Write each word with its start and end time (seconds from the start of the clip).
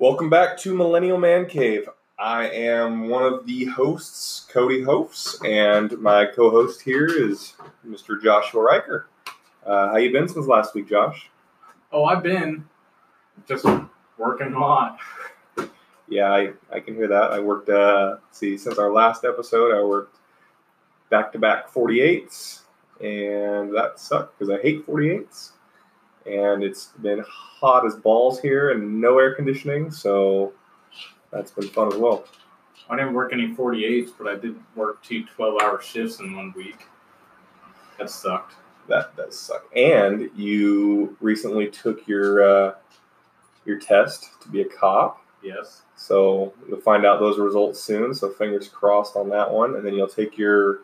Welcome 0.00 0.30
back 0.30 0.56
to 0.60 0.74
Millennial 0.74 1.18
Man 1.18 1.44
Cave. 1.44 1.86
I 2.18 2.48
am 2.48 3.10
one 3.10 3.22
of 3.22 3.44
the 3.44 3.66
hosts, 3.66 4.46
Cody 4.50 4.80
Hofs, 4.80 5.46
and 5.46 5.92
my 5.98 6.24
co-host 6.24 6.80
here 6.80 7.04
is 7.04 7.52
Mr. 7.86 8.18
Joshua 8.18 8.62
Riker. 8.62 9.08
Uh, 9.62 9.88
how 9.90 9.98
you 9.98 10.10
been 10.10 10.26
since 10.26 10.46
last 10.46 10.74
week, 10.74 10.88
Josh? 10.88 11.28
Oh, 11.92 12.06
I've 12.06 12.22
been 12.22 12.64
just 13.46 13.66
working 14.16 14.54
a 14.54 14.58
lot. 14.58 15.00
Yeah, 16.08 16.32
I, 16.32 16.52
I 16.72 16.80
can 16.80 16.94
hear 16.94 17.08
that. 17.08 17.32
I 17.32 17.38
worked, 17.38 17.68
uh, 17.68 18.16
see, 18.30 18.56
since 18.56 18.78
our 18.78 18.90
last 18.90 19.26
episode, 19.26 19.78
I 19.78 19.82
worked 19.82 20.16
back-to-back 21.10 21.70
48s, 21.70 22.60
and 23.02 23.76
that 23.76 24.00
sucked 24.00 24.38
because 24.38 24.50
I 24.50 24.62
hate 24.62 24.86
48s. 24.86 25.50
And 26.26 26.62
it's 26.62 26.86
been 27.02 27.24
hot 27.28 27.86
as 27.86 27.96
balls 27.96 28.40
here 28.40 28.70
and 28.70 29.00
no 29.00 29.18
air 29.18 29.34
conditioning, 29.34 29.90
so 29.90 30.52
that's 31.32 31.50
been 31.50 31.68
fun 31.68 31.92
as 31.92 31.98
well. 31.98 32.24
I 32.88 32.96
didn't 32.96 33.14
work 33.14 33.32
any 33.32 33.54
48s, 33.54 34.10
but 34.18 34.26
I 34.26 34.36
did 34.36 34.56
work 34.74 35.02
two 35.02 35.24
12 35.24 35.62
hour 35.62 35.80
shifts 35.80 36.20
in 36.20 36.34
one 36.36 36.52
week. 36.56 36.86
That 37.98 38.10
sucked. 38.10 38.54
That 38.88 39.16
does 39.16 39.38
suck. 39.38 39.64
And 39.76 40.28
you 40.34 41.16
recently 41.20 41.68
took 41.68 42.06
your 42.08 42.42
uh, 42.68 42.74
your 43.64 43.78
test 43.78 44.40
to 44.42 44.48
be 44.48 44.62
a 44.62 44.64
cop, 44.64 45.24
Yes. 45.42 45.82
so 45.94 46.52
you'll 46.68 46.80
find 46.80 47.04
out 47.06 47.20
those 47.20 47.38
results 47.38 47.78
soon. 47.80 48.12
So 48.14 48.30
fingers 48.30 48.68
crossed 48.68 49.16
on 49.16 49.28
that 49.30 49.50
one, 49.50 49.76
and 49.76 49.84
then 49.86 49.94
you'll 49.94 50.08
take 50.08 50.36
your 50.36 50.80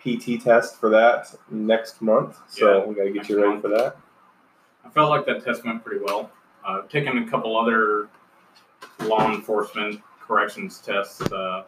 PT 0.00 0.40
test 0.42 0.80
for 0.80 0.88
that 0.90 1.34
next 1.50 2.00
month. 2.00 2.38
So 2.48 2.78
Yeah, 2.78 2.84
we 2.86 2.94
got 2.94 3.04
to 3.04 3.10
get 3.10 3.28
you 3.28 3.36
ready 3.36 3.48
month. 3.50 3.62
for 3.62 3.68
that. 3.68 3.96
I 4.86 4.90
felt 4.90 5.10
like 5.10 5.26
that 5.26 5.44
test 5.44 5.64
went 5.64 5.84
pretty 5.84 6.04
well. 6.04 6.30
Uh, 6.64 6.80
I've 6.82 6.88
taken 6.88 7.18
a 7.18 7.28
couple 7.28 7.58
other 7.58 8.08
law 9.00 9.32
enforcement 9.32 10.00
corrections 10.20 10.78
tests, 10.78 11.20
uh, 11.32 11.64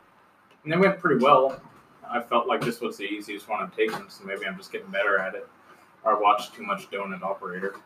and 0.63 0.73
they 0.73 0.77
went 0.77 0.99
pretty 0.99 1.23
well. 1.23 1.61
I 2.09 2.21
felt 2.21 2.47
like 2.47 2.61
this 2.61 2.81
was 2.81 2.97
the 2.97 3.05
easiest 3.05 3.49
one 3.49 3.63
I've 3.63 3.75
taken, 3.75 4.09
so 4.09 4.25
maybe 4.25 4.47
I'm 4.47 4.57
just 4.57 4.73
getting 4.73 4.91
better 4.91 5.19
at 5.19 5.35
it. 5.35 5.47
Or 6.05 6.17
I 6.17 6.21
watched 6.21 6.55
too 6.55 6.63
much 6.63 6.91
Donut 6.91 7.23
Operator. 7.23 7.77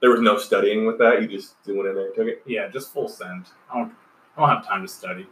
There 0.00 0.10
was 0.10 0.20
no 0.20 0.38
studying 0.38 0.86
with 0.86 0.98
that. 0.98 1.20
You 1.20 1.28
just 1.28 1.54
went 1.66 1.88
in 1.88 1.94
there 1.94 2.06
and 2.06 2.14
took 2.14 2.26
it. 2.26 2.42
Yeah, 2.46 2.68
just 2.68 2.92
full 2.92 3.08
send. 3.08 3.46
I 3.70 3.78
don't, 3.78 3.92
I 4.36 4.40
don't 4.40 4.48
have 4.48 4.66
time 4.66 4.82
to 4.82 4.88
study. 4.88 5.26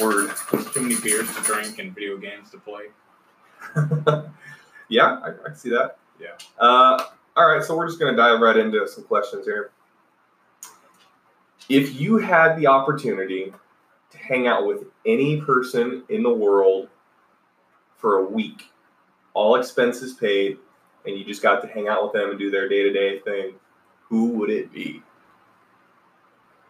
Word. 0.00 0.30
There's 0.50 0.70
too 0.72 0.82
many 0.82 1.00
beers 1.00 1.34
to 1.34 1.42
drink 1.42 1.78
and 1.78 1.94
video 1.94 2.16
games 2.18 2.50
to 2.50 2.58
play. 2.58 2.86
yeah, 4.88 5.20
I, 5.24 5.50
I 5.50 5.54
see 5.54 5.70
that. 5.70 5.98
Yeah. 6.20 6.36
Uh, 6.58 7.04
all 7.38 7.46
right, 7.46 7.62
so 7.62 7.76
we're 7.76 7.86
just 7.86 8.00
going 8.00 8.12
to 8.12 8.20
dive 8.20 8.40
right 8.40 8.56
into 8.56 8.86
some 8.88 9.04
questions 9.04 9.46
here. 9.46 9.70
If 11.68 12.00
you 12.00 12.18
had 12.18 12.56
the 12.56 12.66
opportunity 12.66 13.52
to 14.10 14.18
hang 14.18 14.48
out 14.48 14.66
with 14.66 14.86
any 15.06 15.40
person 15.40 16.02
in 16.08 16.24
the 16.24 16.32
world 16.32 16.88
for 17.96 18.16
a 18.16 18.24
week, 18.24 18.72
all 19.34 19.54
expenses 19.54 20.14
paid, 20.14 20.58
and 21.06 21.16
you 21.16 21.24
just 21.24 21.40
got 21.40 21.62
to 21.62 21.68
hang 21.68 21.86
out 21.86 22.02
with 22.02 22.12
them 22.12 22.30
and 22.30 22.38
do 22.40 22.50
their 22.50 22.68
day 22.68 22.82
to 22.82 22.92
day 22.92 23.20
thing, 23.20 23.54
who 24.08 24.30
would 24.30 24.50
it 24.50 24.72
be? 24.72 25.00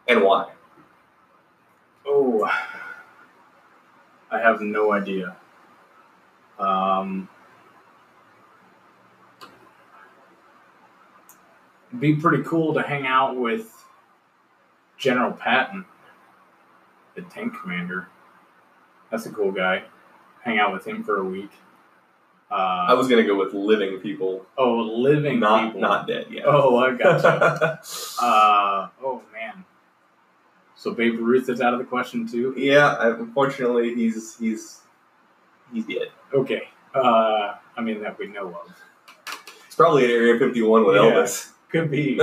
And 0.06 0.22
why? 0.22 0.50
Oh, 2.06 2.44
I 4.30 4.38
have 4.38 4.60
no 4.60 4.92
idea. 4.92 5.34
Um, 6.58 7.26
be 11.98 12.16
pretty 12.16 12.42
cool 12.44 12.74
to 12.74 12.82
hang 12.82 13.06
out 13.06 13.36
with 13.36 13.72
General 14.98 15.32
Patton, 15.32 15.84
the 17.14 17.22
tank 17.22 17.54
commander. 17.60 18.08
That's 19.10 19.26
a 19.26 19.30
cool 19.32 19.52
guy. 19.52 19.84
Hang 20.42 20.58
out 20.58 20.72
with 20.72 20.86
him 20.86 21.02
for 21.02 21.18
a 21.18 21.24
week. 21.24 21.50
Uh, 22.50 22.86
I 22.88 22.94
was 22.94 23.08
going 23.08 23.22
to 23.22 23.26
go 23.26 23.38
with 23.38 23.52
living 23.52 23.98
people, 24.00 24.46
oh, 24.56 24.76
living 24.76 25.38
not 25.38 25.66
people. 25.66 25.80
not 25.82 26.06
dead 26.06 26.26
yet. 26.30 26.44
Oh, 26.46 26.76
I 26.78 26.94
gotcha. 26.94 27.80
uh, 28.22 28.88
oh 29.04 29.22
man. 29.32 29.64
So 30.74 30.92
Babe 30.94 31.18
Ruth 31.20 31.48
is 31.50 31.60
out 31.60 31.74
of 31.74 31.78
the 31.78 31.84
question 31.84 32.26
too. 32.26 32.54
yeah, 32.56 32.96
unfortunately, 33.18 33.94
he's 33.94 34.38
he's 34.38 34.80
he's 35.72 35.84
dead. 35.84 36.08
Okay. 36.32 36.68
Uh, 36.94 37.56
I 37.76 37.80
mean 37.82 38.00
that 38.02 38.18
we 38.18 38.28
know 38.28 38.48
of. 38.48 38.72
It's 39.66 39.76
probably 39.76 40.04
at 40.04 40.10
Area 40.10 40.38
51 40.38 40.86
with 40.86 40.96
Yeah. 40.96 41.02
Elvis. 41.02 41.50
Could 41.70 41.90
be. 41.90 42.20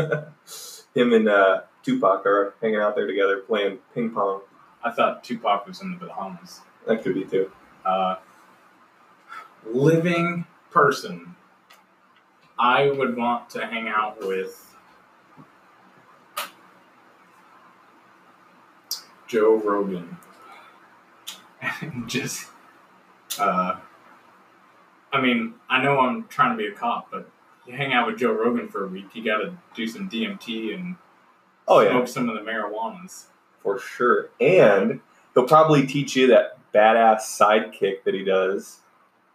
Him 0.96 1.14
and 1.14 1.28
uh, 1.28 1.62
Tupac 1.84 2.26
are 2.26 2.56
hanging 2.62 2.80
out 2.80 2.96
there 2.96 3.06
together 3.06 3.40
playing 3.40 3.80
ping 3.94 4.12
pong. 4.12 4.42
I 4.84 4.92
thought 4.92 5.24
Tupac 5.24 5.68
was 5.68 5.82
in 5.82 5.92
the 5.92 5.98
Bahamas. 5.98 6.62
That 6.88 7.04
could 7.04 7.16
be 7.16 7.26
too. 7.26 7.52
Uh, 7.84 8.16
living 9.66 10.46
person. 10.72 11.36
I 12.58 12.90
would 12.90 13.18
want 13.18 13.50
to 13.52 13.66
hang 13.66 13.90
out 13.90 14.26
with 14.26 14.76
Joe 19.28 19.56
Rogan. 19.56 20.18
And 21.82 22.08
just, 22.08 22.48
uh, 23.40 23.78
I 25.12 25.22
mean, 25.22 25.56
I 25.70 25.82
know 25.82 26.00
I'm 26.00 26.28
trying 26.28 26.52
to 26.52 26.58
be 26.58 26.68
a 26.68 26.72
cop, 26.72 27.10
but 27.12 27.30
hang 27.72 27.94
out 27.94 28.08
with 28.08 28.18
Joe 28.20 28.32
Rogan 28.32 28.68
for 28.70 28.86
a 28.86 28.88
week, 28.88 29.08
you 29.14 29.24
got 29.24 29.38
to 29.38 29.58
do 29.76 29.88
some 29.88 30.10
DMT 30.10 30.74
and 30.76 30.96
Oh 31.68 31.80
yeah, 31.80 31.90
smoke 31.92 32.08
some 32.08 32.30
of 32.30 32.36
the 32.36 32.42
marijuanas. 32.42 33.26
for 33.60 33.80
sure. 33.80 34.30
And 34.40 35.00
he'll 35.34 35.48
probably 35.48 35.88
teach 35.88 36.16
you 36.16 36.28
that 36.28 36.60
badass 36.74 37.22
sidekick 37.22 38.04
that 38.04 38.14
he 38.14 38.24
does. 38.24 38.82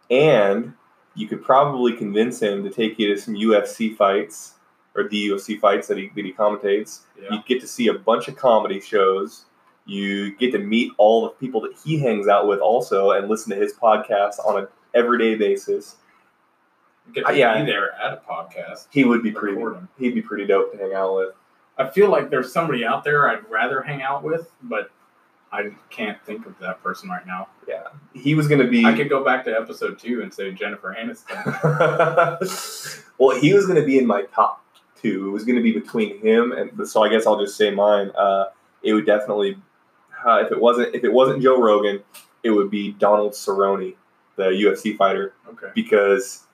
And 0.09 0.73
you 1.15 1.27
could 1.27 1.43
probably 1.43 1.93
convince 1.93 2.41
him 2.41 2.63
to 2.63 2.69
take 2.69 2.97
you 2.97 3.13
to 3.13 3.19
some 3.19 3.35
UFC 3.35 3.95
fights 3.95 4.55
or 4.95 5.07
the 5.07 5.29
UFC 5.29 5.59
fights 5.59 5.87
that 5.87 5.97
he 5.97 6.09
that 6.15 6.23
he 6.25 6.31
commentates. 6.33 7.01
Yeah. 7.21 7.33
You 7.35 7.39
get 7.45 7.59
to 7.61 7.67
see 7.67 7.87
a 7.87 7.93
bunch 7.93 8.27
of 8.27 8.37
comedy 8.37 8.79
shows. 8.79 9.45
You 9.85 10.35
get 10.37 10.51
to 10.51 10.59
meet 10.59 10.91
all 10.97 11.23
the 11.23 11.29
people 11.29 11.59
that 11.61 11.73
he 11.83 11.97
hangs 11.99 12.27
out 12.27 12.47
with 12.47 12.59
also 12.59 13.11
and 13.11 13.27
listen 13.27 13.49
to 13.51 13.57
his 13.57 13.73
podcast 13.73 14.35
on 14.45 14.57
an 14.61 14.67
everyday 14.93 15.35
basis. 15.35 15.95
Get 17.13 17.21
to 17.21 17.29
Uh, 17.29 17.31
yeah. 17.33 17.59
be 17.59 17.65
there 17.71 17.93
at 17.95 18.13
a 18.13 18.21
podcast. 18.29 18.87
He 18.91 19.03
would 19.03 19.21
be 19.23 19.31
pretty 19.31 19.59
him. 19.59 19.89
he'd 19.97 20.15
be 20.15 20.21
pretty 20.21 20.45
dope 20.45 20.71
to 20.71 20.77
hang 20.77 20.93
out 20.93 21.15
with. 21.15 21.29
I 21.77 21.87
feel 21.89 22.09
like 22.09 22.29
there's 22.29 22.51
somebody 22.53 22.85
out 22.85 23.03
there 23.03 23.29
I'd 23.29 23.49
rather 23.49 23.81
hang 23.81 24.01
out 24.01 24.23
with, 24.23 24.51
but 24.63 24.91
I 25.51 25.71
can't 25.89 26.17
think 26.25 26.45
of 26.45 26.57
that 26.59 26.81
person 26.83 27.09
right 27.09 27.25
now. 27.25 27.47
Yeah. 27.67 27.87
He 28.13 28.35
was 28.35 28.47
gonna 28.47 28.67
be 28.67 28.85
I 28.85 28.93
could 28.93 29.09
go 29.09 29.23
back 29.23 29.43
to 29.45 29.51
episode 29.51 29.99
two 29.99 30.21
and 30.21 30.33
say 30.33 30.51
Jennifer 30.51 30.95
Aniston. 30.97 31.43
well, 33.17 33.37
he 33.39 33.53
was 33.53 33.65
gonna 33.67 33.83
be 33.83 33.97
in 33.97 34.05
my 34.07 34.23
top 34.33 34.63
two. 34.95 35.27
It 35.27 35.31
was 35.31 35.43
gonna 35.43 35.61
be 35.61 35.71
between 35.73 36.19
him 36.21 36.51
and 36.53 36.87
so 36.87 37.03
I 37.03 37.09
guess 37.09 37.25
I'll 37.27 37.39
just 37.39 37.57
say 37.57 37.71
mine. 37.71 38.11
Uh, 38.17 38.45
it 38.83 38.93
would 38.93 39.05
definitely 39.05 39.57
uh, 40.25 40.37
if 40.45 40.51
it 40.51 40.59
wasn't 40.61 40.93
if 40.95 41.03
it 41.03 41.11
wasn't 41.11 41.41
Joe 41.41 41.59
Rogan, 41.61 42.01
it 42.43 42.51
would 42.51 42.69
be 42.69 42.91
Donald 42.93 43.33
Cerrone, 43.33 43.95
the 44.35 44.45
UFC 44.45 44.95
fighter. 44.95 45.33
Okay. 45.49 45.67
because 45.75 46.45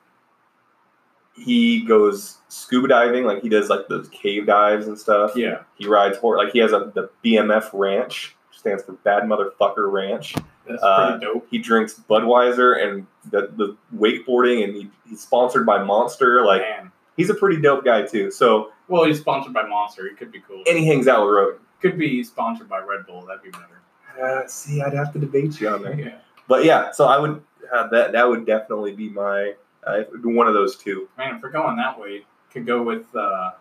he 1.38 1.82
goes 1.86 2.38
scuba 2.50 2.88
diving, 2.88 3.24
like 3.26 3.42
he 3.42 3.50
does 3.50 3.70
like 3.70 3.88
those 3.88 4.08
cave 4.10 4.46
dives 4.48 4.88
and 4.88 4.98
stuff. 4.98 5.32
Yeah. 5.36 5.60
He 5.76 5.88
rides 5.88 6.18
horse, 6.18 6.38
like 6.44 6.52
he 6.54 6.60
has 6.60 6.72
a 6.74 6.92
the 6.96 7.10
BMF 7.24 7.70
Ranch, 7.74 8.36
which 8.50 8.60
stands 8.60 8.84
for 8.84 8.94
Bad 8.94 9.24
Motherfucker 9.24 9.92
Ranch. 9.92 10.36
That's 10.68 10.82
Uh, 10.84 11.12
pretty 11.12 11.26
dope. 11.26 11.48
He 11.50 11.60
drinks 11.60 12.00
Budweiser 12.10 12.84
and 12.84 13.06
the, 13.32 13.52
the 13.56 13.78
wakeboarding, 13.96 14.64
and 14.64 14.74
he, 14.76 14.90
he's 15.08 15.22
sponsored 15.22 15.66
by 15.66 15.84
Monster. 15.84 16.44
Like 16.46 16.62
Man. 16.62 16.92
he's 17.16 17.30
a 17.30 17.34
pretty 17.36 17.62
dope 17.62 17.86
guy 17.86 18.02
too. 18.06 18.32
So 18.32 18.72
Well, 18.88 19.06
he's 19.06 19.20
sponsored 19.20 19.54
by 19.54 19.64
Monster. 19.68 20.10
He 20.10 20.16
could 20.16 20.32
be 20.32 20.42
cool. 20.48 20.64
and 20.68 20.78
he 20.78 20.86
hangs 20.88 21.08
out 21.08 21.26
with 21.26 21.36
Rogan. 21.36 21.60
Could 21.82 21.98
be 22.00 22.24
sponsored 22.24 22.68
by 22.68 22.80
Red 22.80 23.06
Bull. 23.06 23.26
That'd 23.26 23.44
be 23.44 23.52
better. 23.52 23.82
Uh, 24.20 24.48
see, 24.48 24.82
I'd 24.82 24.94
have 24.94 25.14
to 25.14 25.20
debate 25.20 25.62
you 25.62 25.70
on 25.70 25.84
that. 25.84 25.98
Yeah. 26.00 26.16
But 26.48 26.64
yeah, 26.66 26.92
so 26.92 27.06
I 27.06 27.20
would 27.20 27.42
uh, 27.74 27.88
that 27.90 28.14
that 28.14 28.28
would 28.28 28.46
definitely 28.46 28.94
be 28.94 29.10
my 29.10 29.54
uh, 29.88 30.04
one 30.24 30.48
of 30.48 30.54
those 30.54 30.76
two. 30.76 31.08
Man, 31.18 31.36
if 31.36 31.42
we're 31.42 31.50
going 31.50 31.78
that 31.78 32.00
way, 32.00 32.26
could 32.52 32.66
go 32.66 32.84
with 32.84 33.06
uh, 33.16 33.52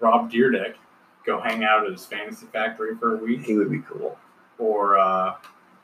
Rob 0.00 0.30
Dyrdek. 0.30 0.74
Go 1.24 1.40
hang 1.40 1.62
out 1.62 1.84
at 1.86 1.92
his 1.92 2.04
fantasy 2.04 2.46
factory 2.46 2.96
for 2.96 3.14
a 3.14 3.16
week. 3.22 3.44
He 3.44 3.56
would 3.56 3.70
be 3.70 3.80
cool. 3.80 4.18
Or 4.58 4.98
uh, 4.98 5.34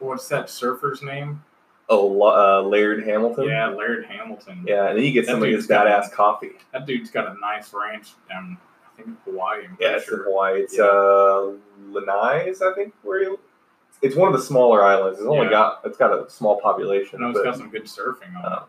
what's 0.00 0.26
that 0.28 0.50
surfer's 0.50 1.02
name? 1.02 1.42
Oh, 1.88 2.20
uh, 2.22 2.62
Laird 2.62 3.04
Hamilton. 3.04 3.44
Yeah, 3.46 3.68
Laird 3.68 4.04
Hamilton. 4.06 4.64
Yeah, 4.66 4.88
and 4.88 4.98
then 4.98 5.04
you 5.04 5.12
get 5.12 5.26
That 5.26 5.32
some 5.32 5.42
of 5.42 5.48
his 5.48 5.66
badass 5.66 6.12
coffee. 6.12 6.50
That 6.72 6.86
dude's 6.86 7.10
got 7.10 7.28
a 7.34 7.38
nice 7.40 7.72
ranch 7.72 8.10
down, 8.28 8.58
I 8.84 9.02
think, 9.02 9.16
Hawaii. 9.24 9.64
I'm 9.64 9.76
Yeah, 9.80 9.96
it's 9.96 10.10
in. 10.10 10.18
Hawaii. 10.24 10.60
It's 10.62 10.76
Yeah. 10.76 10.84
uh, 10.84 11.52
Lanai, 11.90 12.52
I 12.60 12.72
think, 12.74 12.92
where 13.02 13.20
he, 13.30 13.36
it's 14.02 14.16
one 14.16 14.28
of 14.32 14.38
the 14.38 14.44
smaller 14.44 14.84
islands. 14.84 15.18
It's 15.18 15.26
only 15.26 15.46
Yeah. 15.46 15.50
got 15.50 15.80
it's 15.84 15.96
got 15.96 16.12
a 16.12 16.28
small 16.28 16.60
population, 16.60 17.20
know 17.20 17.30
it's 17.30 17.38
but 17.38 17.44
got 17.44 17.56
some 17.56 17.70
good 17.70 17.84
surfing 17.84 18.36
on 18.36 18.44
uh, 18.44 18.64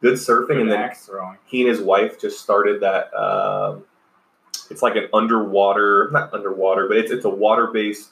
good 0.00 0.14
surfing. 0.14 0.50
it. 0.50 0.60
and 0.60 0.68
Good 0.70 0.78
then 0.78 0.94
throwing. 0.94 1.38
he 1.46 1.60
and 1.62 1.70
his 1.70 1.80
wife 1.80 2.20
just 2.20 2.40
started 2.40 2.80
that 2.82 3.12
um, 3.14 3.84
it's 4.70 4.82
like 4.82 4.96
an 4.96 5.08
underwater, 5.12 6.08
not 6.12 6.32
underwater, 6.34 6.88
but 6.88 6.96
it's 6.96 7.10
it's 7.10 7.24
a 7.24 7.30
water 7.30 7.68
based 7.68 8.10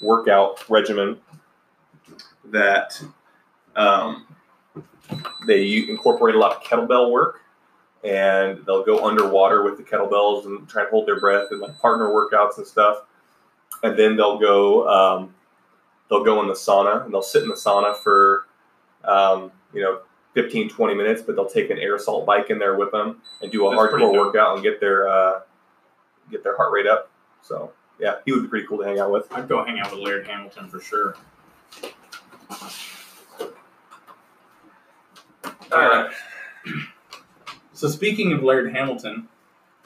workout 0.00 0.68
regimen 0.68 1.18
that 2.46 3.00
um, 3.76 4.26
they 5.46 5.86
incorporate 5.88 6.34
a 6.34 6.38
lot 6.38 6.56
of 6.56 6.62
kettlebell 6.62 7.10
work 7.10 7.40
and 8.04 8.64
they'll 8.66 8.84
go 8.84 9.06
underwater 9.06 9.62
with 9.62 9.76
the 9.76 9.82
kettlebells 9.82 10.44
and 10.44 10.68
try 10.68 10.82
and 10.82 10.90
hold 10.90 11.06
their 11.06 11.20
breath 11.20 11.46
and 11.52 11.60
like 11.60 11.78
partner 11.78 12.08
workouts 12.08 12.58
and 12.58 12.66
stuff 12.66 13.04
and 13.84 13.96
then 13.98 14.16
they'll 14.16 14.38
go 14.38 14.88
um, 14.88 15.34
they'll 16.10 16.24
go 16.24 16.40
in 16.42 16.48
the 16.48 16.54
sauna 16.54 17.04
and 17.04 17.14
they'll 17.14 17.22
sit 17.22 17.42
in 17.44 17.48
the 17.48 17.54
sauna 17.54 17.94
for 17.96 18.46
um, 19.04 19.52
you 19.72 19.80
know 19.80 20.00
15 20.34 20.70
20 20.70 20.94
minutes 20.94 21.22
but 21.22 21.36
they'll 21.36 21.48
take 21.48 21.70
an 21.70 21.78
air 21.78 21.94
assault 21.96 22.24
bike 22.26 22.50
in 22.50 22.58
there 22.58 22.76
with 22.76 22.90
them 22.90 23.20
and 23.40 23.50
do 23.52 23.66
a 23.66 23.70
That's 23.70 23.92
hardcore 23.92 24.12
workout 24.12 24.54
and 24.54 24.62
get 24.62 24.80
their 24.80 25.08
uh, 25.08 25.40
get 26.30 26.42
their 26.42 26.56
heart 26.56 26.72
rate 26.72 26.86
up 26.86 27.10
so 27.42 27.72
yeah 27.98 28.16
he 28.24 28.32
would 28.32 28.42
be 28.42 28.48
pretty 28.48 28.66
cool 28.66 28.78
to 28.78 28.84
hang 28.84 28.98
out 28.98 29.10
with 29.10 29.30
I'd 29.32 29.48
go 29.48 29.64
hang 29.64 29.78
out 29.80 29.90
with 29.90 30.00
Laird 30.00 30.26
Hamilton 30.26 30.68
for 30.68 30.80
sure. 30.80 31.16
all 35.70 35.78
right 35.78 36.12
So 37.82 37.88
speaking 37.88 38.32
of 38.32 38.44
Laird 38.44 38.72
Hamilton, 38.72 39.26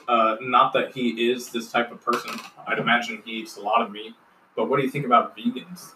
uh, 0.06 0.36
not 0.42 0.74
that 0.74 0.94
he 0.94 1.30
is 1.30 1.48
this 1.48 1.72
type 1.72 1.90
of 1.90 2.04
person. 2.04 2.38
I'd 2.66 2.78
imagine 2.78 3.22
he 3.24 3.36
eats 3.36 3.56
a 3.56 3.62
lot 3.62 3.80
of 3.80 3.90
meat. 3.90 4.12
But 4.54 4.68
what 4.68 4.76
do 4.76 4.82
you 4.82 4.90
think 4.90 5.06
about 5.06 5.34
vegans? 5.34 5.92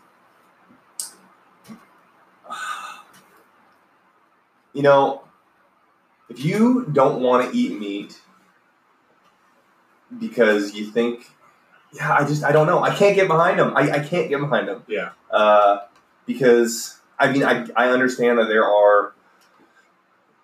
You 4.72 4.82
know, 4.82 5.22
if 6.28 6.44
you 6.44 6.86
don't 6.92 7.20
want 7.20 7.50
to 7.50 7.56
eat 7.56 7.78
meat 7.78 8.20
because 10.18 10.74
you 10.74 10.86
think, 10.86 11.30
yeah, 11.92 12.12
I 12.12 12.24
just, 12.26 12.44
I 12.44 12.52
don't 12.52 12.66
know. 12.66 12.82
I 12.82 12.94
can't 12.94 13.16
get 13.16 13.28
behind 13.28 13.58
them. 13.58 13.76
I, 13.76 13.90
I 13.90 13.98
can't 13.98 14.28
get 14.28 14.40
behind 14.40 14.68
them. 14.68 14.84
Yeah. 14.86 15.10
Uh, 15.30 15.80
because, 16.26 17.00
I 17.18 17.32
mean, 17.32 17.42
I, 17.42 17.66
I 17.76 17.88
understand 17.90 18.38
that 18.38 18.48
there 18.48 18.64
are 18.64 19.14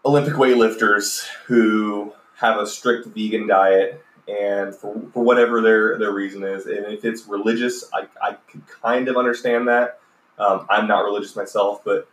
Olympic 0.05 0.35
weightlifters 0.35 1.27
who 1.47 2.13
have 2.37 2.59
a 2.59 2.67
strict 2.67 3.07
vegan 3.07 3.47
diet. 3.47 4.03
And 4.29 4.75
for, 4.75 5.01
for 5.13 5.23
whatever 5.23 5.61
their, 5.61 5.99
their 6.01 6.11
reason 6.11 6.43
is, 6.43 6.67
and 6.67 6.85
if 6.87 7.05
it's 7.05 7.29
religious, 7.29 7.85
I, 7.95 8.09
I 8.21 8.33
could 8.51 8.67
kind 8.67 9.07
of 9.07 9.17
understand 9.17 9.69
that. 9.69 10.01
Um, 10.37 10.67
I'm 10.69 10.89
not 10.89 11.05
religious 11.05 11.37
myself, 11.37 11.85
but 11.85 12.09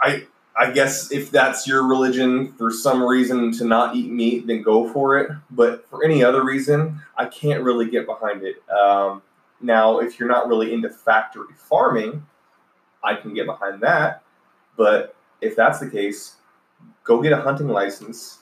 I 0.00 0.28
I 0.56 0.70
guess 0.72 1.12
if 1.12 1.30
that's 1.30 1.66
your 1.66 1.86
religion 1.86 2.52
for 2.54 2.70
some 2.70 3.02
reason 3.02 3.52
to 3.52 3.64
not 3.64 3.94
eat 3.94 4.10
meat, 4.10 4.46
then 4.46 4.62
go 4.62 4.92
for 4.92 5.18
it. 5.18 5.30
But 5.50 5.88
for 5.88 6.04
any 6.04 6.22
other 6.24 6.44
reason, 6.44 7.00
I 7.16 7.26
can't 7.26 7.62
really 7.62 7.88
get 7.88 8.06
behind 8.06 8.42
it. 8.42 8.56
Um, 8.68 9.22
now, 9.60 9.98
if 9.98 10.18
you're 10.18 10.28
not 10.28 10.48
really 10.48 10.72
into 10.72 10.90
factory 10.90 11.54
farming, 11.56 12.26
I 13.02 13.14
can 13.14 13.32
get 13.32 13.46
behind 13.46 13.80
that. 13.82 14.22
But 14.76 15.14
if 15.40 15.56
that's 15.56 15.78
the 15.80 15.88
case, 15.88 16.36
go 17.04 17.22
get 17.22 17.32
a 17.32 17.40
hunting 17.40 17.68
license 17.68 18.38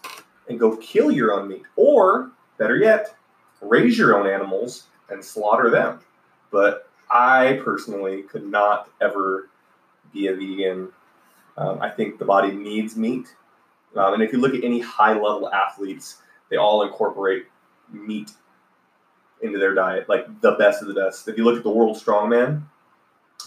and 0.48 0.58
go 0.58 0.76
kill 0.78 1.10
your 1.10 1.32
own 1.32 1.48
meat. 1.48 1.64
Or, 1.76 2.30
better 2.56 2.76
yet, 2.76 3.14
raise 3.60 3.98
your 3.98 4.18
own 4.18 4.26
animals 4.26 4.84
and 5.10 5.24
slaughter 5.24 5.70
them. 5.70 6.00
But 6.50 6.88
I 7.10 7.60
personally 7.64 8.22
could 8.22 8.46
not 8.46 8.90
ever 9.00 9.48
be 10.12 10.28
a 10.28 10.34
vegan 10.34 10.88
um, 11.58 11.80
I 11.82 11.90
think 11.90 12.18
the 12.18 12.24
body 12.24 12.52
needs 12.52 12.96
meat. 12.96 13.26
Um, 13.96 14.14
and 14.14 14.22
if 14.22 14.32
you 14.32 14.38
look 14.38 14.54
at 14.54 14.62
any 14.64 14.80
high 14.80 15.12
level 15.12 15.50
athletes, 15.52 16.22
they 16.50 16.56
all 16.56 16.82
incorporate 16.82 17.46
meat 17.92 18.30
into 19.40 19.58
their 19.58 19.74
diet, 19.74 20.08
like 20.08 20.40
the 20.40 20.52
best 20.52 20.82
of 20.82 20.88
the 20.88 20.94
best. 20.94 21.28
If 21.28 21.36
you 21.36 21.44
look 21.44 21.56
at 21.56 21.62
the 21.64 21.70
world 21.70 21.96
strongman, 21.96 22.62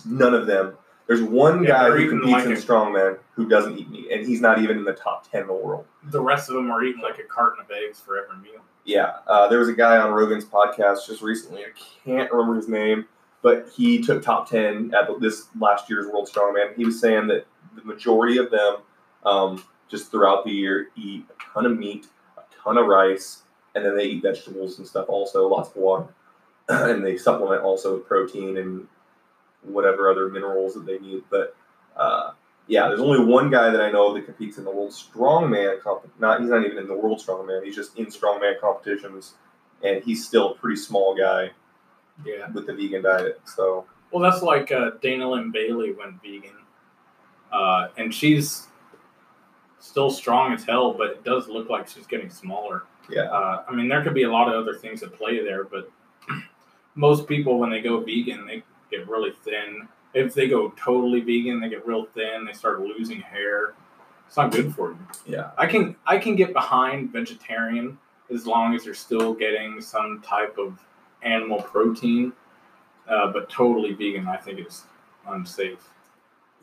none 0.06 0.34
of 0.34 0.48
them. 0.48 0.78
There's 1.08 1.22
one 1.22 1.63
Yeah, 1.63 1.90
guy 1.90 1.92
who 1.92 2.10
competes 2.10 2.31
like 2.31 2.46
in 2.46 2.52
a- 2.54 2.56
strongman 2.56 3.18
who 3.34 3.48
doesn't 3.50 3.78
eat 3.78 3.90
meat, 3.90 4.10
and 4.12 4.25
he's 4.25 4.40
not 4.40 4.60
even 4.62 4.78
in 4.78 4.84
the 4.86 4.94
top 4.94 5.30
10 5.30 5.42
in 5.42 5.48
the 5.48 5.54
world. 5.54 5.86
The 6.04 6.22
rest 6.22 6.50
of 6.50 6.56
them 6.56 6.72
are 6.72 6.84
eating 6.84 7.02
like 7.02 7.19
a 7.19 7.24
carton 7.24 7.63
of 7.66 7.72
eggs 7.72 8.00
for 8.00 8.18
every 8.18 8.38
meal. 8.42 8.62
Yeah, 8.86 9.18
uh, 9.28 9.48
there 9.50 9.60
was 9.60 9.68
a 9.68 9.74
guy 9.74 9.98
on 9.98 10.12
Rogan's 10.12 10.46
podcast 10.46 11.06
just 11.08 11.22
recently. 11.22 11.62
I 11.63 11.69
can't 12.06 12.31
remember 12.31 12.56
his 12.56 12.68
name, 12.69 13.06
but 13.42 13.69
he 13.75 14.02
took 14.02 14.24
top 14.24 14.50
ten 14.50 14.94
at 14.96 15.08
this 15.19 15.48
last 15.60 15.90
year's 15.90 16.08
World 16.08 16.30
Strongman. 16.34 16.75
He 16.75 16.86
was 16.86 17.00
saying 17.00 17.28
that 17.28 17.46
the 17.76 17.84
majority 17.84 18.38
of 18.38 18.52
them, 18.52 18.78
um, 19.26 19.64
just 19.90 20.12
throughout 20.12 20.46
the 20.46 20.52
year, 20.52 20.90
eat 20.96 21.26
a 21.30 21.54
ton 21.54 21.66
of 21.66 21.78
meat, 21.78 22.08
a 22.38 22.42
ton 22.64 22.78
of 22.78 22.88
rice, 22.88 23.44
and 23.76 23.86
then 23.86 23.96
they 23.96 24.06
eat 24.06 24.22
vegetables 24.24 24.78
and 24.80 24.88
stuff. 24.88 25.06
Also, 25.10 25.48
lots 25.48 25.70
of 25.70 25.76
water, 25.78 26.08
and 26.70 27.06
they 27.06 27.18
supplement 27.18 27.62
also 27.64 27.96
with 27.96 28.08
protein 28.08 28.58
and 28.58 28.88
whatever 29.64 30.10
other 30.10 30.30
minerals 30.30 30.74
that 30.74 30.86
they 30.86 30.98
need. 31.00 31.24
But 31.30 31.56
uh, 31.96 32.32
yeah, 32.68 32.88
there's 32.88 33.00
only 33.02 33.24
one 33.24 33.50
guy 33.50 33.70
that 33.70 33.82
I 33.82 33.92
know 33.92 34.14
that 34.14 34.26
competes 34.26 34.58
in 34.58 34.64
the 34.64 34.72
World 34.72 34.92
Strongman 34.92 35.82
comp. 35.82 36.08
Not 36.20 36.40
he's 36.42 36.50
not 36.50 36.66
even 36.66 36.78
in 36.78 36.88
the 36.88 36.96
World 36.96 37.20
Strongman. 37.26 37.64
He's 37.64 37.76
just 37.76 37.98
in 37.98 38.06
strongman 38.08 38.60
competitions, 38.60 39.34
and 39.84 40.04
he's 40.04 40.26
still 40.26 40.52
a 40.52 40.56
pretty 40.56 40.78
small 40.78 41.16
guy 41.16 41.52
Yeah. 42.26 42.50
with 42.52 42.66
the 42.68 42.74
vegan 42.74 43.04
diet. 43.04 43.42
So 43.46 43.86
Well, 44.12 44.24
that's 44.24 44.42
like 44.42 44.72
uh, 44.72 44.92
Dana 45.02 45.30
Linn 45.30 45.52
Bailey 45.52 45.94
went 45.94 46.22
vegan, 46.22 46.56
uh, 47.51 47.88
and 47.98 48.13
she's 48.13 48.68
still 49.80 50.09
strong 50.09 50.53
as 50.53 50.63
hell, 50.63 50.94
but 50.94 51.07
it 51.12 51.24
does 51.24 51.48
look 51.48 51.69
like 51.69 51.88
she's 51.88 52.07
getting 52.07 52.30
smaller. 52.30 52.83
yeah, 53.09 53.24
Uh, 53.24 53.63
I 53.68 53.74
mean, 53.74 53.88
there 53.88 54.03
could 54.03 54.13
be 54.13 54.24
a 54.24 54.31
lot 54.31 54.48
of 54.48 54.56
other 54.62 54.75
things 54.77 55.01
at 55.03 55.13
play 55.13 55.44
there, 55.44 55.63
but 55.63 55.92
most 56.95 57.27
people, 57.27 57.57
when 57.57 57.69
they 57.69 57.81
go 57.81 58.00
vegan, 58.00 58.45
they 58.45 58.63
get 58.89 59.07
really 59.07 59.31
thin. 59.44 59.88
If 60.13 60.33
they 60.33 60.48
go 60.48 60.69
totally 60.77 61.21
vegan, 61.21 61.59
they 61.59 61.69
get 61.69 61.86
real 61.88 62.06
thin. 62.13 62.45
They 62.45 62.53
start 62.53 62.81
losing 62.81 63.21
hair. 63.21 63.74
It's 64.27 64.38
not 64.38 64.51
good 64.51 64.74
for 64.74 64.92
you. 64.92 64.98
yeah, 65.25 65.51
I 65.57 65.65
can 65.65 65.95
I 66.06 66.18
can 66.18 66.36
get 66.38 66.53
behind 66.53 67.12
vegetarian 67.12 67.98
as 68.33 68.45
long 68.48 68.74
as 68.75 68.86
you're 68.86 68.94
still 68.94 69.33
getting 69.33 69.81
some 69.81 70.21
type 70.21 70.57
of 70.57 70.80
animal 71.21 71.62
protein, 71.62 72.31
uh, 73.09 73.31
but 73.31 73.50
totally 73.50 73.92
vegan, 73.94 74.27
I 74.27 74.38
think 74.38 74.65
is 74.65 74.83
unsafe. 75.27 75.80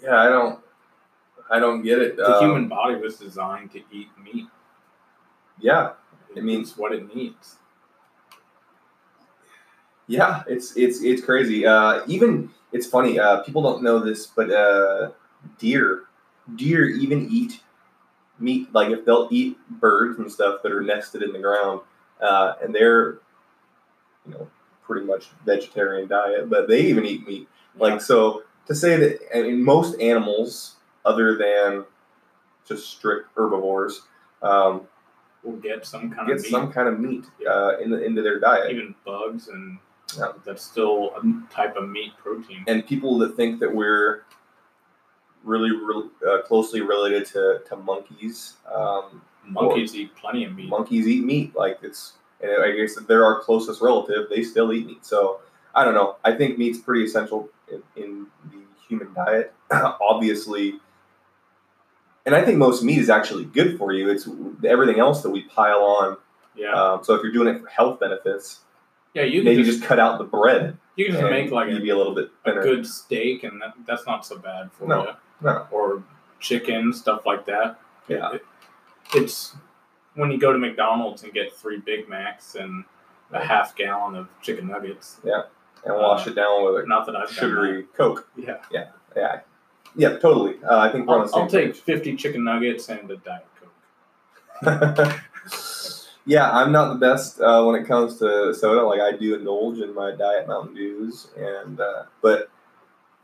yeah. 0.03 0.17
I 0.17 0.29
don't, 0.31 0.61
I 1.51 1.59
don't 1.59 1.83
get 1.83 1.99
it. 2.01 2.17
The 2.17 2.37
Um, 2.37 2.45
human 2.45 2.69
body 2.69 2.97
was 2.97 3.17
designed 3.17 3.73
to 3.73 3.81
eat 3.91 4.09
meat. 4.23 4.47
Yeah, 5.61 5.93
it, 6.37 6.45
mean- 6.45 6.61
it's 6.61 6.77
what 6.77 6.93
it 6.93 7.15
needs. 7.15 7.57
yeah. 10.07 10.43
It's 10.47 10.77
it's 10.77 11.03
it's 11.03 11.23
crazy. 11.25 11.67
Uh, 11.67 12.03
even 12.07 12.51
it's 12.73 12.87
funny. 12.87 13.19
Uh, 13.19 13.43
people 13.43 13.63
don't 13.63 13.83
know 13.83 13.99
this, 13.99 14.27
but 14.27 14.51
uh, 14.51 15.11
deer, 15.59 16.05
deer 16.57 16.87
even 16.89 17.29
eat 17.31 17.61
meat. 18.39 18.73
Like 18.73 18.91
if 18.91 19.05
they'll 19.05 19.29
eat 19.31 19.59
birds 19.69 20.19
and 20.19 20.31
stuff 20.31 20.63
that 20.63 20.73
are 20.73 20.83
nested 20.83 21.23
in 21.23 21.33
the 21.33 21.39
ground, 21.39 21.81
uh, 22.21 22.55
and 22.63 22.75
they're, 22.75 23.19
you 24.27 24.33
know, 24.35 24.49
pretty 24.85 25.07
much 25.07 25.29
vegetarian 25.45 26.09
diet, 26.09 26.49
but 26.49 26.69
they 26.69 26.81
even 26.83 27.05
eat 27.05 27.27
meat. 27.27 27.49
Like 27.77 28.01
so 28.01 28.43
to 28.67 28.75
say 28.75 28.97
that 28.97 29.19
I 29.37 29.43
mean 29.43 29.63
most 29.63 29.99
animals 30.01 30.77
other 31.09 31.37
than 31.37 31.85
just 32.67 32.89
strict 32.91 33.29
herbivores 33.37 34.03
um, 34.43 34.83
we'll 35.43 35.57
get 35.57 35.85
some 35.87 36.11
kind 36.11 36.29
get 36.29 36.37
of 36.37 36.43
meat, 36.43 36.51
some 36.51 36.73
kind 36.73 36.89
of 36.89 37.01
meat 37.01 37.25
uh, 37.49 37.79
in 37.79 37.91
the, 37.91 38.05
into 38.05 38.23
their 38.23 38.39
diet. 38.39 38.71
even 38.71 38.95
bugs, 39.05 39.49
and 39.49 39.79
Yeah. 40.17 40.33
that's 40.45 40.65
still 40.65 41.11
a 41.17 41.23
type 41.53 41.77
of 41.77 41.89
meat 41.89 42.13
protein. 42.23 42.65
And 42.69 42.87
people 42.87 43.19
that 43.19 43.37
think 43.37 43.59
that 43.61 43.73
we're 43.75 44.23
really, 45.45 45.71
really 45.71 46.09
uh, 46.29 46.43
closely 46.43 46.81
related 46.83 47.25
to, 47.27 47.61
to 47.69 47.77
monkeys, 47.77 48.55
um, 48.73 49.23
Monkeys 49.47 49.95
eat 49.95 50.15
plenty 50.15 50.45
of 50.45 50.55
meat. 50.55 50.69
monkeys 50.69 51.07
eat 51.07 51.25
meat. 51.25 51.55
Like 51.57 51.79
it's, 51.83 52.15
and 52.43 52.63
I 52.63 52.73
guess 52.73 52.97
if 52.99 53.07
they're 53.07 53.25
our 53.25 53.41
closest 53.41 53.81
relative, 53.81 54.29
they 54.29 54.43
still 54.43 54.73
eat 54.73 54.87
meat. 54.87 55.07
So 55.07 55.41
I 55.75 55.85
don't 55.85 55.95
know. 55.95 56.17
I 56.25 56.33
think 56.33 56.59
meat's 56.59 56.79
pretty 56.79 57.05
essential 57.05 57.49
in, 57.73 57.83
in 57.97 58.27
the 58.53 58.59
human 58.89 59.15
diet. 59.15 59.55
Obviously, 59.73 60.75
and 62.29 62.37
I 62.37 62.45
think 62.45 62.59
most 62.59 62.83
meat 62.83 62.99
is 62.99 63.09
actually 63.11 63.45
good 63.47 63.79
for 63.79 63.93
you. 63.93 64.11
It's 64.11 64.29
everything 64.65 64.99
else 65.01 65.23
that 65.23 65.31
we 65.31 65.43
pile 65.43 65.83
on. 65.83 66.17
Yeah, 66.55 66.73
Um, 66.75 67.03
so 67.05 67.15
if 67.15 67.23
you're 67.23 67.33
doing 67.33 67.49
it 67.55 67.63
for 67.63 67.69
health 67.69 67.99
benefits, 68.01 68.61
yeah. 69.15 69.23
You 69.23 69.43
maybe 69.43 69.63
just, 69.63 69.79
just 69.79 69.89
cut 69.89 69.99
out 69.99 70.19
the 70.19 70.25
bread. 70.25 70.77
you 70.97 71.07
can 71.07 71.15
just 71.15 71.25
make 71.31 71.51
like 71.51 71.71
a, 71.73 71.81
be 71.81 71.89
a 71.91 71.97
little 71.97 72.15
bit 72.15 72.31
a 72.45 72.53
good 72.53 72.87
steak, 72.87 73.43
and 73.45 73.63
that, 73.63 73.73
that's 73.87 74.05
not 74.07 74.27
so 74.27 74.37
bad 74.39 74.71
for 74.73 74.87
No, 74.87 75.03
you. 75.07 75.13
no. 75.41 75.67
Or 75.71 76.03
chicken 76.41 76.93
stuff 76.93 77.25
like 77.27 77.47
that. 77.47 77.81
Yeah. 78.09 78.33
It- 78.35 78.45
it's 79.15 79.57
when 80.15 80.31
you 80.31 80.39
go 80.39 80.53
to 80.53 80.59
McDonald's 80.59 81.23
and 81.23 81.33
get 81.33 81.55
three 81.57 81.79
Big 81.79 82.09
Macs 82.11 82.55
and 82.57 82.85
a 83.33 83.43
half 83.43 83.75
gallon 83.75 84.17
of 84.17 84.29
chicken 84.43 84.67
nuggets. 84.69 85.19
Yeah. 85.25 85.43
And 85.85 85.95
wash 85.97 86.27
it 86.27 86.35
down 86.35 86.65
with 86.67 86.85
a 86.85 86.87
Not 86.87 87.07
that 87.07 87.17
I've 87.17 87.31
sugary 87.31 87.85
Coke. 87.97 88.29
that. 88.37 88.65
Yeah. 88.71 88.89
Yeah, 89.17 89.41
yeah, 89.99 90.17
totally. 90.19 90.57
Uh, 90.65 90.79
I 90.79 90.91
think 90.91 91.07
we're 91.07 91.15
on 91.17 91.21
I'll, 91.21 91.27
the 91.27 91.33
same 91.33 91.43
I'll 91.43 91.49
take 91.73 91.77
50 91.77 92.17
chicken 92.17 92.45
nuggets 92.45 92.89
and 92.89 93.11
a 93.11 93.17
Diet 93.19 93.45
Coke. 94.65 95.21
Yeah, 96.29 96.51
I'm 96.51 96.73
not 96.73 96.91
the 96.93 96.99
best 97.01 97.41
uh, 97.41 97.65
when 97.65 97.75
it 97.81 97.87
comes 97.87 98.19
to 98.19 98.53
soda. 98.53 98.83
Like 98.83 99.01
I 99.01 99.13
do 99.17 99.35
indulge 99.35 99.79
in 99.79 99.95
my 99.95 100.15
diet 100.15 100.47
Mountain 100.47 100.75
Dews, 100.75 101.29
and 101.39 101.81
uh, 101.81 102.03
but 102.21 102.51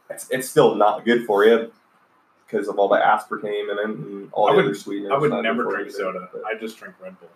it's, 0.08 0.26
it's 0.30 0.48
still 0.48 0.74
not 0.74 1.04
good 1.04 1.26
for 1.26 1.44
you 1.44 1.70
because 2.46 2.66
of 2.66 2.78
all 2.78 2.88
the 2.88 2.96
aspartame 2.96 3.70
in 3.70 3.78
it 3.78 3.84
and 3.84 4.30
all 4.32 4.48
I 4.48 4.52
the 4.52 4.56
would- 4.56 4.64
other 4.64 4.74
sweeteners. 4.74 5.12
I 5.12 5.18
would 5.18 5.32
never 5.42 5.64
drink 5.64 5.90
soda. 5.90 6.30
but- 6.32 6.46
I 6.46 6.54
just 6.58 6.78
drink 6.78 6.94
Red 6.98 7.14
Bull. 7.20 7.28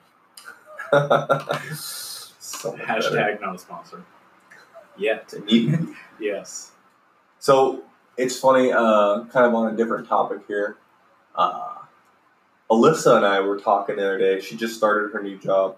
so 1.75 2.73
much 2.73 2.87
better. 2.87 3.01
Hashtag 3.11 3.41
not 3.43 3.57
a 3.57 3.59
sponsor. 3.59 4.03
Yet. 4.97 5.35
Yes. 6.19 6.71
So 7.41 7.83
it's 8.19 8.39
funny, 8.39 8.73
uh, 8.73 9.25
kind 9.33 9.47
of 9.47 9.55
on 9.55 9.73
a 9.73 9.77
different 9.77 10.09
topic 10.09 10.41
here. 10.49 10.77
Uh, 11.35 11.77
Alyssa 12.71 13.17
and 13.17 13.25
I 13.25 13.41
were 13.41 13.59
talking 13.59 13.97
the 13.97 14.03
other 14.03 14.19
day. 14.19 14.41
She 14.41 14.57
just 14.57 14.77
started 14.77 15.13
her 15.13 15.23
new 15.23 15.39
job. 15.39 15.77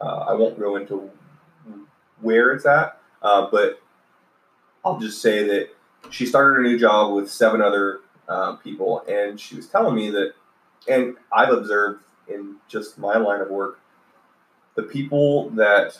Uh, 0.00 0.26
I 0.28 0.34
won't 0.34 0.60
go 0.60 0.76
into 0.76 1.10
where 2.20 2.52
it's 2.52 2.66
at, 2.66 3.00
uh, 3.22 3.48
but 3.50 3.82
I'll 4.84 5.00
just 5.00 5.20
say 5.20 5.42
that 5.48 5.70
she 6.10 6.26
started 6.26 6.56
her 6.56 6.62
new 6.62 6.78
job 6.78 7.14
with 7.14 7.30
seven 7.30 7.62
other 7.62 8.00
uh, 8.28 8.56
people, 8.56 9.02
and 9.08 9.40
she 9.40 9.56
was 9.56 9.66
telling 9.66 9.94
me 9.94 10.10
that, 10.10 10.34
and 10.86 11.16
I've 11.32 11.52
observed 11.52 12.04
in 12.28 12.56
just 12.68 12.98
my 12.98 13.16
line 13.16 13.40
of 13.40 13.48
work, 13.48 13.80
the 14.76 14.82
people 14.82 15.50
that 15.50 15.98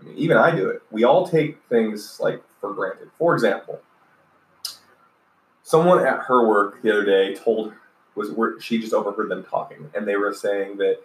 I 0.00 0.04
mean, 0.04 0.16
even 0.16 0.36
I 0.36 0.54
do 0.54 0.68
it. 0.68 0.82
We 0.90 1.04
all 1.04 1.28
take 1.28 1.58
things 1.68 2.18
like 2.20 2.42
for 2.60 2.74
granted. 2.74 3.10
For 3.18 3.34
example, 3.34 3.80
someone 5.62 6.04
at 6.04 6.20
her 6.20 6.46
work 6.46 6.82
the 6.82 6.90
other 6.90 7.04
day 7.04 7.34
told 7.34 7.72
was 8.14 8.32
she 8.62 8.78
just 8.78 8.92
overheard 8.92 9.30
them 9.30 9.44
talking, 9.44 9.90
and 9.94 10.06
they 10.06 10.16
were 10.16 10.34
saying 10.34 10.78
that 10.78 10.98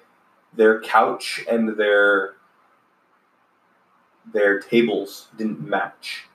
their 0.55 0.81
couch 0.81 1.43
and 1.49 1.77
their 1.77 2.35
their 4.31 4.59
tables 4.59 5.27
didn't 5.37 5.61
match. 5.61 6.27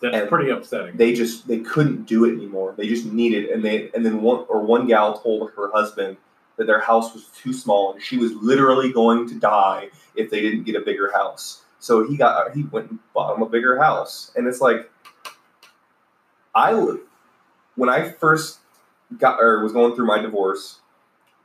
That's 0.00 0.16
And 0.16 0.28
pretty 0.28 0.50
upsetting. 0.50 0.96
They 0.96 1.12
just 1.12 1.46
they 1.46 1.60
couldn't 1.60 2.06
do 2.06 2.24
it 2.24 2.32
anymore. 2.32 2.74
They 2.76 2.88
just 2.88 3.06
needed, 3.06 3.50
and 3.50 3.64
they 3.64 3.90
and 3.94 4.04
then 4.04 4.22
one 4.22 4.44
or 4.48 4.62
one 4.62 4.86
gal 4.86 5.18
told 5.18 5.50
her 5.52 5.70
husband 5.72 6.16
that 6.56 6.66
their 6.66 6.80
house 6.80 7.14
was 7.14 7.26
too 7.36 7.52
small, 7.52 7.92
and 7.92 8.02
she 8.02 8.16
was 8.16 8.32
literally 8.34 8.92
going 8.92 9.28
to 9.28 9.34
die 9.34 9.90
if 10.14 10.30
they 10.30 10.40
didn't 10.40 10.64
get 10.64 10.76
a 10.76 10.80
bigger 10.80 11.12
house. 11.12 11.61
So 11.82 12.08
he 12.08 12.16
got 12.16 12.54
he 12.54 12.62
went 12.62 12.90
and 12.90 13.00
bought 13.12 13.36
him 13.36 13.42
a 13.42 13.48
bigger 13.48 13.76
house, 13.76 14.30
and 14.36 14.46
it's 14.46 14.60
like 14.60 14.88
I 16.54 16.72
when 17.74 17.88
I 17.88 18.08
first 18.08 18.60
got 19.18 19.40
or 19.40 19.64
was 19.64 19.72
going 19.72 19.96
through 19.96 20.06
my 20.06 20.20
divorce, 20.20 20.78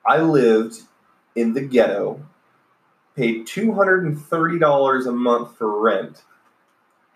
I 0.05 0.19
lived 0.19 0.81
in 1.35 1.53
the 1.53 1.61
ghetto, 1.61 2.21
paid 3.15 3.47
two 3.47 3.73
hundred 3.73 4.05
and 4.05 4.21
thirty 4.21 4.59
dollars 4.59 5.07
a 5.07 5.11
month 5.11 5.57
for 5.57 5.81
rent, 5.81 6.23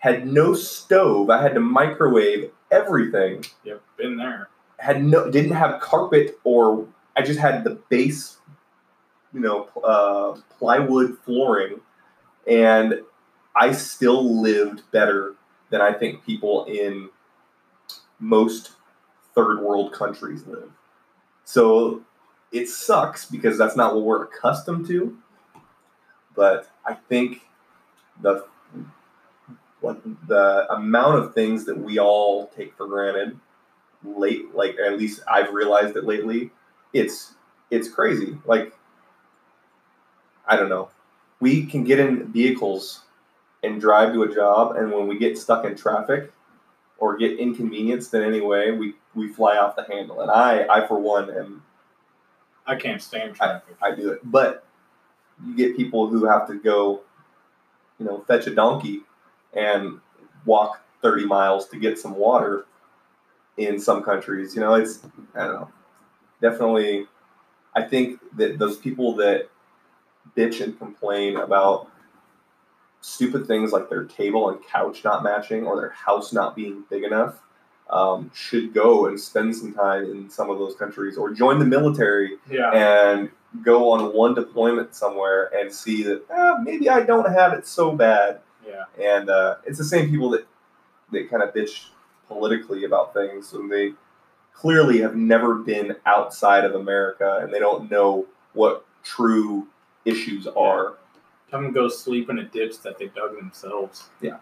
had 0.00 0.26
no 0.26 0.52
stove. 0.52 1.30
I 1.30 1.40
had 1.40 1.54
to 1.54 1.60
microwave 1.60 2.50
everything. 2.72 3.44
Yep, 3.62 3.82
been 3.96 4.16
there. 4.16 4.48
Had 4.78 5.04
no 5.04 5.30
didn't 5.30 5.52
have 5.52 5.80
carpet 5.80 6.40
or 6.42 6.88
I 7.16 7.22
just 7.22 7.38
had 7.38 7.62
the 7.62 7.78
base, 7.88 8.38
you 9.32 9.38
know, 9.38 9.68
uh, 9.84 10.40
plywood 10.58 11.18
flooring, 11.24 11.80
and 12.48 13.02
I 13.54 13.72
still 13.72 14.40
lived 14.40 14.82
better 14.92 15.34
than 15.70 15.80
I 15.80 15.92
think 15.92 16.24
people 16.24 16.64
in 16.64 17.08
most 18.18 18.72
third 19.34 19.60
world 19.60 19.92
countries 19.92 20.46
live. 20.46 20.70
So 21.44 22.02
it 22.52 22.68
sucks 22.68 23.26
because 23.26 23.58
that's 23.58 23.76
not 23.76 23.94
what 23.94 24.04
we're 24.04 24.24
accustomed 24.24 24.86
to. 24.88 25.16
But 26.34 26.70
I 26.86 26.94
think 26.94 27.42
the 28.20 28.44
the 30.28 30.66
amount 30.72 31.18
of 31.18 31.34
things 31.34 31.64
that 31.64 31.76
we 31.76 31.98
all 31.98 32.46
take 32.48 32.76
for 32.76 32.86
granted 32.86 33.38
late 34.04 34.54
like 34.54 34.76
at 34.78 34.98
least 34.98 35.20
I've 35.30 35.52
realized 35.52 35.96
it 35.96 36.04
lately, 36.04 36.50
it's 36.92 37.34
it's 37.70 37.88
crazy. 37.88 38.38
Like 38.44 38.74
I 40.46 40.56
don't 40.56 40.68
know. 40.68 40.90
We 41.40 41.66
can 41.66 41.84
get 41.84 41.98
in 41.98 42.32
vehicles 42.32 43.02
and 43.62 43.80
drive 43.80 44.12
to 44.12 44.24
a 44.24 44.34
job 44.34 44.76
and 44.76 44.90
when 44.90 45.06
we 45.06 45.18
get 45.18 45.38
stuck 45.38 45.64
in 45.64 45.76
traffic 45.76 46.32
or 46.98 47.16
get 47.16 47.38
inconvenienced 47.38 48.12
in 48.14 48.22
any 48.22 48.40
way, 48.40 48.70
we, 48.70 48.94
we 49.14 49.28
fly 49.28 49.56
off 49.56 49.76
the 49.76 49.84
handle. 49.84 50.20
And 50.20 50.30
I, 50.30 50.66
I 50.68 50.86
for 50.86 50.98
one 50.98 51.30
am 51.30 51.62
I 52.66 52.76
can't 52.76 53.02
stand 53.02 53.34
traffic. 53.34 53.76
I 53.82 53.94
do 53.94 54.10
it. 54.10 54.20
But 54.24 54.64
you 55.44 55.56
get 55.56 55.76
people 55.76 56.08
who 56.08 56.24
have 56.26 56.46
to 56.48 56.54
go, 56.54 57.00
you 57.98 58.06
know, 58.06 58.24
fetch 58.26 58.46
a 58.46 58.54
donkey 58.54 59.00
and 59.52 60.00
walk 60.44 60.80
30 61.02 61.26
miles 61.26 61.68
to 61.68 61.78
get 61.78 61.98
some 61.98 62.16
water 62.16 62.66
in 63.56 63.78
some 63.78 64.02
countries. 64.02 64.54
You 64.54 64.60
know, 64.60 64.74
it's, 64.74 65.00
I 65.34 65.46
don't 65.46 65.54
know. 65.54 65.70
Definitely, 66.40 67.06
I 67.74 67.82
think 67.82 68.20
that 68.36 68.58
those 68.58 68.76
people 68.76 69.14
that 69.16 69.48
bitch 70.36 70.62
and 70.62 70.78
complain 70.78 71.36
about 71.36 71.88
stupid 73.02 73.46
things 73.46 73.72
like 73.72 73.90
their 73.90 74.04
table 74.04 74.48
and 74.48 74.64
couch 74.64 75.04
not 75.04 75.22
matching 75.22 75.66
or 75.66 75.76
their 75.76 75.90
house 75.90 76.32
not 76.32 76.56
being 76.56 76.84
big 76.88 77.02
enough 77.02 77.42
um, 77.90 78.30
should 78.32 78.72
go 78.72 79.06
and 79.06 79.20
spend 79.20 79.54
some 79.54 79.74
time 79.74 80.04
in 80.04 80.30
some 80.30 80.48
of 80.48 80.58
those 80.58 80.74
countries 80.74 81.18
or 81.18 81.30
join 81.30 81.58
the 81.58 81.64
military 81.66 82.38
yeah. 82.50 82.70
and 82.72 83.30
go 83.62 83.90
on 83.90 84.14
one 84.14 84.34
deployment 84.34 84.94
somewhere 84.94 85.50
and 85.54 85.70
see 85.70 86.02
that 86.04 86.22
ah, 86.30 86.58
maybe 86.62 86.88
I 86.88 87.02
don't 87.02 87.30
have 87.30 87.52
it 87.52 87.66
so 87.66 87.94
bad. 87.94 88.40
Yeah. 88.66 88.84
And 88.98 89.28
uh, 89.28 89.56
it's 89.66 89.78
the 89.78 89.84
same 89.84 90.08
people 90.08 90.30
that 90.30 90.46
that 91.10 91.28
kind 91.28 91.42
of 91.42 91.52
bitch 91.52 91.88
politically 92.28 92.84
about 92.84 93.12
things, 93.12 93.52
and 93.52 93.70
they 93.70 93.92
clearly 94.54 95.00
have 95.00 95.14
never 95.14 95.56
been 95.56 95.96
outside 96.06 96.64
of 96.64 96.74
America, 96.74 97.40
and 97.42 97.52
they 97.52 97.58
don't 97.58 97.90
know 97.90 98.26
what 98.54 98.86
true 99.02 99.66
issues 100.06 100.46
are. 100.46 100.94
Come 101.52 101.66
and 101.66 101.74
go 101.74 101.88
sleep 101.88 102.30
in 102.30 102.40
a 102.40 102.44
ditch 102.44 102.80
that 102.80 102.98
they 102.98 103.06
dug 103.06 103.36
themselves. 103.36 104.08
Yeah. 104.20 104.38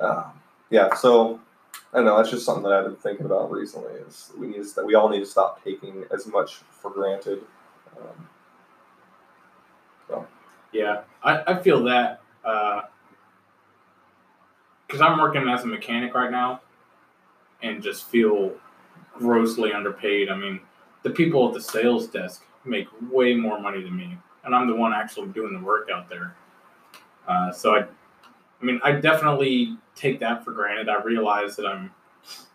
Um, 0.00 0.32
yeah, 0.70 0.94
so 0.94 1.38
I 1.92 2.02
know. 2.02 2.16
That's 2.16 2.30
just 2.30 2.44
something 2.44 2.64
that 2.64 2.72
I've 2.72 2.84
been 2.84 2.96
thinking 2.96 3.26
about 3.26 3.52
recently. 3.52 3.92
Is 3.92 4.32
we 4.36 4.48
need 4.48 4.64
to 4.66 4.82
we 4.84 4.94
all 4.94 5.08
need 5.08 5.20
to 5.20 5.26
stop 5.26 5.62
taking 5.62 6.04
as 6.12 6.26
much 6.26 6.56
for 6.70 6.90
granted. 6.90 7.40
Um, 7.96 8.28
Yeah, 10.72 11.02
I, 11.22 11.42
I 11.46 11.62
feel 11.62 11.82
that 11.84 12.20
because 14.86 15.00
I'm 15.00 15.18
working 15.18 15.48
as 15.48 15.64
a 15.64 15.66
mechanic 15.66 16.14
right 16.14 16.30
now 16.30 16.60
and 17.62 17.82
just 17.82 18.08
feel 18.08 18.52
grossly 19.14 19.72
underpaid. 19.72 20.28
I 20.28 20.36
mean, 20.36 20.60
the 21.02 21.10
people 21.10 21.46
at 21.48 21.54
the 21.54 21.60
sales 21.60 22.06
desk 22.06 22.44
make 22.64 22.86
way 23.10 23.34
more 23.34 23.60
money 23.60 23.82
than 23.82 23.96
me, 23.96 24.18
and 24.48 24.56
I'm 24.56 24.66
the 24.66 24.74
one 24.74 24.94
actually 24.94 25.28
doing 25.28 25.52
the 25.52 25.60
work 25.60 25.90
out 25.94 26.08
there. 26.08 26.34
Uh, 27.28 27.52
so 27.52 27.76
I, 27.76 27.80
I 27.80 28.64
mean, 28.64 28.80
I 28.82 28.92
definitely 28.92 29.76
take 29.94 30.18
that 30.20 30.42
for 30.42 30.52
granted. 30.52 30.88
I 30.88 31.02
realize 31.02 31.54
that 31.56 31.66
I'm 31.66 31.92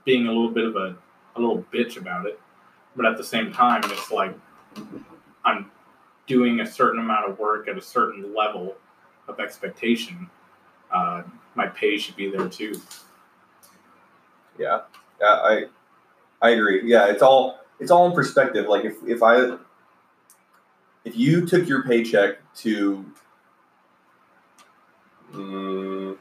being 0.03 0.25
a 0.25 0.31
little 0.31 0.49
bit 0.49 0.65
of 0.65 0.75
a, 0.75 0.95
a 1.35 1.39
little 1.39 1.63
bitch 1.71 1.97
about 1.97 2.25
it, 2.25 2.39
but 2.95 3.05
at 3.05 3.15
the 3.15 3.23
same 3.23 3.53
time, 3.53 3.81
it's 3.85 4.11
like 4.11 4.35
I'm 5.45 5.69
doing 6.25 6.61
a 6.61 6.65
certain 6.65 6.99
amount 6.99 7.29
of 7.29 7.37
work 7.37 7.67
at 7.67 7.77
a 7.77 7.81
certain 7.81 8.33
level 8.33 8.75
of 9.27 9.39
expectation, 9.39 10.27
uh, 10.91 11.21
my 11.55 11.67
pay 11.67 11.97
should 11.97 12.15
be 12.15 12.29
there 12.29 12.49
too. 12.49 12.81
Yeah, 14.57 14.81
yeah, 15.21 15.27
I 15.27 15.65
I 16.41 16.49
agree. 16.51 16.81
Yeah, 16.85 17.07
it's 17.07 17.21
all 17.21 17.59
it's 17.79 17.91
all 17.91 18.07
in 18.07 18.13
perspective. 18.13 18.67
Like 18.67 18.85
if 18.85 18.95
if 19.05 19.21
I 19.21 19.57
if 21.05 21.17
you 21.17 21.45
took 21.45 21.67
your 21.67 21.83
paycheck 21.83 22.37
to 22.55 23.05
mm, 25.33 26.17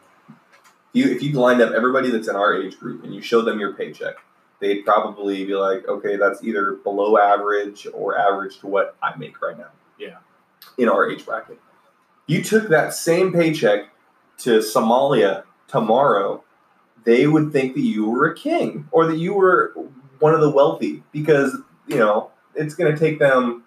you 0.93 1.11
if 1.11 1.23
you 1.23 1.33
lined 1.33 1.61
up 1.61 1.73
everybody 1.73 2.11
that's 2.11 2.29
in 2.29 2.37
our 2.37 2.55
age 2.55 2.79
group 2.79 3.05
and 3.05 3.15
you 3.15 3.21
showed 3.21 3.43
them 3.43 3.61
your 3.61 3.75
paycheck, 3.75 4.17
they'd 4.61 4.85
probably 4.85 5.45
be 5.45 5.55
like, 5.55 5.87
okay, 5.89 6.17
that's 6.17 6.43
either 6.45 6.73
below 6.73 7.19
average 7.19 7.87
or 7.93 8.19
average 8.19 8.59
to 8.61 8.67
what 8.67 8.97
I 9.03 9.17
make 9.17 9.41
right 9.41 9.59
now. 9.59 9.71
Yeah. 9.99 10.19
In 10.79 10.89
our 10.89 11.11
age 11.11 11.25
bracket. 11.27 11.61
You 12.27 12.43
took 12.43 12.69
that 12.69 12.95
same 12.95 13.33
paycheck 13.33 13.89
to 14.39 14.59
Somalia 14.59 15.45
tomorrow, 15.69 16.45
they 17.05 17.27
would 17.27 17.53
think 17.53 17.75
that 17.75 17.81
you 17.81 18.09
were 18.09 18.27
a 18.27 18.35
king 18.35 18.89
or 18.93 19.07
that 19.07 19.17
you 19.17 19.35
were 19.35 19.75
one 20.19 20.35
of 20.35 20.41
the 20.41 20.51
wealthy 20.51 21.03
because, 21.13 21.57
you 21.87 21.97
know, 21.97 22.31
it's 22.55 22.75
going 22.75 22.93
to 22.93 22.99
take 22.99 23.19
them 23.19 23.65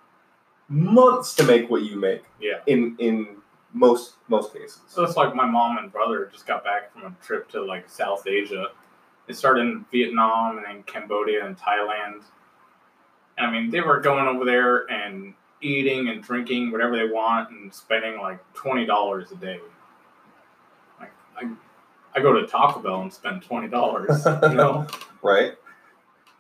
months 0.67 1.34
to 1.36 1.43
make 1.43 1.69
what 1.69 1.84
you 1.84 1.95
make 1.98 2.24
Yeah. 2.39 2.60
in 2.65 2.95
in 3.00 3.38
most 3.74 4.15
most 4.27 4.53
cases. 4.53 4.79
So 4.88 5.03
it's 5.03 5.15
like 5.17 5.36
my 5.36 5.45
mom 5.45 5.77
and 5.77 5.91
brother 5.91 6.29
just 6.31 6.48
got 6.48 6.63
back 6.63 6.93
from 6.93 7.03
a 7.03 7.15
trip 7.25 7.50
to 7.51 7.63
like 7.63 7.89
South 7.89 8.25
Asia. 8.27 8.67
They 9.27 9.34
started 9.34 9.62
in 9.62 9.86
Vietnam 9.91 10.57
and 10.57 10.65
then 10.65 10.84
Cambodia 10.84 11.45
and 11.45 11.57
Thailand. 11.57 12.24
And 13.38 13.48
I 13.48 13.51
mean, 13.51 13.69
they 13.69 13.81
were 13.81 14.00
going 14.00 14.27
over 14.27 14.45
there 14.45 14.89
and 14.89 15.34
eating 15.62 16.10
and 16.10 16.22
drinking 16.24 16.72
whatever 16.72 16.95
they 16.95 17.07
want 17.12 17.50
and 17.50 17.74
spending 17.74 18.19
like 18.19 18.39
twenty 18.53 18.86
dollars 18.86 19.31
a 19.31 19.36
day. 19.36 19.60
Like 21.00 21.12
I, 21.38 21.50
I 22.15 22.22
go 22.22 22.34
to 22.34 22.48
Taco 22.48 22.79
Bell 22.79 23.01
and 23.01 23.12
spend 23.13 23.41
twenty 23.43 23.67
dollars. 23.67 24.25
You 24.25 24.53
know, 24.55 24.88
right? 25.22 25.53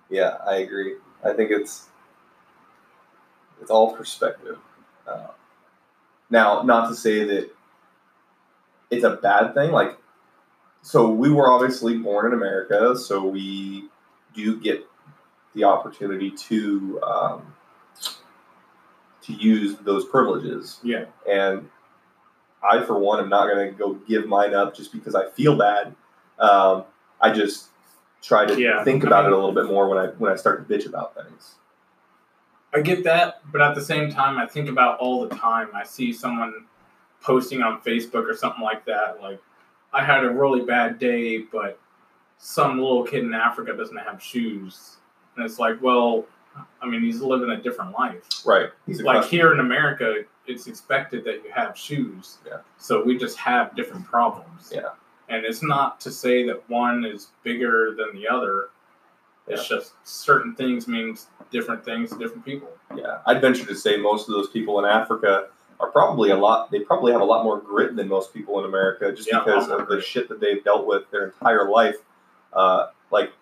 Yeah, 0.09 0.37
I 0.47 0.57
agree. 0.57 0.95
I 1.23 1.33
think 1.33 1.51
it's 1.51 1.89
it's 3.65 3.71
all 3.71 3.95
perspective. 3.95 4.59
Uh, 5.07 5.25
now, 6.29 6.61
not 6.61 6.87
to 6.89 6.95
say 6.95 7.23
that 7.23 7.49
it's 8.91 9.03
a 9.03 9.15
bad 9.15 9.55
thing. 9.55 9.71
Like, 9.71 9.97
so 10.83 11.09
we 11.09 11.31
were 11.31 11.49
obviously 11.49 11.97
born 11.97 12.27
in 12.27 12.33
America, 12.33 12.95
so 12.95 13.25
we 13.25 13.89
do 14.35 14.59
get 14.59 14.85
the 15.55 15.63
opportunity 15.63 16.29
to 16.29 17.01
um, 17.01 17.55
to 19.23 19.33
use 19.33 19.77
those 19.77 20.05
privileges. 20.05 20.79
yeah, 20.83 21.05
And 21.27 21.67
I, 22.61 22.83
for 22.83 22.99
one, 22.99 23.19
am 23.19 23.29
not 23.29 23.47
going 23.51 23.71
to 23.71 23.75
go 23.75 23.95
give 24.07 24.27
mine 24.27 24.53
up 24.53 24.75
just 24.75 24.91
because 24.93 25.15
I 25.15 25.27
feel 25.31 25.57
bad. 25.57 25.95
Um, 26.37 26.83
I 27.19 27.31
just 27.31 27.69
try 28.21 28.45
to 28.45 28.61
Yeah, 28.61 28.83
think 28.83 29.03
I 29.03 29.07
about 29.07 29.23
mean- 29.23 29.33
it 29.33 29.35
a 29.35 29.39
little 29.39 29.55
bit 29.55 29.65
more 29.65 29.89
when 29.89 29.97
I 29.97 30.07
when 30.19 30.31
I 30.31 30.35
start 30.35 30.67
to 30.67 30.71
bitch 30.71 30.85
about 30.85 31.15
things. 31.15 31.55
I 32.75 32.81
get 32.81 33.03
that, 33.05 33.41
but 33.51 33.61
at 33.61 33.73
the 33.75 33.81
same 33.81 34.11
time, 34.11 34.37
I 34.37 34.45
think 34.45 34.67
about 34.69 34.99
all 34.99 35.27
the 35.27 35.33
time. 35.35 35.69
I 35.73 35.83
see 35.83 36.11
someone 36.11 36.65
posting 37.21 37.61
on 37.61 37.81
Facebook 37.81 38.29
or 38.29 38.35
something 38.35 38.61
like 38.63 38.85
that, 38.85 39.21
like, 39.21 39.41
I 39.93 40.03
had 40.03 40.25
a 40.25 40.29
really 40.29 40.61
bad 40.65 40.99
day, 40.99 41.37
but 41.39 41.79
some 42.37 42.77
little 42.79 43.03
kid 43.05 43.23
in 43.23 43.33
Africa 43.33 43.73
doesn't 43.73 43.95
have 43.97 44.21
shoes. 44.21 44.97
And 45.35 45.45
it's 45.45 45.57
like, 45.57 45.81
well, 45.81 46.25
I 46.81 46.85
mean, 46.85 47.01
he's 47.01 47.21
living 47.21 47.49
a 47.49 47.57
different 47.61 47.93
life. 47.93 48.23
Right. 48.45 48.69
He's 48.85 49.01
Like 49.01 49.17
accustomed- 49.17 49.31
here 49.31 49.53
in 49.53 49.59
America, 49.61 50.23
it's 50.47 50.67
expected 50.67 51.23
that 51.23 51.43
you 51.45 51.51
have 51.53 51.77
shoes. 51.77 52.37
Yeah. 52.45 52.57
So 52.77 53.03
we 53.03 53.17
just 53.17 53.37
have 53.37 53.73
different 53.75 54.05
problems. 54.05 54.71
Yeah. 54.73 54.89
And 55.29 55.45
it's 55.45 55.63
not 55.63 55.99
to 56.01 56.11
say 56.11 56.45
that 56.47 56.69
one 56.69 57.05
is 57.05 57.29
bigger 57.43 57.95
than 57.97 58.13
the 58.15 58.27
other. 58.27 58.69
It's 59.47 59.67
just 59.67 59.93
certain 60.03 60.55
things 60.55 60.87
means 60.87 61.27
different 61.51 61.85
things 61.85 62.11
to 62.11 62.17
different 62.17 62.43
people. 62.45 62.69
Yeah, 62.95 63.19
I'd 63.25 63.41
venture 63.41 63.65
to 63.65 63.75
say 63.75 63.97
most 63.97 64.27
of 64.27 64.33
those 64.33 64.49
people 64.49 64.79
in 64.79 64.85
Africa 64.85 65.47
are 65.79 65.91
probably 65.91 66.31
a 66.31 66.37
lot. 66.37 66.71
They 66.71 66.79
probably 66.79 67.11
have 67.11 67.21
a 67.21 67.25
lot 67.25 67.43
more 67.43 67.59
grit 67.59 67.95
than 67.95 68.07
most 68.07 68.33
people 68.33 68.59
in 68.59 68.65
America, 68.65 69.11
just 69.11 69.29
Yeah, 69.31 69.43
because 69.43 69.69
of 69.69 69.87
the 69.87 70.01
shit 70.01 70.29
that 70.29 70.39
they've 70.39 70.63
dealt 70.63 70.87
with 70.87 71.09
their 71.11 71.25
entire 71.27 71.69
life. 71.69 71.97
Uh, 72.53 72.87
like 73.11 73.33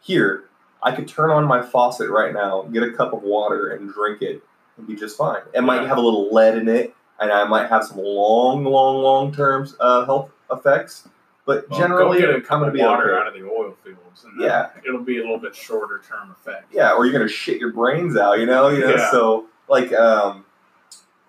here, 0.00 0.44
I 0.82 0.92
could 0.92 1.06
turn 1.06 1.30
on 1.30 1.44
my 1.44 1.62
faucet 1.62 2.10
right 2.10 2.32
now, 2.32 2.62
get 2.62 2.82
a 2.82 2.92
cup 2.92 3.12
of 3.12 3.22
water, 3.22 3.70
and 3.70 3.92
drink 3.92 4.22
it, 4.22 4.42
and 4.76 4.86
be 4.86 4.96
just 4.96 5.16
fine. 5.16 5.42
It 5.54 5.62
might 5.62 5.86
have 5.86 5.98
a 5.98 6.00
little 6.00 6.32
lead 6.32 6.56
in 6.56 6.68
it, 6.68 6.94
and 7.20 7.30
I 7.30 7.44
might 7.44 7.68
have 7.68 7.84
some 7.84 7.98
long, 7.98 8.64
long, 8.64 9.02
long 9.02 9.32
term 9.32 9.68
uh, 9.80 10.04
health 10.06 10.30
effects. 10.50 11.08
But 11.46 11.70
Well, 11.70 11.78
generally, 11.78 12.20
go 12.20 12.26
get 12.32 12.36
a 12.36 12.40
cup 12.40 12.60
of 12.62 12.66
to 12.66 12.72
be 12.72 12.82
water 12.82 13.14
okay. 13.14 13.20
out 13.20 13.28
of 13.28 13.34
the 13.40 13.48
oil 13.48 13.74
fields, 13.84 14.24
and 14.24 14.40
Yeah. 14.40 14.70
it'll 14.86 15.00
be 15.04 15.18
a 15.18 15.20
little 15.22 15.38
bit 15.38 15.54
shorter 15.54 16.00
term 16.06 16.32
effect. 16.32 16.72
Yeah, 16.72 16.92
or 16.92 17.06
you're 17.06 17.12
gonna 17.12 17.28
shit 17.28 17.60
your 17.60 17.72
brains 17.72 18.16
out, 18.16 18.38
you 18.40 18.46
know. 18.46 18.68
You 18.68 18.80
know, 18.80 18.90
Yeah. 18.96 19.10
so 19.12 19.46
like, 19.68 19.92
um, 19.92 20.44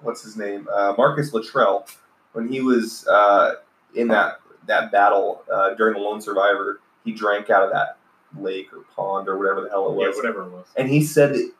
what's 0.01 0.24
his 0.24 0.36
name? 0.36 0.67
Uh, 0.74 0.93
Marcus 0.97 1.33
Luttrell, 1.33 1.86
when 2.33 2.47
he 2.47 2.62
was 2.62 3.07
uh, 3.07 3.55
in 3.93 4.07
that 4.09 4.41
that 4.65 4.91
battle 4.91 5.43
uh, 5.53 5.75
during 5.75 5.93
the 5.93 6.00
Lone 6.00 6.19
Survivor, 6.19 6.81
he 7.05 7.13
drank 7.13 7.50
out 7.51 7.63
of 7.63 7.71
that 7.71 7.97
lake 8.38 8.74
or 8.74 8.79
pond 8.95 9.29
or 9.29 9.38
whatever 9.38 9.62
the 9.62 9.69
hell 9.69 9.88
it 9.88 9.93
was. 9.93 10.15
Yeah, 10.15 10.21
whatever 10.21 10.41
it 10.47 10.51
was. 10.51 10.65
and 10.75 10.89
he 10.89 11.03
said 11.03 11.33
that 11.36 11.51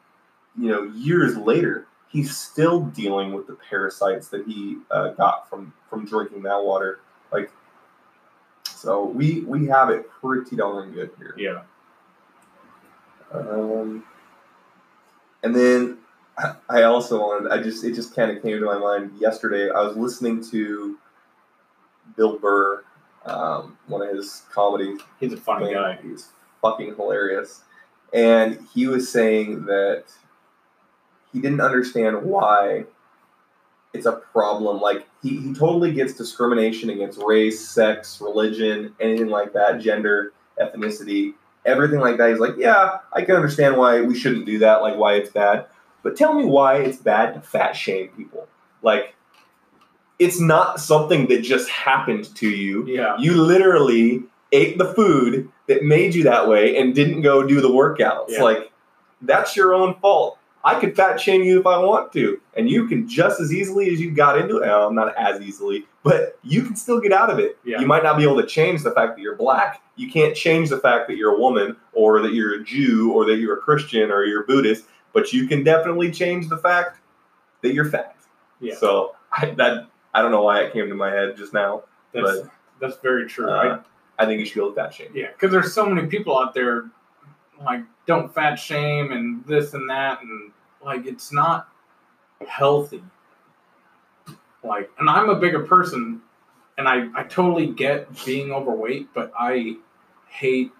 you 0.60 0.70
know 0.70 0.84
years 0.96 1.38
later 1.38 1.86
he's 2.10 2.36
still 2.36 2.82
dealing 2.82 3.34
with 3.34 3.46
the 3.48 3.54
parasites 3.70 4.30
that 4.30 4.46
he 4.48 4.78
uh, 4.90 5.10
got 5.10 5.48
from 5.50 5.72
from 5.92 6.06
drinking 6.06 6.42
that 6.42 6.64
water. 6.64 7.00
Like, 7.32 7.52
so 8.78 9.04
we 9.06 9.42
we 9.42 9.66
have 9.68 9.90
it 9.90 10.10
pretty 10.22 10.56
darn 10.56 10.92
good 10.92 11.12
here. 11.18 11.36
Yeah. 11.38 11.62
Um, 13.32 14.04
and 15.44 15.56
then 15.56 15.98
I- 16.38 16.56
I 16.70 16.84
also 16.84 17.20
wanted, 17.20 17.52
I 17.52 17.62
just, 17.62 17.84
it 17.84 17.94
just 17.94 18.16
kind 18.16 18.32
of 18.32 18.42
came 18.44 18.60
to 18.60 18.66
my 18.66 18.78
mind 18.78 19.13
yesterday. 19.20 19.70
I 19.72 19.82
was 19.82 19.98
listening 19.98 20.44
to 20.52 20.98
Bill 22.16 22.38
Burr, 22.38 22.84
um, 23.26 23.78
one 23.88 24.02
of 24.02 24.16
his 24.16 24.44
comedy 24.52 24.98
He's 25.20 25.34
a 25.34 25.38
funny 25.38 25.74
guy. 25.74 26.00
He's 26.02 26.30
fucking 26.62 26.96
hilarious. 26.96 27.62
And 28.13 28.66
he 28.74 28.88
was 28.88 29.12
saying 29.12 29.66
that 29.66 30.06
he 31.34 31.40
didn't 31.42 31.60
understand 31.62 32.22
why 32.24 32.86
it's 33.94 34.06
a 34.06 34.13
problem. 34.13 34.80
Like, 34.80 35.07
he, 35.28 35.38
he 35.38 35.54
totally 35.54 35.92
gets 35.92 36.13
discrimination 36.13 36.90
against 36.90 37.22
race, 37.22 37.68
sex, 37.68 38.22
religion, 38.22 38.96
anything 39.00 39.28
like 39.28 39.54
that, 39.54 39.80
gender, 39.80 40.34
ethnicity, 40.62 41.34
everything 41.66 42.00
like 42.00 42.18
that. 42.18 42.30
He's 42.30 42.40
like, 42.40 42.56
yeah, 42.58 43.00
I 43.13 43.24
can 43.24 43.36
understand 43.36 43.78
why 43.78 44.02
we 44.02 44.18
shouldn't 44.18 44.46
do 44.46 44.60
that, 44.60 44.82
like 44.82 44.96
why 44.96 45.16
it's 45.16 45.30
bad. 45.30 45.66
But 46.04 46.16
tell 46.16 46.34
me 46.34 46.46
why 46.46 46.78
it's 46.78 46.98
bad 46.98 47.34
to 47.34 47.42
fat 47.42 47.74
shame 47.74 48.10
people. 48.10 48.48
Like, 48.82 49.16
it's 50.20 50.40
not 50.40 50.80
something 50.80 51.28
that 51.28 51.42
just 51.42 51.70
happened 51.70 52.34
to 52.36 52.50
you. 52.50 52.88
Yeah. 52.88 53.18
You 53.20 53.34
literally 53.34 54.24
ate 54.52 54.78
the 54.78 54.94
food 54.94 55.50
that 55.68 55.84
made 55.84 56.16
you 56.16 56.24
that 56.24 56.48
way 56.48 56.78
and 56.78 56.96
didn't 56.96 57.22
go 57.22 57.46
do 57.46 57.60
the 57.62 57.70
workouts. 57.70 58.30
Yeah. 58.30 58.44
Like, 58.44 58.72
that's 59.22 59.56
your 59.56 59.74
own 59.74 59.96
fault. 60.00 60.38
I 60.67 60.77
could 60.77 60.97
fat 60.97 61.17
shame 61.17 61.43
you 61.43 61.62
if 61.62 61.65
I 61.65 61.77
want 61.77 62.12
to, 62.12 62.41
and 62.56 62.69
you 62.69 62.89
can 62.89 63.08
just 63.08 63.39
as 63.39 63.53
easily 63.53 63.89
as 63.89 64.01
you 64.01 64.12
got 64.12 64.38
into 64.38 64.58
it. 64.58 64.67
Well, 64.67 64.91
not 64.91 65.15
as 65.17 65.39
easily, 65.39 65.86
but 66.03 66.38
you 66.43 66.62
can 66.62 66.75
still 66.75 66.99
get 66.99 67.13
out 67.13 67.30
of 67.30 67.39
it. 67.39 67.58
Yeah. 67.63 67.80
You 67.80 67.88
might 67.88 68.03
not 68.03 68.17
be 68.17 68.23
able 68.23 68.41
to 68.41 68.45
change 68.45 68.84
the 68.84 68.91
fact 68.91 69.15
that 69.15 69.21
you're 69.21 69.38
black. 69.38 69.82
You 69.95 70.12
can't 70.12 70.36
change 70.36 70.69
the 70.69 70.77
fact 70.77 71.08
that 71.08 71.15
you're 71.15 71.36
a 71.36 71.39
woman, 71.39 71.77
or 71.93 72.21
that 72.21 72.34
you're 72.34 72.60
a 72.60 72.63
Jew, 72.65 73.13
or 73.13 73.25
that 73.27 73.38
you're 73.38 73.58
a 73.58 73.62
Christian, 73.62 74.12
or 74.12 74.25
you're 74.25 74.43
Buddhist. 74.43 74.84
But 75.13 75.32
you 75.32 75.47
can 75.47 75.63
definitely 75.63 76.12
change 76.12 76.49
the 76.49 76.58
fact 76.58 76.99
that 77.62 77.73
you're 77.73 77.89
fat. 77.89 78.17
Yeah. 78.60 78.75
So 78.75 79.15
I, 79.32 79.51
that 79.51 79.88
I 80.13 80.21
don't 80.21 80.32
know 80.32 80.43
why 80.43 80.63
it 80.63 80.73
came 80.73 80.89
to 80.89 80.95
my 80.95 81.12
head 81.12 81.38
just 81.38 81.53
now. 81.53 81.84
That's 82.12 82.39
that's 82.82 82.97
very 82.97 83.25
true. 83.25 83.49
Uh, 83.49 83.82
I 84.19 84.25
think 84.25 84.41
you 84.41 84.45
should 84.45 84.58
go 84.58 84.67
with 84.67 84.75
fat 84.75 84.93
shame. 84.93 85.12
Yeah, 85.13 85.27
because 85.32 85.49
there's 85.49 85.73
so 85.73 85.86
many 85.86 86.08
people 86.08 86.38
out 86.38 86.53
there 86.53 86.89
like 87.63 87.82
don't 88.06 88.34
fat 88.34 88.56
shame 88.56 89.13
and 89.13 89.45
this 89.45 89.73
and 89.73 89.89
that 89.89 90.21
and 90.21 90.51
like 90.88 91.06
it's 91.06 91.32
not 91.32 91.67
healthy. 92.47 93.04
Like, 94.63 94.89
and 94.97 95.10
I'm 95.10 95.30
a 95.30 95.36
bigger 95.36 95.60
person, 95.60 96.21
and 96.78 96.88
I 96.88 97.08
I 97.15 97.23
totally 97.23 97.67
get 97.67 98.08
being 98.26 98.52
overweight, 98.52 99.10
but 99.13 99.32
I 99.38 99.76
hate 100.28 100.71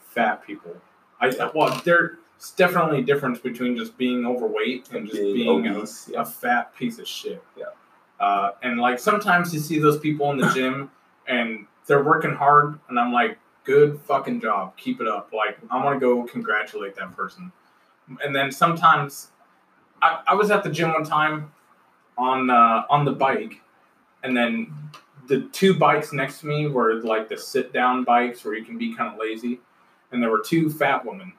fat 0.00 0.46
people. 0.46 0.76
I 1.20 1.50
well, 1.54 1.80
there's 1.84 2.18
definitely 2.56 2.98
a 2.98 3.02
difference 3.02 3.38
between 3.38 3.76
just 3.76 3.96
being 3.96 4.26
overweight 4.26 4.90
and 4.92 5.06
just 5.06 5.20
Being 5.20 5.62
being, 5.62 5.66
a, 5.68 5.78
obese, 5.78 6.08
a 6.08 6.12
yeah. 6.12 6.24
fat 6.24 6.76
piece 6.76 6.98
of 6.98 7.08
shit. 7.08 7.42
Yeah. 7.56 7.64
Uh, 8.20 8.52
and 8.62 8.78
like 8.78 8.98
sometimes 8.98 9.52
you 9.52 9.60
see 9.60 9.78
those 9.78 9.98
people 9.98 10.30
in 10.30 10.38
the 10.38 10.48
gym 10.54 10.90
and 11.26 11.66
they're 11.86 12.02
working 12.04 12.34
hard, 12.34 12.78
and 12.88 12.98
I'm 12.98 13.12
like, 13.12 13.38
good 13.64 13.98
fucking 14.00 14.40
job, 14.40 14.76
keep 14.76 15.00
it 15.00 15.08
up. 15.08 15.32
Like 15.32 15.58
I 15.70 15.82
want 15.82 15.96
to 15.96 16.00
go 16.00 16.22
congratulate 16.24 16.94
that 16.96 17.16
person. 17.16 17.50
And 18.22 18.36
then 18.36 18.52
sometimes, 18.52 19.28
I, 20.04 20.20
I 20.28 20.34
was 20.34 20.50
at 20.50 20.62
the 20.62 20.70
gym 20.70 20.92
one 20.92 21.04
time 21.04 21.50
on 22.18 22.50
uh, 22.50 22.84
on 22.90 23.04
the 23.04 23.12
bike, 23.12 23.60
and 24.22 24.36
then 24.36 24.72
the 25.26 25.48
two 25.52 25.74
bikes 25.74 26.12
next 26.12 26.40
to 26.40 26.46
me 26.46 26.66
were 26.66 27.02
like 27.02 27.28
the 27.28 27.38
sit 27.38 27.72
down 27.72 28.04
bikes 28.04 28.44
where 28.44 28.54
you 28.54 28.64
can 28.64 28.76
be 28.76 28.94
kind 28.94 29.12
of 29.12 29.18
lazy, 29.18 29.60
and 30.12 30.22
there 30.22 30.30
were 30.30 30.42
two 30.44 30.68
fat 30.68 31.04
women. 31.04 31.32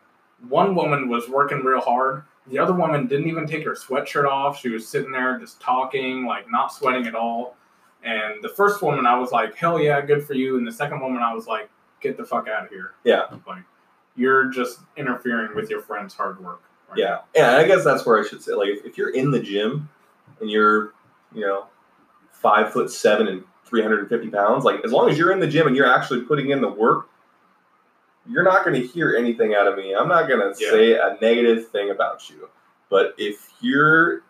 One 0.50 0.76
woman 0.76 1.08
was 1.08 1.30
working 1.30 1.60
real 1.60 1.80
hard. 1.80 2.24
The 2.48 2.60
other 2.60 2.74
woman 2.74 3.08
didn't 3.08 3.28
even 3.28 3.48
take 3.48 3.64
her 3.64 3.74
sweatshirt 3.74 4.28
off. 4.28 4.60
She 4.60 4.70
was 4.70 4.88
sitting 4.88 5.12
there 5.12 5.40
just 5.40 5.62
talking, 5.62 6.26
like 6.26 6.50
not 6.50 6.74
sweating 6.74 7.08
at 7.08 7.16
all. 7.16 7.56
And 8.04 8.44
the 8.44 8.50
first 8.50 8.84
woman, 8.84 9.08
I 9.08 9.18
was 9.18 9.32
like, 9.32 9.56
hell 9.56 9.80
yeah, 9.80 10.00
good 10.02 10.24
for 10.24 10.36
you. 10.36 10.58
And 10.58 10.68
the 10.68 10.72
second 10.72 11.00
woman, 11.00 11.24
I 11.24 11.34
was 11.34 11.48
like, 11.48 11.70
get 12.02 12.18
the 12.18 12.24
fuck 12.24 12.48
out 12.48 12.66
of 12.66 12.70
here. 12.70 12.92
Yeah. 13.04 13.24
Like, 13.48 13.64
you're 14.16 14.46
just 14.52 14.80
interfering 14.96 15.56
with 15.56 15.72
your 15.72 15.82
friend's 15.82 16.14
hard 16.14 16.44
work. 16.44 16.62
Yeah, 16.98 17.20
yeah. 17.36 17.58
I 17.58 17.66
guess 17.68 17.84
that's 17.84 18.06
where 18.06 18.20
I 18.24 18.28
should 18.28 18.42
say. 18.42 18.54
Like, 18.54 18.70
if, 18.70 18.86
if 18.86 18.98
you're 18.98 19.10
in 19.14 19.32
the 19.32 19.40
gym 19.40 19.90
and 20.42 20.50
you're, 20.50 20.94
you 21.34 21.42
know, 21.42 21.66
five 22.32 22.72
foot 22.74 22.92
seven 22.92 23.28
and 23.28 23.44
three 23.66 23.82
hundred 23.82 24.00
and 24.02 24.10
fifty 24.10 24.30
pounds, 24.30 24.64
like 24.64 24.84
as 24.86 24.92
long 24.92 25.10
as 25.10 25.18
you're 25.18 25.32
in 25.32 25.40
the 25.40 25.48
gym 25.48 25.68
and 25.68 25.76
you're 25.76 25.92
actually 25.92 26.22
putting 26.22 26.50
in 26.52 26.62
the 26.62 26.70
work, 26.70 27.10
you're 28.28 28.44
not 28.44 28.64
going 28.66 28.80
to 28.80 28.88
hear 28.88 29.16
anything 29.16 29.54
out 29.56 29.68
of 29.68 29.78
me. 29.78 29.94
I'm 29.96 30.08
not 30.08 30.28
going 30.28 30.40
to 30.40 30.64
Yeah. 30.64 30.72
say 30.72 30.94
a 30.94 31.18
negative 31.22 31.70
thing 31.70 31.90
about 31.92 32.30
you. 32.30 32.50
But 32.90 33.16
if 33.18 33.50
you're 33.62 34.22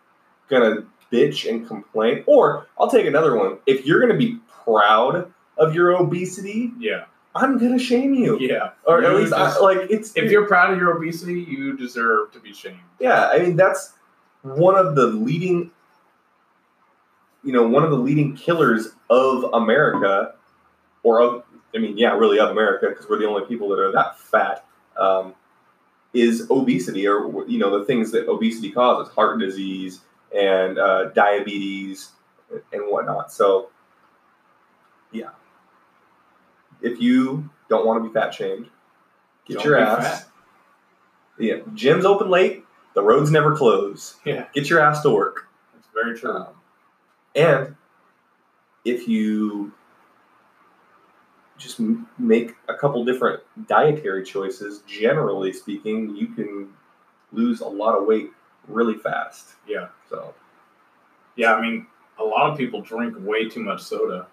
going 0.50 0.76
to 0.76 0.86
bitch 1.12 1.50
and 1.50 1.68
complain, 1.68 2.24
or 2.28 2.68
I'll 2.80 2.90
take 2.90 3.06
another 3.06 3.36
one. 3.36 3.60
If 3.66 3.86
you're 3.86 4.00
going 4.00 4.12
to 4.12 4.18
be 4.18 4.38
proud 4.64 5.32
of 5.58 5.74
your 5.76 5.92
obesity, 5.96 6.72
Yeah. 6.80 7.06
I'm 7.36 7.58
going 7.58 7.78
to 7.78 7.84
shame 7.84 8.14
you. 8.14 8.40
Yeah. 8.40 8.72
Or 8.88 9.04
at 9.04 9.12
You 9.12 9.18
least, 9.18 9.34
I, 9.34 9.60
like, 9.60 9.90
it's 9.90 10.16
if 10.16 10.32
you're 10.32 10.48
proud 10.48 10.72
of 10.72 10.80
your 10.80 10.96
obesity, 10.98 11.42
you 11.42 11.76
deserve 11.76 12.32
to 12.32 12.40
be 12.40 12.54
shamed. 12.54 12.80
Yeah, 13.00 13.28
I 13.28 13.40
mean 13.40 13.58
that's 13.58 13.94
one 14.42 14.76
of 14.76 14.96
the 14.96 15.08
leading, 15.08 15.72
you 17.44 17.52
know, 17.52 17.68
one 17.68 17.84
of 17.84 17.92
the 17.92 17.98
leading 17.98 18.36
killers 18.36 18.90
of 19.10 19.44
America, 19.54 20.36
or 21.04 21.22
of, 21.22 21.44
I 21.76 21.80
mean, 21.80 21.98
yeah, 21.98 22.16
really 22.16 22.40
of 22.40 22.50
America, 22.50 22.88
because 22.90 23.10
we're 23.10 23.20
the 23.20 23.28
only 23.28 23.46
people 23.46 23.68
that 23.70 23.80
are 23.80 23.92
that 23.92 24.18
fat, 24.18 24.66
um, 24.98 25.36
is 26.14 26.48
obesity, 26.50 27.06
or 27.06 27.46
you 27.50 27.60
know, 27.60 27.78
the 27.78 27.84
things 27.86 28.12
that 28.12 28.30
obesity 28.30 28.72
causes, 28.72 29.14
heart 29.14 29.40
disease 29.40 30.00
and 30.34 30.78
uh, 30.78 31.06
diabetes 31.10 32.12
and 32.72 32.84
whatnot. 32.84 33.32
So, 33.32 33.70
yeah, 35.12 35.32
if 36.86 37.02
you 37.02 37.50
don't 37.70 37.86
want 37.86 38.02
to 38.04 38.08
be 38.10 38.14
fat 38.14 38.34
shamed, 38.34 38.70
get 39.48 39.56
Don't 39.58 39.66
your 39.66 39.78
ass. 39.78 40.22
fat. 40.24 40.28
Yeah, 41.40 41.56
gym's 41.74 42.06
open 42.06 42.30
late. 42.30 42.64
The 42.94 43.02
roads 43.04 43.30
never 43.32 43.56
close. 43.56 44.16
Yeah, 44.26 44.46
Get 44.54 44.70
your 44.70 44.80
ass 44.80 45.02
to 45.02 45.10
work. 45.10 45.48
that's 45.74 45.88
very 45.94 46.18
true. 46.18 46.32
Um, 46.32 46.48
and 47.36 47.76
if 48.86 49.08
you 49.08 49.74
just 51.58 51.80
m- 51.80 52.08
make 52.18 52.56
a 52.70 52.74
couple 52.74 53.04
different 53.04 53.42
dietary 53.68 54.24
choices, 54.24 54.82
generally 54.88 55.52
speaking, 55.52 56.16
you 56.16 56.28
can 56.28 56.70
lose 57.34 57.60
a 57.62 57.68
lot 57.68 57.98
of 57.98 58.06
weight 58.06 58.30
really 58.68 58.96
fast. 58.98 59.56
yeah, 59.68 59.88
So, 60.10 60.34
yeah. 61.36 61.54
I 61.54 61.62
mean, 61.62 61.88
a 62.20 62.24
lot 62.24 62.50
of 62.50 62.58
people 62.58 62.82
drink 62.82 63.16
way 63.20 63.50
too 63.50 63.62
much 63.62 63.82
soda. 63.82 64.28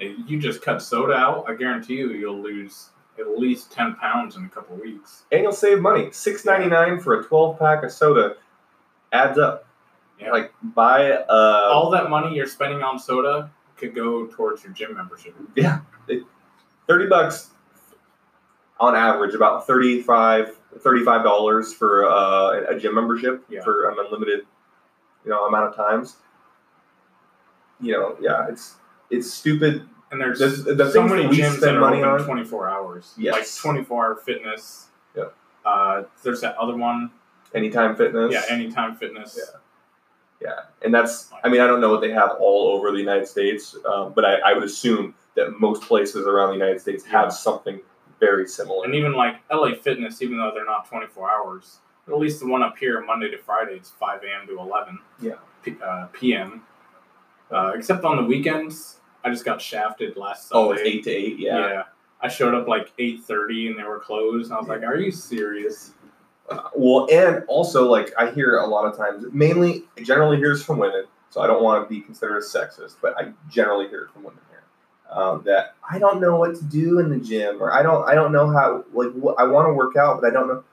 And 0.00 0.28
you 0.28 0.38
just 0.40 0.62
cut 0.62 0.80
soda 0.82 1.12
out, 1.14 1.44
I 1.48 1.54
guarantee 1.54 1.96
you, 1.96 2.12
you'll 2.12 2.40
lose 2.40 2.90
at 3.18 3.38
least 3.38 3.70
ten 3.72 3.94
pounds 3.96 4.36
in 4.36 4.44
a 4.46 4.48
couple 4.48 4.76
weeks. 4.76 5.24
and 5.30 5.42
you'll 5.42 5.52
save 5.52 5.80
money. 5.80 6.10
Six 6.12 6.44
ninety 6.44 6.68
nine 6.68 6.98
for 7.00 7.20
a 7.20 7.24
twelve 7.24 7.58
pack 7.58 7.82
of 7.84 7.92
soda 7.92 8.36
adds 9.12 9.38
up. 9.38 9.66
Yeah. 10.18 10.30
Like 10.32 10.52
buy 10.62 11.12
uh, 11.12 11.70
All 11.72 11.90
that 11.90 12.08
money 12.10 12.34
you're 12.34 12.46
spending 12.46 12.82
on 12.82 12.98
soda 12.98 13.50
could 13.76 13.94
go 13.94 14.26
towards 14.26 14.62
your 14.64 14.72
gym 14.72 14.94
membership. 14.94 15.34
Yeah, 15.56 15.80
thirty 16.86 17.06
bucks 17.06 17.50
on 18.78 18.94
average, 18.96 19.34
about 19.34 19.66
35 19.66 20.46
dollars 21.22 21.74
for 21.74 22.06
uh, 22.08 22.62
a 22.74 22.78
gym 22.78 22.94
membership 22.94 23.44
Yeah. 23.50 23.62
for 23.62 23.90
an 23.90 23.96
unlimited, 23.98 24.40
you 25.24 25.30
know, 25.30 25.44
amount 25.46 25.68
of 25.68 25.76
times. 25.76 26.16
You 27.80 27.92
know, 27.92 28.16
yeah, 28.20 28.46
it's 28.48 28.76
it's 29.10 29.32
stupid. 29.32 29.86
And 30.10 30.20
there's 30.20 30.38
The- 30.38 30.74
the 30.74 30.90
so 30.90 31.02
many 31.02 31.24
gyms 31.24 31.60
that 31.60 31.76
are 31.76 31.80
money 31.80 31.98
open 32.02 32.20
on- 32.20 32.24
24 32.26 32.68
hours. 32.68 33.14
Yes. 33.16 33.34
Like 33.34 33.74
24 33.74 34.04
hour 34.06 34.16
fitness. 34.16 34.88
Yeah. 35.14 35.24
Uh, 35.64 36.02
there's 36.22 36.40
that 36.40 36.56
other 36.56 36.76
one. 36.76 37.10
Anytime 37.54 37.96
Fitness, 37.96 38.32
Yeah, 38.32 38.42
Anytime 38.48 38.94
Fitness. 38.94 39.36
Yeah. 39.36 39.58
yeah, 40.40 40.60
and 40.82 40.94
that's. 40.94 41.30
I 41.44 41.48
mean, 41.48 41.60
I 41.60 41.66
don't 41.66 41.80
know 41.80 41.90
what 41.90 42.00
they 42.00 42.10
have 42.12 42.36
all 42.38 42.68
over 42.76 42.92
the 42.92 42.98
United 42.98 43.26
States, 43.26 43.76
um, 43.84 44.12
but 44.14 44.24
I, 44.24 44.34
I 44.36 44.52
would 44.52 44.62
assume 44.62 45.14
that 45.34 45.58
most 45.60 45.82
places 45.82 46.26
around 46.26 46.48
the 46.50 46.54
United 46.54 46.80
States 46.80 47.04
have 47.06 47.24
Yeah. 47.26 47.28
something 47.30 47.80
very 48.20 48.46
similar. 48.46 48.84
And 48.84 48.94
even 48.94 49.14
like 49.14 49.36
LA 49.50 49.74
Fitness, 49.74 50.22
even 50.22 50.38
though 50.38 50.52
they're 50.54 50.64
not 50.64 50.86
24 50.88 51.28
hours, 51.30 51.80
at 52.06 52.16
least 52.18 52.38
the 52.40 52.46
one 52.46 52.62
up 52.62 52.76
here, 52.78 53.00
Monday 53.00 53.30
to 53.30 53.38
Friday, 53.38 53.74
it's 53.74 53.90
5 53.90 54.22
a.m. 54.22 54.46
to 54.46 54.58
11 54.58 54.98
Yeah. 55.20 55.34
P- 55.64 55.76
uh, 55.84 56.06
p.m. 56.12 56.62
Uh, 57.50 57.72
except 57.74 58.04
on 58.04 58.16
the 58.16 58.22
weekends, 58.24 58.99
I 59.24 59.30
just 59.30 59.44
got 59.44 59.60
shafted 59.60 60.16
last 60.16 60.48
Sunday. 60.48 60.68
oh, 60.68 60.72
it's 60.72 60.82
eight 60.82 61.04
to 61.04 61.10
eight. 61.10 61.38
Yeah. 61.38 61.58
Yeah. 61.68 61.82
I 62.22 62.28
showed 62.28 62.54
up 62.54 62.68
like 62.68 62.92
8:30 62.98 63.70
and 63.70 63.78
they 63.78 63.82
were 63.84 63.98
closed. 63.98 64.50
And 64.50 64.56
I 64.56 64.60
was 64.60 64.68
like, 64.68 64.82
"Are 64.82 64.96
you 64.96 65.10
serious?" 65.10 65.92
Uh, 66.50 66.68
well, 66.74 67.06
and 67.12 67.44
also 67.48 67.88
like 67.88 68.12
I 68.18 68.30
hear 68.30 68.58
a 68.58 68.66
lot 68.66 68.84
of 68.84 68.96
times, 68.96 69.24
mainly 69.32 69.84
I 69.96 70.02
generally 70.02 70.36
hear 70.36 70.52
this 70.52 70.62
from 70.64 70.78
women, 70.78 71.04
so 71.30 71.40
I 71.40 71.46
don't 71.46 71.62
want 71.62 71.82
to 71.82 71.88
be 71.94 72.00
considered 72.00 72.38
a 72.38 72.40
sexist, 72.40 72.96
but 73.00 73.16
I 73.18 73.32
generally 73.48 73.88
hear 73.88 74.02
it 74.02 74.10
from 74.12 74.24
women 74.24 74.40
here 74.50 74.62
um, 75.16 75.42
that 75.44 75.76
I 75.88 75.98
don't 75.98 76.20
know 76.20 76.36
what 76.36 76.56
to 76.56 76.64
do 76.64 76.98
in 76.98 77.08
the 77.08 77.18
gym, 77.18 77.62
or 77.62 77.72
I 77.72 77.82
don't 77.82 78.06
I 78.08 78.14
don't 78.14 78.32
know 78.32 78.50
how 78.50 78.84
like 78.92 79.12
what, 79.12 79.38
I 79.38 79.44
want 79.44 79.68
to 79.68 79.72
work 79.72 79.96
out, 79.96 80.20
but 80.20 80.26
I 80.28 80.30
don't 80.34 80.48
know. 80.48 80.64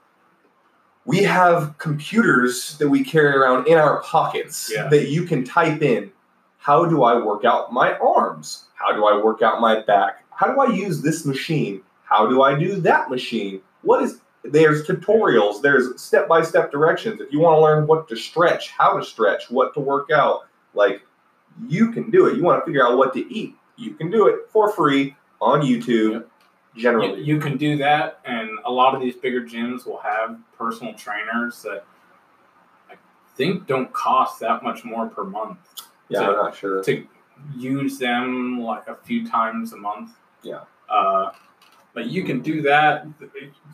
We 1.06 1.22
have 1.22 1.78
computers 1.78 2.76
that 2.78 2.88
we 2.90 3.02
carry 3.02 3.34
around 3.34 3.66
in 3.68 3.78
our 3.78 4.02
pockets 4.02 4.70
Yeah. 4.70 4.88
that 4.88 5.08
you 5.08 5.24
can 5.24 5.42
type 5.44 5.80
in. 5.80 6.12
How 6.58 6.84
do 6.84 7.02
I 7.02 7.16
work 7.24 7.44
out 7.44 7.72
my 7.72 7.96
arms? 7.98 8.64
How 8.74 8.92
do 8.92 9.06
I 9.06 9.22
work 9.22 9.42
out 9.42 9.60
my 9.60 9.80
back? 9.80 10.24
How 10.30 10.52
do 10.52 10.60
I 10.60 10.74
use 10.74 11.00
this 11.02 11.24
machine? 11.24 11.82
How 12.04 12.26
do 12.26 12.42
I 12.42 12.58
do 12.58 12.76
that 12.82 13.10
machine? 13.10 13.60
What 13.82 14.02
is 14.02 14.20
there's 14.44 14.86
tutorials, 14.86 15.62
there's 15.62 16.00
step 16.00 16.28
by 16.28 16.42
step 16.42 16.70
directions. 16.70 17.20
If 17.20 17.32
you 17.32 17.40
want 17.40 17.56
to 17.56 17.60
learn 17.60 17.86
what 17.86 18.08
to 18.08 18.16
stretch, 18.16 18.70
how 18.70 18.96
to 18.98 19.04
stretch, 19.04 19.50
what 19.50 19.74
to 19.74 19.80
work 19.80 20.10
out, 20.10 20.46
like 20.74 21.02
you 21.66 21.92
can 21.92 22.10
do 22.10 22.26
it. 22.26 22.36
You 22.36 22.42
want 22.42 22.60
to 22.60 22.66
figure 22.66 22.86
out 22.86 22.96
what 22.96 23.12
to 23.14 23.32
eat, 23.32 23.54
you 23.76 23.94
can 23.94 24.10
do 24.10 24.26
it 24.26 24.50
for 24.50 24.72
free 24.72 25.16
on 25.40 25.62
YouTube. 25.62 26.12
Yep. 26.12 26.28
You, 26.74 26.82
Generally, 26.82 27.22
you 27.22 27.40
can 27.40 27.56
do 27.56 27.76
that, 27.78 28.20
and 28.24 28.50
a 28.64 28.70
lot 28.70 28.94
of 28.94 29.00
these 29.00 29.16
bigger 29.16 29.42
gyms 29.42 29.84
will 29.86 29.98
have 29.98 30.38
personal 30.56 30.94
trainers 30.94 31.62
that 31.62 31.84
I 32.90 32.94
think 33.36 33.66
don't 33.66 33.92
cost 33.92 34.38
that 34.40 34.62
much 34.62 34.84
more 34.84 35.08
per 35.08 35.24
month. 35.24 35.58
Yeah, 36.08 36.20
to- 36.20 36.26
I'm 36.28 36.32
not 36.36 36.56
sure. 36.56 36.82
to 36.84 37.06
use 37.56 37.98
them 37.98 38.60
like 38.60 38.88
a 38.88 38.96
few 38.96 39.26
times 39.28 39.72
a 39.72 39.76
month. 39.76 40.10
Yeah. 40.42 40.60
Uh, 40.88 41.30
but 41.94 42.06
you 42.06 42.24
can 42.24 42.40
do 42.40 42.62
that. 42.62 43.06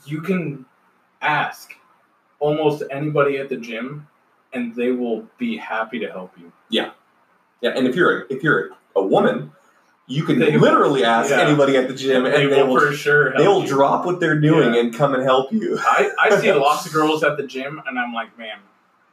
You 0.07 0.20
can 0.20 0.64
ask 1.23 1.73
almost 2.40 2.83
anybody 2.90 3.38
at 3.38 3.49
the 3.49 3.57
gym, 3.57 4.07
and 4.53 4.75
they 4.75 4.90
will 4.92 5.27
be 5.38 5.57
happy 5.57 5.99
to 6.01 6.11
help 6.11 6.33
you. 6.38 6.53
Yeah, 6.70 6.90
Yeah, 7.61 7.70
and 7.77 7.87
if 7.87 7.94
you're 7.97 8.23
a, 8.23 8.25
if 8.33 8.42
you're 8.42 8.70
a 8.97 9.03
woman, 9.03 9.53
you 10.07 10.25
can 10.25 10.38
They- 10.38 10.57
literally 10.59 11.05
ask 11.05 11.31
yeah. 11.31 11.40
anybody 11.40 11.77
at 11.77 11.88
the 11.88 11.94
gym, 11.94 12.27
and 12.27 12.35
they 12.35 12.62
will 12.62 12.79
for 12.79 12.92
sure. 12.92 13.31
Help 13.31 13.38
they 13.38 13.49
will 13.49 13.62
you. 13.62 13.68
drop 13.68 14.05
what 14.05 14.20
they're 14.20 14.40
doing 14.40 14.75
Yeah. 14.75 14.81
and 14.81 14.94
come 14.94 15.14
and 15.14 15.23
help 15.23 15.53
you. 15.53 15.79
I, 15.81 16.11
I 16.20 16.37
see 16.40 16.53
lots 16.53 16.87
of 16.87 16.92
girls 16.92 17.25
at 17.25 17.37
the 17.38 17.47
gym, 17.47 17.81
and 17.87 17.99
I'm 17.99 18.12
like, 18.12 18.37
man, 18.38 18.59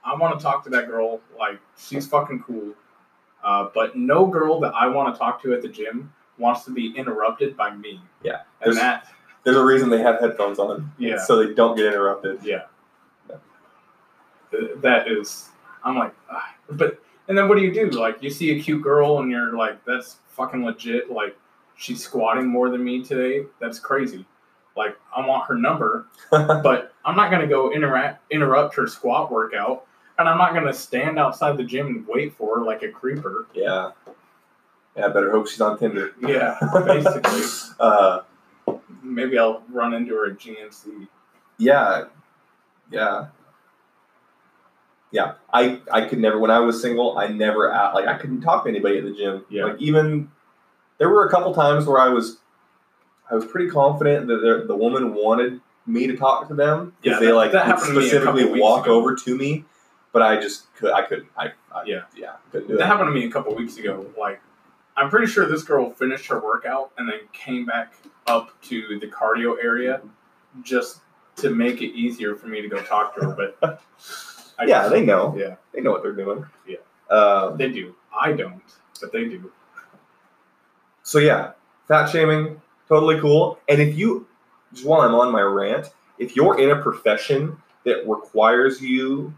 I 0.04 0.16
want 0.16 0.38
to 0.38 0.44
talk 0.44 0.64
to 0.66 0.70
that 0.72 0.88
girl. 0.88 1.22
Like, 1.38 1.60
she's 1.78 2.08
fucking 2.08 2.44
cool. 2.44 2.74
Uh, 3.44 3.70
but 3.74 3.96
no 3.98 4.26
girl 4.28 4.60
that 4.60 4.74
I 4.76 4.88
want 4.88 5.14
to 5.14 5.20
talk 5.20 5.42
to 5.44 5.54
at 5.54 5.62
the 5.62 5.68
gym 5.68 6.14
wants 6.38 6.64
to 6.66 6.72
be 6.72 6.94
interrupted 6.96 7.56
by 7.58 7.76
me. 7.76 8.02
Yeah. 8.24 8.42
And 8.62 8.76
There's- 8.76 8.78
that, 8.78 9.08
There's 9.44 9.58
a 9.58 9.64
reason 9.66 9.90
they 9.90 10.02
have 10.02 10.20
headphones 10.20 10.60
on, 10.60 10.92
Yeah. 10.98 11.18
so 11.24 11.38
they 11.44 11.54
don't 11.54 11.76
get 11.76 11.88
interrupted. 11.88 12.40
yeah. 12.44 12.64
Th- 14.52 14.72
That 14.78 15.08
is, 15.08 15.50
I'm 15.84 15.96
like, 15.98 16.14
ah. 16.30 16.54
but, 16.72 17.00
and 17.28 17.38
then 17.38 17.48
what 17.48 17.56
do 17.58 17.64
you 17.64 17.74
do? 17.74 17.90
Like, 17.92 18.22
you 18.22 18.30
see 18.30 18.52
a 18.58 18.62
cute 18.62 18.82
girl, 18.84 19.20
and 19.20 19.32
you're 19.32 19.54
like, 19.56 19.84
that's 19.86 20.18
fucking 20.28 20.64
legit. 20.66 21.10
Like, 21.12 21.38
she's 21.76 22.04
squatting 22.04 22.48
more 22.48 22.70
than 22.70 22.84
me 22.84 23.04
today. 23.04 23.46
That's 23.60 23.80
crazy. 23.80 24.26
Like, 24.76 24.98
I 25.16 25.26
want 25.26 25.46
her 25.48 25.56
number. 25.56 26.08
but 26.32 26.94
I'm 27.06 27.16
not 27.16 27.32
gonna 27.32 27.48
go 27.48 27.72
interact 27.72 28.32
interrupt 28.32 28.76
her 28.76 28.88
squat 28.88 29.32
workout, 29.32 29.86
and 30.18 30.28
I'm 30.30 30.38
not 30.38 30.54
gonna 30.54 30.74
stand 30.74 31.18
outside 31.20 31.58
the 31.58 31.64
gym 31.64 31.88
and 31.88 32.08
wait 32.08 32.34
for 32.36 32.60
her 32.60 32.66
like 32.66 32.84
a 32.84 32.90
creeper. 32.90 33.48
yeah, 33.54 33.92
yeah. 34.96 35.06
I 35.06 35.08
better 35.10 35.32
hope 35.32 35.48
she's 35.48 35.62
on 35.62 35.78
Tinder. 35.80 36.12
Yeah, 36.22 36.58
basically. 36.86 37.42
uh, 37.80 38.22
Maybe 39.04 39.38
I'll 39.40 39.64
run 39.70 39.94
into 39.96 40.14
her 40.16 40.30
at 40.32 40.38
GNC. 40.38 41.08
yeah, 41.58 42.06
yeah, 42.92 43.28
yeah. 45.12 45.34
I 45.52 45.80
I 45.92 46.02
could 46.06 46.20
never 46.20 46.40
when 46.40 46.52
I 46.52 46.60
was 46.60 46.82
single. 46.82 47.18
I 47.18 47.28
never 47.28 47.68
a- 47.68 47.92
like 47.96 48.08
I 48.08 48.18
couldn't 48.18 48.42
talk 48.42 48.64
to 48.64 48.70
anybody 48.70 48.98
at 49.00 49.04
the 49.04 49.14
gym. 49.14 49.46
Yeah. 49.50 49.66
Like 49.66 49.82
even 49.82 50.30
there 51.00 51.10
were 51.10 51.26
a 51.26 51.32
couple 51.32 51.54
times 51.54 51.86
where 51.86 52.00
I 52.00 52.10
was 52.10 52.38
I 53.30 53.36
was 53.36 53.46
pretty 53.46 53.70
confident 53.70 54.28
that 54.28 54.42
the, 54.42 54.66
the 54.68 54.76
woman 54.76 55.14
wanted 55.16 55.62
me 55.88 56.06
to 56.08 56.16
talk 56.16 56.48
to 56.50 56.54
them 56.54 56.94
Yeah, 57.02 57.14
because 57.14 57.20
they 57.22 57.32
like 57.32 57.52
that 57.54 57.66
would 57.66 57.76
happened 57.76 57.94
to 57.96 58.00
me 58.00 58.06
a 58.06 58.10
specifically 58.10 58.60
walk 58.60 58.86
ago. 58.86 58.96
over 58.96 59.16
to 59.16 59.36
me, 59.36 59.66
but 60.12 60.22
I 60.22 60.40
just 60.40 60.74
could 60.76 60.92
I 60.92 61.04
couldn't 61.04 61.30
I, 61.38 61.52
I 61.74 61.84
Yeah. 61.86 62.02
yeah 62.16 62.34
couldn't 62.52 62.68
do 62.70 62.78
That 62.78 62.84
it. 62.84 62.88
happened 62.88 63.08
to 63.08 63.12
me 63.14 63.26
a 63.26 63.32
couple 63.32 63.56
weeks 63.56 63.78
ago. 63.78 64.06
Like, 64.18 64.42
I'm 64.98 65.10
pretty 65.10 65.28
sure 65.28 65.46
this 65.48 65.64
girl 65.64 65.92
finished 65.92 66.28
her 66.28 66.40
workout 66.40 66.92
and 66.98 67.08
then 67.08 67.20
came 67.34 67.66
back 67.66 67.94
up 68.28 68.60
to 68.64 69.00
the 69.00 69.08
cardio 69.08 69.56
area 69.64 70.02
just 70.64 71.02
to 71.38 71.50
make 71.50 71.82
it 71.82 71.94
easier 71.96 72.36
for 72.36 72.48
me 72.48 72.62
to 72.62 72.68
go 72.68 72.82
talk 72.82 73.16
to 73.16 73.22
her. 73.26 73.36
But 73.62 73.82
I 74.60 74.66
Yeah, 74.66 74.82
just- 74.82 74.92
they 74.92 75.02
know. 75.06 75.34
Yeah, 75.38 75.56
They 75.74 75.82
know 75.82 75.92
what 75.92 76.04
they're 76.04 76.12
doing. 76.12 76.46
Yeah. 76.68 76.78
Um, 77.10 77.58
they 77.58 77.70
do. 77.70 77.96
I 78.20 78.34
don't, 78.34 78.62
but 79.00 79.12
they 79.12 79.26
do. 79.26 79.52
So 81.04 81.20
yeah, 81.20 81.52
fat 81.88 82.08
shaming, 82.08 82.62
totally 82.88 83.20
cool. 83.20 83.60
And 83.68 83.82
if 83.82 83.98
you, 83.98 84.28
just 84.74 84.86
while 84.86 85.02
I'm 85.02 85.16
on 85.16 85.32
my 85.32 85.42
rant, 85.42 85.88
if 86.20 86.36
you're 86.36 86.60
in 86.60 86.70
a 86.72 86.82
profession 86.82 87.58
that 87.86 88.08
requires 88.08 88.82
you 88.82 89.34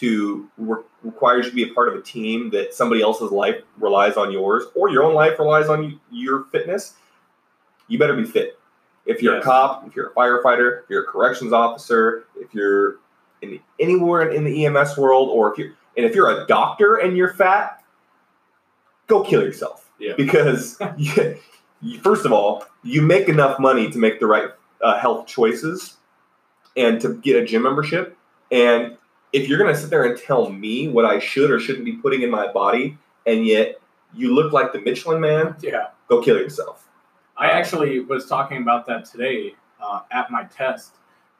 to 0.00 0.48
re- 0.58 0.82
requires 1.02 1.46
you 1.46 1.50
to 1.50 1.56
be 1.56 1.70
a 1.70 1.74
part 1.74 1.88
of 1.88 1.94
a 1.94 2.02
team 2.02 2.50
that 2.50 2.72
somebody 2.74 3.02
else's 3.02 3.30
life 3.32 3.56
relies 3.78 4.16
on 4.16 4.30
yours, 4.32 4.64
or 4.74 4.88
your 4.90 5.02
own 5.02 5.14
life 5.14 5.38
relies 5.38 5.68
on 5.68 5.82
y- 5.82 5.94
your 6.10 6.44
fitness, 6.52 6.94
you 7.88 7.98
better 7.98 8.14
be 8.16 8.24
fit. 8.24 8.58
If 9.06 9.22
you're 9.22 9.34
Yes. 9.36 9.42
a 9.42 9.46
cop, 9.46 9.86
if 9.86 9.96
you're 9.96 10.08
a 10.10 10.14
firefighter, 10.14 10.82
if 10.82 10.90
you're 10.90 11.02
a 11.02 11.06
corrections 11.06 11.52
officer, 11.52 12.24
if 12.36 12.52
you're 12.54 12.96
in 13.42 13.58
anywhere 13.80 14.28
in 14.28 14.44
the 14.44 14.66
EMS 14.66 14.96
world, 14.98 15.30
or 15.30 15.50
if 15.52 15.58
you're 15.58 15.72
And 15.96 16.06
if 16.06 16.14
you're 16.14 16.30
a 16.30 16.46
doctor 16.46 16.96
and 16.96 17.16
you're 17.16 17.32
fat, 17.34 17.82
go 19.08 19.22
kill 19.24 19.42
yourself. 19.42 19.90
Yeah. 19.98 20.12
Because 20.16 20.78
you, 20.96 21.36
you- 21.82 21.98
first 22.00 22.24
of 22.26 22.32
all, 22.32 22.64
you 22.84 23.02
make 23.02 23.28
enough 23.28 23.58
money 23.58 23.90
to 23.90 23.98
make 23.98 24.20
the 24.20 24.26
right 24.26 24.50
uh, 24.80 24.98
health 24.98 25.26
choices 25.26 25.96
and 26.76 27.00
to 27.00 27.14
get 27.14 27.34
a 27.42 27.44
gym 27.44 27.62
membership. 27.62 28.16
And 28.52 28.96
if 29.32 29.48
you're 29.48 29.58
going 29.58 29.72
to 29.74 29.78
sit 29.80 29.90
there 29.90 30.04
and 30.04 30.18
tell 30.18 30.50
me 30.50 30.88
what 30.88 31.04
I 31.04 31.18
should 31.18 31.50
or 31.50 31.58
shouldn't 31.60 31.84
be 31.84 31.92
putting 31.92 32.22
in 32.22 32.30
my 32.30 32.50
body, 32.52 32.96
and 33.26 33.46
yet 33.46 33.80
you 34.14 34.34
look 34.34 34.52
like 34.52 34.72
the 34.72 34.80
Michelin 34.80 35.20
man, 35.20 35.54
Yeah. 35.60 35.88
go 36.08 36.22
kill 36.22 36.36
yourself. 36.38 36.88
I 37.36 37.50
actually 37.50 38.00
was 38.00 38.26
talking 38.26 38.62
about 38.62 38.86
that 38.86 39.04
today 39.04 39.54
uh, 39.80 40.00
at 40.10 40.30
my 40.30 40.44
test 40.44 40.94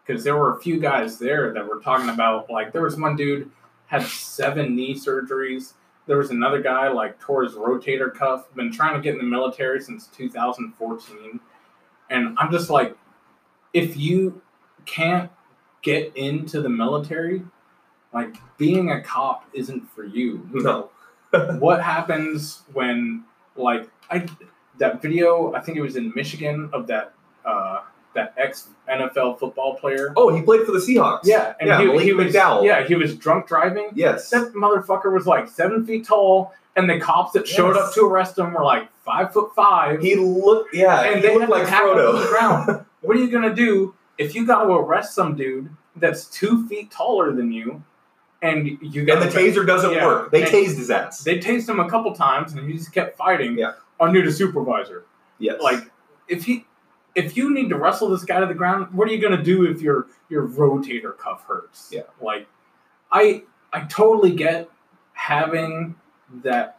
because 0.07 0.23
there 0.23 0.37
were 0.37 0.57
a 0.57 0.61
few 0.61 0.79
guys 0.79 1.19
there 1.19 1.53
that 1.55 1.67
were 1.67 1.81
talking 1.81 2.09
about 2.09 2.49
like 2.51 2.73
there 2.73 2.83
was 2.83 2.97
one 2.97 3.17
dude 3.17 3.51
had 3.87 4.03
seven 4.03 4.77
knee 4.77 4.95
surgeries. 4.95 5.73
There 6.07 6.19
was 6.19 6.31
another 6.31 6.63
guy 6.63 6.89
like 6.89 7.19
tore 7.19 7.43
his 7.43 7.55
rotator 7.55 8.15
cuff. 8.15 8.47
Been 8.55 8.71
trying 8.71 8.95
to 8.95 9.01
get 9.01 9.15
in 9.15 9.19
the 9.19 9.25
military 9.25 9.81
since 9.81 10.07
2014, 10.09 11.41
and 12.11 12.37
I'm 12.39 12.51
just 12.53 12.71
like, 12.71 12.97
if 13.75 13.97
you 13.97 14.41
can't 14.87 15.31
get 15.83 16.17
into 16.17 16.61
the 16.63 16.69
military, 16.69 17.43
like 18.13 18.37
being 18.57 18.91
a 18.91 19.01
cop 19.03 19.45
isn't 19.53 19.89
for 19.91 20.05
you 20.05 20.49
No. 20.53 20.91
what 21.59 21.83
happens 21.83 22.63
when 22.73 23.25
like 23.57 23.89
I 24.11 24.27
that 24.79 25.03
video 25.03 25.53
I 25.55 25.61
think 25.61 25.77
it 25.77 25.83
was 25.83 25.97
in 25.97 26.13
Michigan 26.15 26.71
of 26.73 26.87
that 26.87 27.13
uh 27.45 27.81
that 28.15 28.35
ex 28.39 28.69
NFL 28.91 29.39
football 29.39 29.77
player. 29.77 30.13
Oh, 30.17 30.35
he 30.35 30.41
played 30.43 30.65
for 30.65 30.73
the 30.73 30.79
Seahawks. 30.79 31.21
Yeah, 31.25 31.55
and 31.61 31.69
Yeah, 31.69 31.83
he, 31.83 32.05
he 32.07 32.13
was 32.15 32.35
McDowell. 32.35 32.65
yeah 32.65 32.87
he 32.87 32.95
was 32.95 33.15
drunk 33.15 33.47
driving. 33.47 33.91
Yes. 33.95 34.31
That 34.31 34.55
motherfucker 34.55 35.13
was 35.13 35.27
like 35.27 35.47
seven 35.47 35.85
feet 35.87 36.07
tall, 36.07 36.53
and 36.75 36.89
the 36.89 36.99
cops 36.99 37.33
that 37.33 37.47
showed 37.47 37.77
up 37.77 37.93
to 37.95 38.07
arrest 38.07 38.39
him 38.39 38.55
were 38.55 38.65
like 38.65 38.89
five 39.05 39.33
foot 39.33 39.55
five. 39.55 40.01
He 40.01 40.17
looked, 40.17 40.75
yeah, 40.75 41.03
and 41.03 41.17
he 41.17 41.21
they 41.23 41.35
looked 41.37 41.51
like 41.51 41.69
tackle 41.69 41.95
the 41.95 42.27
ground. 42.29 42.85
What 43.03 43.17
are 43.17 43.21
you 43.21 43.31
gonna 43.31 43.55
do 43.55 43.95
if 44.17 44.35
you 44.35 44.45
got 44.47 44.65
to 44.65 44.73
arrest 44.73 45.15
some 45.15 45.37
dude 45.37 45.71
that's 45.95 46.25
two 46.25 46.67
feet 46.67 46.91
taller 46.91 47.33
than 47.33 47.53
you, 47.53 47.85
and 48.43 48.79
you 48.81 49.05
got 49.05 49.23
and 49.23 49.31
the 49.31 49.37
taser 49.37 49.67
doesn't 49.67 49.93
Yeah. 49.93 50.07
work. 50.07 50.31
They 50.31 50.43
And- 50.43 50.51
tased 50.51 50.77
his 50.77 50.91
ass. 50.91 51.25
They 51.25 51.39
tased 51.39 51.69
him 51.69 51.81
a 51.81 51.89
couple 51.89 52.15
times, 52.15 52.53
and 52.53 52.67
he 52.69 52.77
just 52.77 52.93
kept 52.93 53.17
fighting. 53.17 53.59
Yeah. 53.59 53.73
Under 54.01 54.23
the 54.25 54.31
supervisor, 54.31 55.05
yes. 55.39 55.61
like 55.61 55.91
if 56.29 56.45
he, 56.45 56.65
if 57.17 57.37
you 57.37 57.53
need 57.53 57.69
to 57.71 57.77
wrestle 57.77 58.09
this 58.11 58.25
guy 58.25 58.39
to 58.39 58.47
the 58.47 58.55
ground, 58.55 58.93
what 58.93 59.09
are 59.09 59.13
you 59.13 59.21
gonna 59.21 59.43
do 59.43 59.65
if 59.65 59.81
your 59.81 60.07
your 60.29 60.47
rotator 60.47 61.17
cuff 61.19 61.45
hurts? 61.49 61.91
Yeah. 61.93 62.03
Like, 62.21 62.47
I 63.11 63.43
I 63.73 63.81
totally 63.81 64.31
get 64.31 64.71
having 65.15 65.97
that 66.45 66.79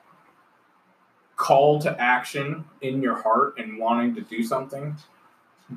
call 1.36 1.80
to 1.82 2.02
action 2.02 2.64
in 2.82 3.02
your 3.02 3.16
heart 3.22 3.56
and 3.58 3.78
wanting 3.78 4.16
to 4.16 4.22
do 4.22 4.44
something, 4.44 4.96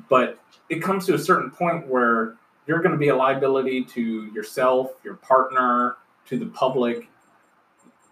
but 0.09 0.39
it 0.69 0.81
comes 0.81 1.05
to 1.07 1.13
a 1.13 1.19
certain 1.19 1.51
point 1.51 1.87
where 1.87 2.35
you're 2.67 2.79
going 2.81 2.91
to 2.93 2.97
be 2.97 3.09
a 3.09 3.15
liability 3.15 3.83
to 3.83 4.25
yourself, 4.33 4.91
your 5.03 5.15
partner, 5.15 5.97
to 6.27 6.37
the 6.39 6.45
public. 6.47 7.09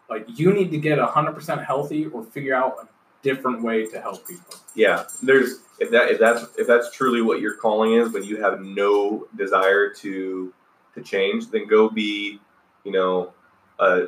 Like 0.10 0.26
you 0.28 0.52
need 0.54 0.72
to 0.72 0.78
get 0.78 1.00
100% 1.00 1.66
healthy 1.66 2.06
or 2.08 2.24
figure 2.24 2.54
out 2.54 2.76
a 2.84 2.88
different 3.24 3.64
way 3.64 3.86
to 3.86 4.02
help 4.02 4.28
people. 4.28 4.56
yeah, 4.76 5.06
there's 5.24 5.60
if 5.80 5.90
that 5.92 6.12
if 6.12 6.20
that's 6.20 6.44
if 6.58 6.68
that's 6.68 6.92
truly 6.92 7.22
what 7.22 7.40
your 7.40 7.56
calling 7.56 7.94
is, 7.94 8.12
when 8.12 8.24
you 8.24 8.42
have 8.42 8.62
no 8.62 9.28
desire 9.38 9.90
to 9.94 10.54
to 10.96 11.02
change, 11.02 11.50
then 11.52 11.66
go 11.68 11.90
be, 11.90 12.40
you 12.84 12.92
know, 12.92 13.32
uh, 13.80 14.02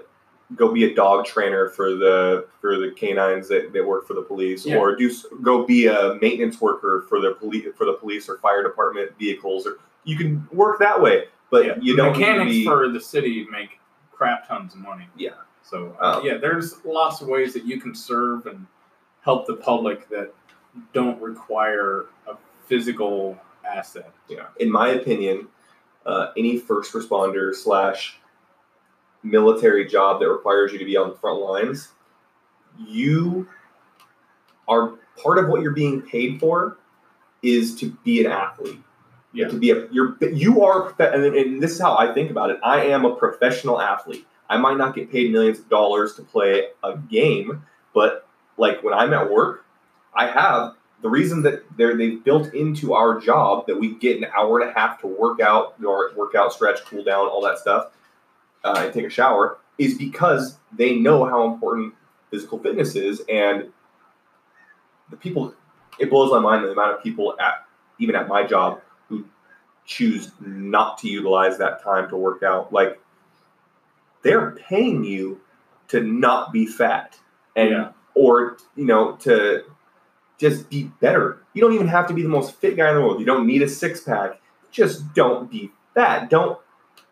go 0.58 0.74
be 0.74 0.84
a 0.84 0.94
dog 0.94 1.26
trainer 1.26 1.70
for 1.70 1.96
the 1.96 2.48
for 2.60 2.78
the 2.78 2.92
canines 2.92 3.48
that, 3.48 3.72
that 3.72 3.88
work 3.88 4.06
for 4.06 4.14
the 4.14 4.22
police, 4.24 4.66
Yeah. 4.66 4.78
or 4.78 4.96
do 4.98 5.10
go 5.42 5.64
be 5.66 5.86
a 5.88 6.16
maintenance 6.22 6.60
worker 6.60 7.06
for 7.08 7.22
the 7.22 7.32
police 7.36 7.66
for 7.78 7.86
the 7.86 7.94
police 7.94 8.28
or 8.28 8.40
fire 8.40 8.62
department 8.62 9.18
vehicles, 9.18 9.66
or 9.66 9.78
you 10.04 10.18
can 10.18 10.48
work 10.52 10.80
that 10.80 11.02
way, 11.02 11.26
but 11.50 11.66
Yeah, 11.66 11.74
you 11.82 11.96
don't 11.96 12.13
need 12.13 12.26
to 12.26 12.32
mechanics 12.32 12.52
be, 12.52 12.66
for 12.66 12.89
the 12.89 13.00
city 13.00 13.48
make 13.52 13.80
crap 14.12 14.48
tons 14.48 14.74
of 14.74 14.82
money. 14.82 15.08
Yeah. 15.16 15.32
So 15.63 15.96
uh, 16.02 16.18
Um, 16.18 16.26
yeah, 16.26 16.38
there's 16.38 16.84
lots 16.86 17.22
of 17.22 17.28
ways 17.28 17.54
that 17.54 17.66
you 17.66 17.80
can 17.80 17.96
serve 17.96 18.46
and 18.46 18.66
help 19.22 19.48
the 19.48 19.56
public 19.56 20.10
that 20.10 20.34
don't 20.94 21.22
require 21.22 22.06
a 22.28 22.36
physical 22.68 23.38
asset. 23.66 24.12
Yeah, 24.28 24.48
in 24.60 24.72
my 24.72 24.89
opinion, 24.89 25.48
uh, 26.06 26.32
any 26.38 26.58
first 26.58 26.94
responder 26.94 27.56
slash 27.56 28.20
military 29.24 29.88
job 29.88 30.20
that 30.20 30.30
requires 30.30 30.74
you 30.74 30.80
to 30.80 30.86
be 30.86 30.98
on 30.98 31.10
the 31.10 31.16
front 31.16 31.39
lines, 31.39 31.89
you 32.78 33.48
are 34.68 34.94
part 35.22 35.38
of 35.38 35.48
what 35.48 35.62
you're 35.62 35.72
being 35.72 36.02
paid 36.02 36.39
for 36.39 36.78
is 37.42 37.76
to 37.76 37.92
be 38.04 38.26
an 38.26 38.32
athlete. 38.32 38.80
Yeah. 39.34 39.48
To 39.48 39.58
be 39.58 39.72
a 39.72 39.88
you're 39.91 40.15
you 40.22 40.63
are 40.63 40.93
and, 41.00 41.62
this 41.62 41.72
is 41.72 41.80
how 41.80 41.98
I 41.98 42.13
think 42.13 42.30
about 42.30 42.52
it. 42.52 42.60
I 42.63 42.86
am 42.86 43.04
a 43.04 43.15
professional 43.15 43.82
athlete. 43.82 44.28
I 44.48 44.58
might 44.58 44.78
not 44.78 44.93
get 44.93 45.12
paid 45.12 45.32
millions 45.32 45.58
of 45.60 45.69
dollars 45.69 46.13
to 46.15 46.22
play 46.22 46.67
a 46.84 46.98
game, 46.98 47.63
but 47.96 48.28
like 48.58 48.84
when 48.84 48.93
I'm 48.93 49.12
at 49.13 49.32
work, 49.32 49.65
I 50.13 50.28
have 50.28 50.76
the 51.02 51.10
reason 51.10 51.41
that 51.43 51.63
they're 51.78 51.98
they've 51.98 52.24
built 52.24 52.54
into 52.54 52.93
our 52.93 53.19
job 53.19 53.65
that 53.67 53.80
we 53.80 53.96
get 53.96 54.17
an 54.17 54.26
hour 54.38 54.60
and 54.60 54.69
a 54.69 54.74
half 54.74 55.02
to 55.02 55.08
work 55.08 55.39
out, 55.39 55.76
or 55.84 56.12
work 56.15 56.36
out, 56.36 56.54
stretch, 56.54 56.86
cool 56.86 57.04
down, 57.04 57.28
all 57.28 57.41
that 57.41 57.58
stuff, 57.58 57.91
uh, 58.63 58.76
and 58.78 58.93
take 58.93 59.06
a 59.06 59.10
shower 59.10 59.58
is 59.80 59.98
because 59.98 60.58
they 60.72 60.96
know 60.96 61.26
how 61.26 61.52
important 61.52 61.93
physical 62.30 62.60
fitness 62.60 62.96
is, 62.96 63.22
and 63.28 63.72
the 65.10 65.17
people. 65.17 65.54
It 66.00 66.10
blows 66.10 66.32
my 66.32 66.39
mind 66.39 66.65
the 66.65 66.72
amount 66.72 66.98
of 66.98 67.04
people 67.04 67.36
at 67.39 67.65
even 68.00 68.15
at 68.15 68.28
my 68.28 68.43
job 68.43 68.82
who 69.10 69.26
choose 69.86 70.32
not 70.39 70.98
to 71.00 71.10
utilize 71.10 71.58
that 71.58 71.84
time 71.84 72.10
to 72.10 72.18
work 72.18 72.44
out. 72.44 72.72
Like 72.72 73.00
they're 74.24 74.52
paying 74.52 75.04
you 75.04 75.42
to 75.89 76.02
not 76.02 76.52
be 76.54 76.66
fat 76.66 77.18
and 77.56 77.70
Yeah. 77.72 77.92
or 78.16 78.58
you 78.76 78.86
know 78.86 79.13
to 79.18 79.63
just 80.38 80.70
be 80.70 80.92
better. 81.00 81.39
You 81.54 81.62
don't 81.62 81.74
even 81.74 81.88
have 81.88 82.08
to 82.08 82.13
be 82.13 82.22
the 82.24 82.30
most 82.30 82.56
fit 82.56 82.76
guy 82.78 82.89
in 82.89 82.96
the 82.96 83.02
world. 83.02 83.20
You 83.20 83.26
don't 83.26 83.46
need 83.46 83.62
a 83.62 83.68
six 83.68 84.02
pack. 84.02 84.42
Just 84.72 85.13
don't 85.13 85.50
be 85.50 85.72
fat. 85.94 86.30
Don't 86.30 86.58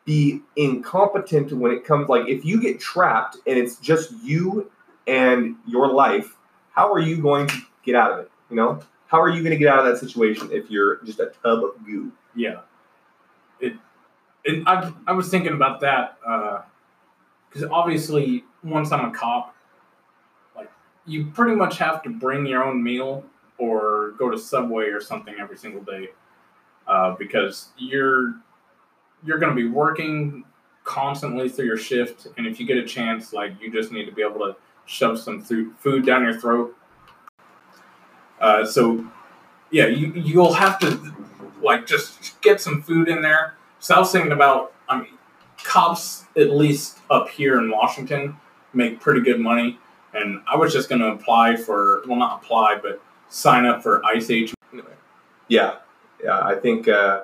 be 0.03 0.41
incompetent 0.55 1.51
when 1.53 1.71
it 1.71 1.85
comes 1.85 2.09
like 2.09 2.27
if 2.27 2.43
you 2.43 2.59
get 2.59 2.79
trapped 2.79 3.37
and 3.45 3.57
it's 3.57 3.75
just 3.77 4.11
you 4.23 4.69
and 5.05 5.55
your 5.67 5.91
life, 5.91 6.35
how 6.71 6.91
are 6.91 6.99
you 6.99 7.21
going 7.21 7.47
to 7.47 7.57
get 7.83 7.95
out 7.95 8.11
of 8.11 8.19
it? 8.19 8.31
You 8.49 8.55
know? 8.55 8.79
How 9.11 9.19
are 9.19 9.27
you 9.27 9.43
going 9.43 9.51
to 9.51 9.57
get 9.57 9.67
out 9.67 9.79
of 9.79 9.85
that 9.85 9.99
situation 9.99 10.49
if 10.53 10.71
you're 10.71 11.03
just 11.03 11.19
a 11.19 11.33
tub 11.43 11.65
of 11.65 11.85
goo? 11.85 12.13
Yeah. 12.33 12.61
It. 13.59 13.73
And 14.45 14.63
I 14.65 14.89
I 15.05 15.11
was 15.11 15.27
thinking 15.27 15.51
about 15.51 15.81
that 15.81 16.17
because 17.49 17.67
obviously 17.69 18.45
once 18.63 18.93
I'm 18.93 19.03
a 19.03 19.11
cop, 19.11 19.53
like 20.55 20.71
you 21.05 21.25
pretty 21.25 21.57
much 21.57 21.77
have 21.77 22.01
to 22.03 22.09
bring 22.09 22.45
your 22.45 22.63
own 22.63 22.81
meal 22.81 23.25
or 23.57 24.11
go 24.17 24.29
to 24.29 24.37
Subway 24.39 24.85
or 24.85 25.01
something 25.01 25.35
every 25.37 25.57
single 25.57 25.81
day 25.81 26.07
uh, 26.87 27.15
because 27.19 27.69
you're 27.77 28.35
you're 29.25 29.39
going 29.39 29.53
to 29.53 29.61
be 29.61 29.67
working 29.67 30.45
constantly 30.85 31.49
through 31.49 31.65
your 31.65 31.77
shift, 31.77 32.27
and 32.37 32.47
if 32.47 32.61
you 32.61 32.65
get 32.65 32.77
a 32.77 32.85
chance, 32.85 33.33
like 33.33 33.51
you 33.61 33.69
just 33.69 33.91
need 33.91 34.05
to 34.05 34.11
be 34.13 34.21
able 34.21 34.39
to 34.39 34.55
shove 34.85 35.19
some 35.19 35.41
food 35.41 36.05
down 36.05 36.23
your 36.23 36.39
throat. 36.39 36.75
Uh, 38.41 38.65
so, 38.65 39.05
yeah, 39.69 39.87
you 39.87 40.11
you'll 40.13 40.53
have 40.53 40.79
to 40.79 41.13
like 41.61 41.85
just 41.85 42.41
get 42.41 42.59
some 42.59 42.81
food 42.81 43.07
in 43.07 43.21
there. 43.21 43.55
So 43.79 43.95
I 43.95 43.99
was 43.99 44.11
thinking 44.11 44.31
about, 44.31 44.73
I 44.89 44.97
mean, 44.97 45.17
cops 45.63 46.25
at 46.35 46.49
least 46.49 46.99
up 47.09 47.29
here 47.29 47.59
in 47.59 47.71
Washington 47.71 48.35
make 48.73 48.99
pretty 48.99 49.21
good 49.21 49.39
money, 49.39 49.79
and 50.13 50.41
I 50.51 50.55
was 50.55 50.73
just 50.73 50.89
going 50.89 51.01
to 51.01 51.09
apply 51.09 51.55
for 51.55 52.03
well, 52.07 52.17
not 52.17 52.43
apply, 52.43 52.79
but 52.81 53.01
sign 53.29 53.65
up 53.65 53.83
for 53.83 54.03
Ice 54.05 54.29
Age. 54.29 54.53
Yeah, 55.47 55.75
yeah. 56.23 56.39
I 56.39 56.55
think 56.55 56.87
uh, 56.87 57.23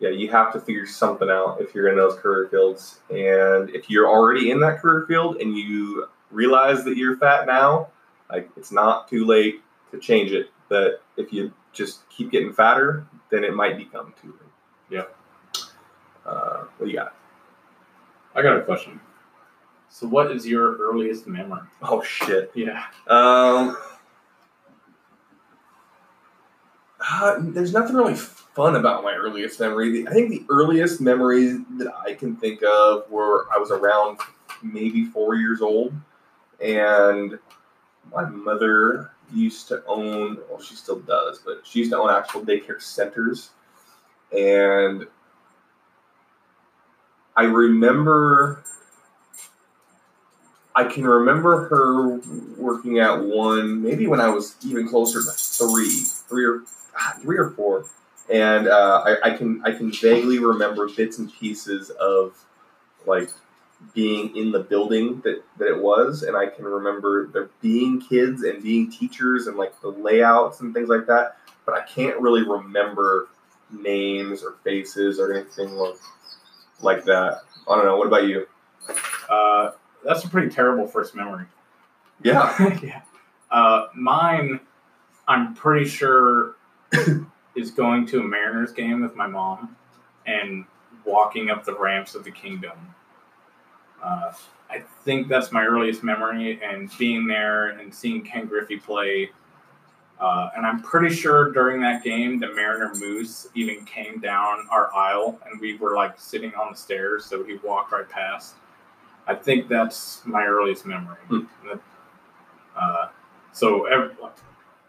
yeah, 0.00 0.10
you 0.10 0.30
have 0.30 0.52
to 0.52 0.60
figure 0.60 0.86
something 0.86 1.30
out 1.30 1.60
if 1.60 1.74
you're 1.74 1.88
in 1.88 1.96
those 1.96 2.16
career 2.16 2.48
fields, 2.48 3.00
and 3.10 3.70
if 3.70 3.88
you're 3.88 4.08
already 4.08 4.50
in 4.50 4.60
that 4.60 4.80
career 4.80 5.06
field 5.06 5.36
and 5.36 5.56
you 5.56 6.08
realize 6.30 6.84
that 6.84 6.96
you're 6.96 7.16
fat 7.16 7.46
now, 7.46 7.88
like 8.30 8.50
it's 8.56 8.72
not 8.72 9.08
too 9.08 9.24
late 9.24 9.62
to 9.94 10.00
change 10.00 10.32
it. 10.32 10.50
But 10.68 11.02
if 11.16 11.32
you 11.32 11.52
just 11.72 12.08
keep 12.08 12.30
getting 12.30 12.52
fatter, 12.52 13.06
then 13.30 13.44
it 13.44 13.54
might 13.54 13.76
become 13.76 14.14
too 14.20 14.28
late. 14.28 14.50
Yeah. 14.90 15.04
Uh, 16.26 16.64
what 16.76 16.86
do 16.86 16.90
you 16.90 16.96
got? 16.96 17.14
I 18.34 18.42
got 18.42 18.56
a 18.56 18.62
question. 18.62 19.00
So, 19.88 20.08
what 20.08 20.30
is 20.32 20.46
your 20.46 20.76
earliest 20.78 21.26
memory? 21.26 21.60
Oh 21.82 22.02
shit. 22.02 22.50
Yeah. 22.54 22.82
Um, 23.06 23.76
uh, 27.00 27.36
there's 27.40 27.72
nothing 27.72 27.94
really 27.94 28.14
fun 28.16 28.76
about 28.76 29.04
my 29.04 29.14
earliest 29.14 29.60
memory. 29.60 29.92
The- 29.92 30.08
I 30.08 30.12
think 30.12 30.30
the 30.30 30.44
earliest 30.48 31.00
memories 31.00 31.58
that 31.78 31.92
I 32.04 32.14
can 32.14 32.36
think 32.36 32.62
of 32.64 33.08
were 33.10 33.46
I 33.54 33.58
was 33.58 33.70
around 33.70 34.18
maybe 34.62 35.04
four 35.04 35.34
years 35.36 35.60
old, 35.60 35.92
and 36.60 37.38
my 38.12 38.24
mother 38.24 39.10
used 39.32 39.68
to 39.68 39.82
own. 39.86 40.38
Well, 40.48 40.60
she 40.60 40.74
still 40.74 41.00
does, 41.00 41.38
but 41.38 41.62
she 41.64 41.80
used 41.80 41.92
to 41.92 41.98
own 41.98 42.10
actual 42.10 42.42
daycare 42.42 42.80
centers, 42.80 43.50
and 44.36 45.06
I 47.36 47.44
remember. 47.44 48.64
I 50.76 50.82
can 50.82 51.06
remember 51.06 51.68
her 51.68 52.16
working 52.58 52.98
at 52.98 53.24
one, 53.24 53.80
maybe 53.80 54.08
when 54.08 54.20
I 54.20 54.28
was 54.28 54.56
even 54.66 54.88
closer 54.88 55.20
to 55.22 55.30
three, 55.30 56.00
three 56.28 56.44
or 56.44 56.62
ah, 56.98 57.16
three 57.22 57.38
or 57.38 57.50
four, 57.50 57.84
and 58.28 58.66
uh, 58.66 59.04
I, 59.06 59.30
I 59.30 59.36
can 59.36 59.62
I 59.64 59.70
can 59.70 59.92
vaguely 59.92 60.40
remember 60.40 60.88
bits 60.88 61.18
and 61.18 61.32
pieces 61.32 61.90
of 61.90 62.44
like 63.06 63.30
being 63.94 64.34
in 64.36 64.50
the 64.50 64.60
building 64.60 65.20
that, 65.24 65.42
that 65.58 65.68
it 65.68 65.82
was, 65.82 66.22
and 66.22 66.36
I 66.36 66.46
can 66.46 66.64
remember 66.64 67.28
there 67.28 67.50
being 67.60 68.00
kids 68.00 68.42
and 68.42 68.62
being 68.62 68.90
teachers 68.90 69.46
and 69.46 69.56
like 69.56 69.80
the 69.80 69.88
layouts 69.88 70.60
and 70.60 70.72
things 70.72 70.88
like 70.88 71.06
that, 71.06 71.36
but 71.66 71.74
I 71.74 71.82
can't 71.82 72.18
really 72.20 72.42
remember 72.42 73.28
names 73.70 74.42
or 74.42 74.56
faces 74.64 75.18
or 75.18 75.32
anything 75.32 75.70
like, 75.70 75.96
like 76.80 77.04
that. 77.04 77.40
I 77.68 77.76
don't 77.76 77.84
know. 77.84 77.96
What 77.96 78.06
about 78.06 78.26
you? 78.26 78.46
Uh, 79.28 79.72
that's 80.04 80.24
a 80.24 80.28
pretty 80.28 80.48
terrible 80.48 80.86
first 80.86 81.14
memory. 81.14 81.46
Yeah. 82.22 82.78
yeah. 82.82 83.02
Uh, 83.50 83.86
mine, 83.94 84.60
I'm 85.28 85.54
pretty 85.54 85.86
sure, 85.86 86.56
is 87.56 87.70
going 87.70 88.06
to 88.06 88.20
a 88.20 88.22
Mariners 88.22 88.72
game 88.72 89.00
with 89.00 89.14
my 89.14 89.26
mom 89.26 89.76
and 90.26 90.64
walking 91.04 91.50
up 91.50 91.64
the 91.64 91.76
ramps 91.78 92.14
of 92.14 92.24
the 92.24 92.30
Kingdome. 92.30 92.94
Uh, 94.04 94.32
I 94.70 94.82
think 95.04 95.28
that's 95.28 95.50
my 95.50 95.64
earliest 95.64 96.02
memory, 96.02 96.60
and 96.62 96.90
being 96.98 97.26
there 97.26 97.68
and 97.68 97.94
seeing 97.94 98.22
Ken 98.22 98.46
Griffey 98.46 98.76
play. 98.76 99.30
Uh, 100.20 100.50
and 100.56 100.64
I'm 100.66 100.80
pretty 100.82 101.14
sure 101.14 101.52
during 101.52 101.80
that 101.80 102.04
game, 102.04 102.38
the 102.38 102.48
Mariner 102.48 102.92
Moose 102.94 103.48
even 103.54 103.84
came 103.84 104.20
down 104.20 104.66
our 104.70 104.94
aisle, 104.94 105.40
and 105.46 105.60
we 105.60 105.76
were 105.76 105.94
like 105.94 106.20
sitting 106.20 106.52
on 106.54 106.72
the 106.72 106.76
stairs, 106.76 107.24
so 107.24 107.42
he 107.42 107.56
walked 107.64 107.92
right 107.92 108.08
past. 108.08 108.54
I 109.26 109.34
think 109.34 109.68
that's 109.68 110.22
my 110.24 110.44
earliest 110.44 110.86
memory. 110.86 111.16
Hmm. 111.28 111.40
Uh, 112.76 113.08
so 113.52 113.86
ev- 113.86 114.16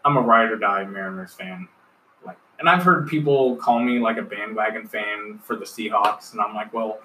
I'm 0.04 0.16
a 0.16 0.20
ride 0.20 0.50
or 0.50 0.56
die 0.56 0.84
Mariners 0.84 1.32
fan. 1.32 1.68
Like, 2.24 2.36
and 2.58 2.68
I've 2.68 2.82
heard 2.82 3.08
people 3.08 3.56
call 3.56 3.80
me 3.80 3.98
like 3.98 4.18
a 4.18 4.22
bandwagon 4.22 4.86
fan 4.86 5.38
for 5.42 5.56
the 5.56 5.64
Seahawks, 5.64 6.32
and 6.32 6.40
I'm 6.40 6.54
like, 6.54 6.72
well, 6.74 7.00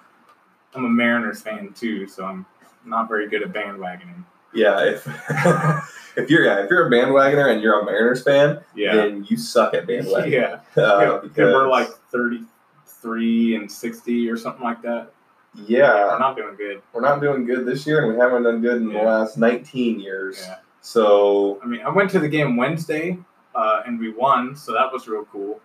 I'm 0.75 0.85
a 0.85 0.89
Mariners 0.89 1.41
fan 1.41 1.73
too, 1.73 2.07
so 2.07 2.25
I'm 2.25 2.45
not 2.85 3.07
very 3.07 3.27
good 3.29 3.41
at 3.43 3.51
bandwagoning. 3.53 4.23
Yeah. 4.53 4.83
If 4.83 5.07
if 6.17 6.29
you're 6.29 6.43
yeah, 6.45 6.63
if 6.63 6.69
you're 6.69 6.87
a 6.87 6.89
bandwagoner 6.91 7.51
and 7.51 7.61
you're 7.61 7.79
a 7.79 7.85
Mariners 7.85 8.23
fan, 8.23 8.59
Yeah, 8.75 8.95
then 8.95 9.25
you 9.29 9.37
suck 9.37 9.73
at 9.73 9.87
bandwagoning. 9.87 10.31
yeah. 10.31 10.59
Uh, 10.81 10.99
yeah. 10.99 11.19
because, 11.23 11.53
we're 11.53 11.67
like 11.69 11.89
33 12.11 13.55
and 13.55 13.71
60 13.71 14.29
or 14.29 14.37
something 14.37 14.63
like 14.63 14.81
that. 14.81 15.11
yeah, 15.55 16.07
We're 16.07 16.19
not 16.19 16.35
doing 16.37 16.55
good. 16.55 16.81
we're 16.93 17.01
not 17.01 17.19
doing 17.21 17.45
good 17.45 17.65
this 17.65 17.85
year, 17.85 18.03
and 18.05 18.13
we 18.13 18.19
haven't 18.19 18.43
done 18.43 18.61
good 18.61 18.77
in 18.81 18.87
the 18.91 18.99
last 18.99 19.37
19 19.37 19.99
years. 19.99 20.41
Yeah. 20.45 20.57
So 20.81 21.59
I 21.63 21.65
mean, 21.67 21.81
I 21.81 21.89
went 21.89 22.09
to 22.11 22.19
the 22.19 22.29
game 22.29 22.55
Wednesday, 22.57 23.17
uh, 23.55 23.81
and 23.85 23.99
we 23.99 24.11
won, 24.11 24.55
so 24.55 24.73
that 24.73 24.91
was 24.91 25.07
real 25.07 25.25
cool. 25.25 25.59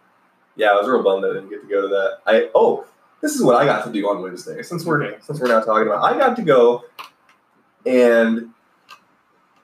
yeah, 0.57 0.69
I 0.69 0.75
was 0.75 0.89
real 0.89 1.03
bummed 1.03 1.25
I 1.25 1.29
didn't 1.35 1.49
get 1.51 1.63
to 1.63 1.69
go 1.69 1.83
to 1.83 1.89
that. 1.89 2.19
I 2.27 2.51
oh, 2.55 2.85
this 3.27 3.35
is 3.35 3.43
what 3.43 3.57
I 3.57 3.65
got 3.65 3.85
to 3.85 3.91
do 3.91 4.09
on 4.09 4.23
Wednesday. 4.23 4.63
Since 4.63 4.85
we're 4.85 5.03
Okay. 5.03 5.17
since 5.21 5.41
we're 5.41 5.49
now 5.49 5.61
talking 5.61 5.89
about, 5.89 6.05
I 6.05 6.17
got 6.17 6.37
to 6.37 6.43
go, 6.43 6.85
and 7.85 8.51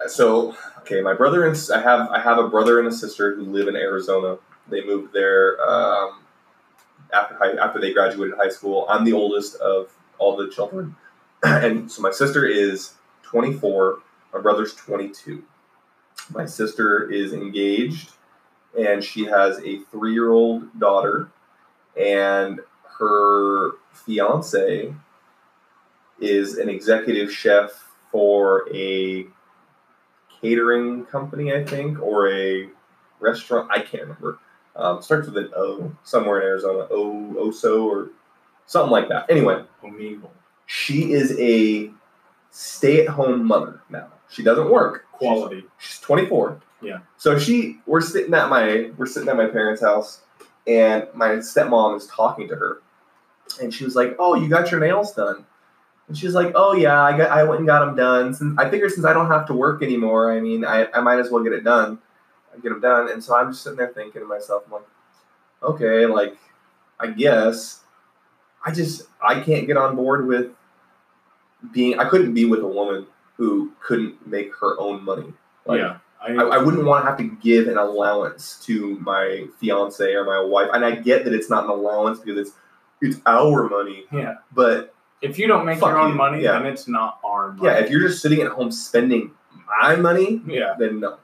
so 0.09 0.57
okay, 0.79 1.01
my 1.01 1.15
brother 1.15 1.47
and 1.47 1.57
I 1.73 1.81
have 1.81 2.11
I 2.11 2.19
have 2.19 2.39
a 2.39 2.49
brother 2.49 2.81
and 2.81 2.89
a 2.89 2.93
sister 2.93 3.37
who 3.37 3.45
live 3.45 3.69
in 3.69 3.77
Arizona. 3.77 4.39
They 4.69 4.85
moved 4.85 5.13
there 5.13 5.61
um, 5.63 6.23
after 7.13 7.37
high, 7.37 7.53
after 7.53 7.81
they 7.81 7.93
graduated 7.93 8.37
high 8.37 8.49
school. 8.49 8.85
I'm 8.89 9.05
the 9.05 9.13
oldest 9.13 9.55
of 9.61 9.93
all 10.19 10.37
the 10.37 10.49
children, 10.49 10.97
and 11.45 11.91
so 11.91 12.03
my 12.03 12.11
sister 12.11 12.45
is 12.45 12.95
24. 13.23 14.01
My 14.35 14.41
brother's 14.41 14.75
22. 14.75 15.45
My 16.35 16.47
sister 16.47 17.09
is 17.09 17.33
engaged, 17.33 18.11
and 18.77 19.05
she 19.05 19.25
has 19.27 19.61
a 19.61 19.79
three-year-old 19.93 20.81
daughter, 20.81 21.31
and 21.97 22.61
her 23.03 23.73
fiance 23.93 24.95
is 26.21 26.59
an 26.59 26.69
executive 26.69 27.33
chef 27.33 27.71
for 28.13 28.69
a 28.73 29.27
catering 30.41 31.05
company, 31.07 31.53
I 31.53 31.65
think, 31.65 32.01
or 32.01 32.33
a 32.33 32.69
restaurant. 33.19 33.71
I 33.73 33.81
can't 33.81 34.05
remember. 34.05 34.39
Um, 34.77 35.03
starts 35.03 35.27
with 35.27 35.37
an 35.37 35.51
O, 35.57 35.95
somewhere 36.05 36.41
in 36.41 36.47
Arizona. 36.47 36.87
O 36.91 37.35
Oso 37.39 37.85
or 37.85 38.11
something 38.67 38.93
like 38.93 39.09
that. 39.09 39.29
Anyway, 39.29 39.65
Omegle. 39.83 40.31
she 40.67 41.13
is 41.13 41.37
a 41.39 41.91
stay-at-home 42.51 43.45
mother 43.45 43.81
now. 43.91 44.09
She 44.31 44.43
doesn't 44.43 44.71
work. 44.71 45.07
Quality. 45.13 45.65
She's 45.79 45.99
24. 46.01 46.61
Yeah. 46.81 46.99
So 47.17 47.39
she, 47.39 47.79
we're 47.87 48.01
sitting 48.01 48.33
at 48.35 48.49
my, 48.49 48.91
we're 48.97 49.07
sitting 49.07 49.29
at 49.29 49.37
my 49.37 49.47
parents' 49.47 49.83
house, 49.83 50.21
and 50.67 51.07
my 51.15 51.37
stepmom 51.37 51.97
is 51.97 52.07
talking 52.07 52.49
to 52.49 52.57
her, 52.57 52.82
and 53.59 53.73
she 53.73 53.85
was 53.85 53.95
like, 53.95 54.17
"Oh, 54.19 54.35
you 54.35 54.49
got 54.49 54.71
your 54.71 54.81
nails 54.81 55.13
done?" 55.15 55.45
And 56.09 56.17
she's 56.17 56.35
like, 56.35 56.53
"Oh 56.55 56.75
yeah, 56.75 57.03
I 57.03 57.17
got, 57.17 57.31
I 57.31 57.45
went 57.45 57.61
and 57.61 57.67
got 57.67 57.85
them 57.85 57.97
done. 57.97 58.35
Since 58.35 58.59
I 58.59 58.69
figured 58.69 58.93
since 58.93 59.07
I 59.07 59.13
don't 59.13 59.29
have 59.29 59.47
to 59.47 59.55
work 59.55 59.83
anymore, 59.83 60.33
I 60.33 60.41
mean, 60.41 60.65
I, 60.65 60.89
I 60.93 61.01
might 61.01 61.19
as 61.19 61.31
well 61.31 61.43
get 61.43 61.53
it 61.53 61.65
done, 61.65 61.99
get 62.63 62.71
them 62.71 62.81
done." 62.81 63.11
And 63.11 63.23
so 63.23 63.37
I'm 63.37 63.53
just 63.53 63.63
sitting 63.63 63.79
there 63.79 63.89
thinking 63.89 64.21
to 64.21 64.27
myself, 64.27 64.65
I'm 64.67 64.73
like, 64.73 64.83
"Okay, 65.63 66.07
like, 66.07 66.37
I 67.01 67.09
guess, 67.09 67.81
I 68.65 68.73
just, 68.73 69.03
I 69.23 69.41
can't 69.41 69.67
get 69.67 69.77
on 69.77 69.97
board 69.97 70.27
with 70.27 70.51
being, 71.73 71.99
I 71.99 72.09
couldn't 72.09 72.35
be 72.35 72.45
with 72.45 72.61
a 72.61 72.67
woman 72.67 73.07
who 73.37 73.73
couldn't 73.81 74.27
make 74.27 74.55
her 74.57 74.79
own 74.79 75.05
money." 75.05 75.33
Like, 75.67 75.81
yeah. 75.81 75.99
I, 76.21 76.35
I, 76.35 76.45
I 76.45 76.59
wouldn't 76.59 76.85
want 76.85 77.05
to 77.05 77.09
have 77.09 77.19
to 77.19 77.25
give 77.43 77.67
an 77.67 77.79
allowance 77.79 78.61
to 78.67 78.97
my 79.01 79.47
fiance 79.59 80.13
or 80.15 80.25
my 80.25 80.41
wife, 80.41 80.69
and 80.73 80.85
I 80.85 80.93
get 80.97 81.25
that 81.25 81.33
it's 81.33 81.51
not 81.51 81.65
an 81.65 81.71
allowance 81.71 82.21
because 82.21 82.39
it's 82.39 82.57
it's 83.03 83.21
our 83.27 83.69
money. 83.69 84.05
yeah. 84.13 84.37
But 84.53 84.95
If 85.21 85.39
you 85.39 85.47
don't 85.47 85.67
make 85.67 85.81
your 85.81 85.99
own 85.99 86.11
you. 86.13 86.15
money, 86.17 86.43
Yeah. 86.43 86.53
then 86.59 86.67
it's 86.67 86.89
not 86.89 87.19
our 87.25 87.53
money. 87.53 87.67
yeah, 87.69 87.79
if 87.85 87.91
you're 87.91 88.01
just 88.09 88.23
sitting 88.23 88.41
at 88.41 88.51
home 88.53 88.73
spending 88.73 89.33
my 89.81 89.97
money, 89.97 90.41
yeah. 90.47 90.75
then 90.79 91.01
no. 91.01 91.19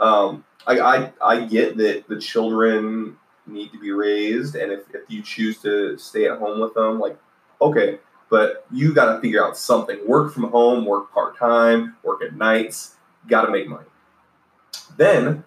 Um, 0.00 0.44
I, 0.66 0.80
I 0.80 1.12
I 1.22 1.44
get 1.44 1.76
that 1.76 2.08
the 2.08 2.18
children 2.18 3.16
need 3.46 3.70
to 3.72 3.78
be 3.78 3.90
raised, 3.92 4.56
and 4.56 4.72
if, 4.72 4.80
if 4.94 5.02
you 5.08 5.22
choose 5.22 5.60
to 5.62 5.96
stay 5.98 6.26
at 6.26 6.38
home 6.38 6.60
with 6.60 6.74
them, 6.74 6.98
like 6.98 7.16
okay, 7.60 7.98
but 8.30 8.66
you 8.72 8.92
got 8.94 9.14
to 9.14 9.20
figure 9.20 9.44
out 9.44 9.56
something. 9.56 9.98
Work 10.06 10.32
from 10.32 10.44
home, 10.44 10.84
work 10.86 11.12
part 11.12 11.38
time, 11.38 11.96
work 12.02 12.22
at 12.22 12.34
nights. 12.34 12.96
Got 13.28 13.42
to 13.46 13.52
make 13.52 13.68
money. 13.68 13.86
Then 14.96 15.44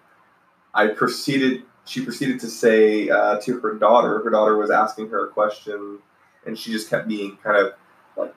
I 0.74 0.88
proceeded. 0.88 1.62
She 1.88 2.04
proceeded 2.04 2.40
to 2.40 2.48
say 2.48 3.08
uh, 3.08 3.40
to 3.40 3.60
her 3.60 3.74
daughter. 3.74 4.22
Her 4.22 4.30
daughter 4.30 4.56
was 4.56 4.70
asking 4.70 5.08
her 5.08 5.26
a 5.26 5.30
question, 5.30 5.98
and 6.46 6.58
she 6.58 6.70
just 6.70 6.90
kept 6.90 7.08
being 7.08 7.38
kind 7.38 7.56
of 7.56 7.72
like 8.16 8.34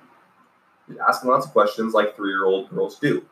asking 1.08 1.30
lots 1.30 1.46
of 1.46 1.52
questions, 1.52 1.94
like 1.94 2.16
three-year-old 2.16 2.70
girls 2.70 2.98
do. 2.98 3.26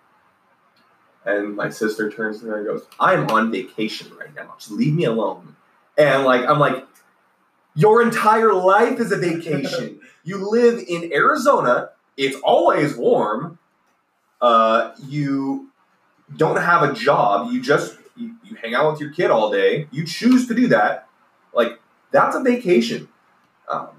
And 1.26 1.56
my 1.56 1.70
sister 1.70 2.12
turns 2.12 2.42
to 2.42 2.48
her 2.48 2.58
and 2.58 2.66
goes, 2.66 2.86
"I'm 3.00 3.30
on 3.30 3.52
vacation 3.52 4.12
right 4.18 4.34
now. 4.36 4.56
Just 4.58 4.72
leave 4.72 4.94
me 4.94 5.06
alone." 5.06 5.56
And 5.98 6.24
like 6.24 6.46
I'm 6.48 6.60
like, 6.60 6.86
your 7.76 8.02
entire 8.02 8.54
life 8.54 9.00
is 9.00 9.12
a 9.12 9.18
vacation. 9.18 10.02
you 10.24 10.50
live 10.50 10.84
in 10.88 11.14
Arizona. 11.14 11.92
It's 12.18 12.38
always 12.42 12.96
warm. 12.96 13.60
Uh, 14.42 14.92
you 15.08 15.70
don't 16.36 16.58
have 16.58 16.84
a 16.84 16.94
job. 16.94 17.52
You 17.52 17.62
just 17.62 17.99
hang 18.62 18.76
out 18.76 18.92
with 18.92 19.02
your 19.02 19.12
kid 19.12 19.32
all 19.32 19.52
day. 19.52 19.88
You 19.92 20.06
choose 20.06 20.48
to 20.48 20.54
do 20.54 20.68
that. 20.68 21.08
Like 21.54 21.80
that's 22.12 22.36
a 22.36 22.42
vacation. 22.42 23.08
Um, 23.68 23.90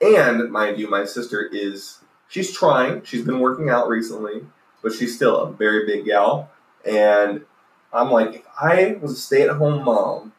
and 0.00 0.50
mind 0.50 0.78
you, 0.78 0.88
my 0.88 1.04
sister 1.04 1.48
is 1.52 2.00
she's 2.28 2.52
trying. 2.52 3.02
She's 3.04 3.24
been 3.24 3.40
working 3.40 3.70
out 3.70 3.88
recently, 3.88 4.44
but 4.82 4.92
she's 4.92 5.14
still 5.14 5.36
a 5.40 5.52
very 5.52 5.86
big 5.86 6.04
gal. 6.04 6.50
And 6.84 7.44
I'm 7.92 8.10
like, 8.10 8.34
if 8.34 8.42
I 8.60 8.98
was 9.00 9.12
a 9.12 9.16
stay-at-home 9.16 9.84
mom, 9.84 10.32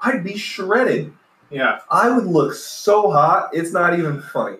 I'd 0.00 0.24
be 0.24 0.36
shredded. 0.36 1.12
Yeah. 1.50 1.78
I 1.90 2.10
would 2.10 2.26
look 2.26 2.54
so 2.54 3.10
hot. 3.10 3.50
It's 3.52 3.72
not 3.72 3.98
even 3.98 4.20
funny. 4.20 4.58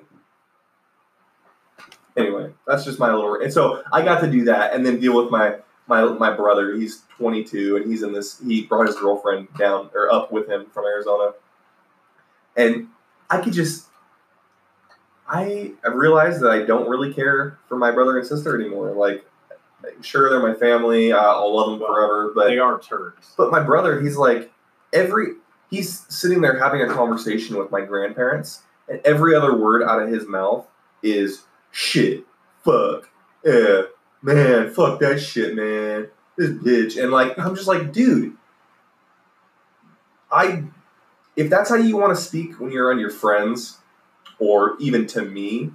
Anyway, 2.17 2.53
that's 2.67 2.85
just 2.85 2.99
my 2.99 3.13
little. 3.13 3.35
And 3.35 3.53
so 3.53 3.83
I 3.93 4.03
got 4.03 4.21
to 4.21 4.31
do 4.31 4.45
that, 4.45 4.75
and 4.75 4.87
then 4.87 5.01
deal 5.01 5.21
with 5.21 5.31
my 5.31 5.57
my 5.87 6.03
my 6.05 6.33
brother. 6.33 6.75
He's 6.75 7.03
22, 7.19 7.77
and 7.77 7.91
he's 7.91 8.03
in 8.03 8.13
this. 8.13 8.41
He 8.41 8.63
brought 8.63 8.87
his 8.87 8.97
girlfriend 8.97 9.49
down 9.59 9.91
or 9.95 10.13
up 10.13 10.33
with 10.33 10.49
him 10.49 10.67
from 10.73 10.85
Arizona, 10.85 11.33
and 12.57 12.89
I 13.31 13.41
could 13.41 13.53
just. 13.53 13.87
I 15.29 15.73
I've 15.85 15.95
realized 15.95 16.41
that 16.43 16.51
I 16.51 16.63
don't 16.65 16.89
really 16.89 17.13
care 17.13 17.59
for 17.69 17.77
my 17.77 17.91
brother 17.91 18.19
and 18.19 18.27
sister 18.27 18.61
anymore. 18.61 18.93
Like, 18.93 19.25
sure, 20.03 20.29
they're 20.29 20.47
my 20.47 20.55
family. 20.55 21.13
I'll 21.13 21.55
love 21.55 21.71
them 21.71 21.81
Well, 21.81 21.95
forever. 21.95 22.33
But 22.35 22.49
they 22.49 22.59
are 22.59 22.79
turds. 22.81 23.33
but 23.37 23.51
my 23.51 23.61
brother, 23.63 24.01
he's 24.01 24.17
like 24.17 24.51
every 24.93 25.35
he's 25.71 26.01
sitting 26.15 26.41
there 26.43 26.59
having 26.59 26.83
a 26.83 26.89
conversation 26.93 27.57
with 27.57 27.71
my 27.71 27.81
grandparents, 27.81 28.63
and 28.89 29.01
every 29.05 29.35
other 29.35 29.57
word 29.57 29.83
out 29.83 30.03
of 30.03 30.09
his 30.09 30.27
mouth 30.27 30.67
is 31.03 31.43
shit, 31.71 32.25
fuck, 32.65 33.09
yeah, 33.45 33.83
man, 34.23 34.71
fuck 34.71 35.01
that 35.01 35.19
shit, 35.21 35.55
man, 35.55 36.09
this 36.37 36.51
bitch, 36.51 37.03
and 37.03 37.13
like 37.13 37.39
I'm 37.39 37.55
just 37.55 37.69
like, 37.69 37.93
dude, 37.93 38.37
I 40.31 40.65
if 41.37 41.51
that's 41.51 41.71
how 41.71 41.77
you 41.77 41.97
want 41.97 42.17
to 42.17 42.23
speak 42.23 42.61
when 42.61 42.73
you're 42.73 42.91
on 42.91 42.99
your 42.99 43.11
friends, 43.11 43.79
or 44.39 44.77
even 44.81 45.07
to 45.09 45.23
me, 45.23 45.73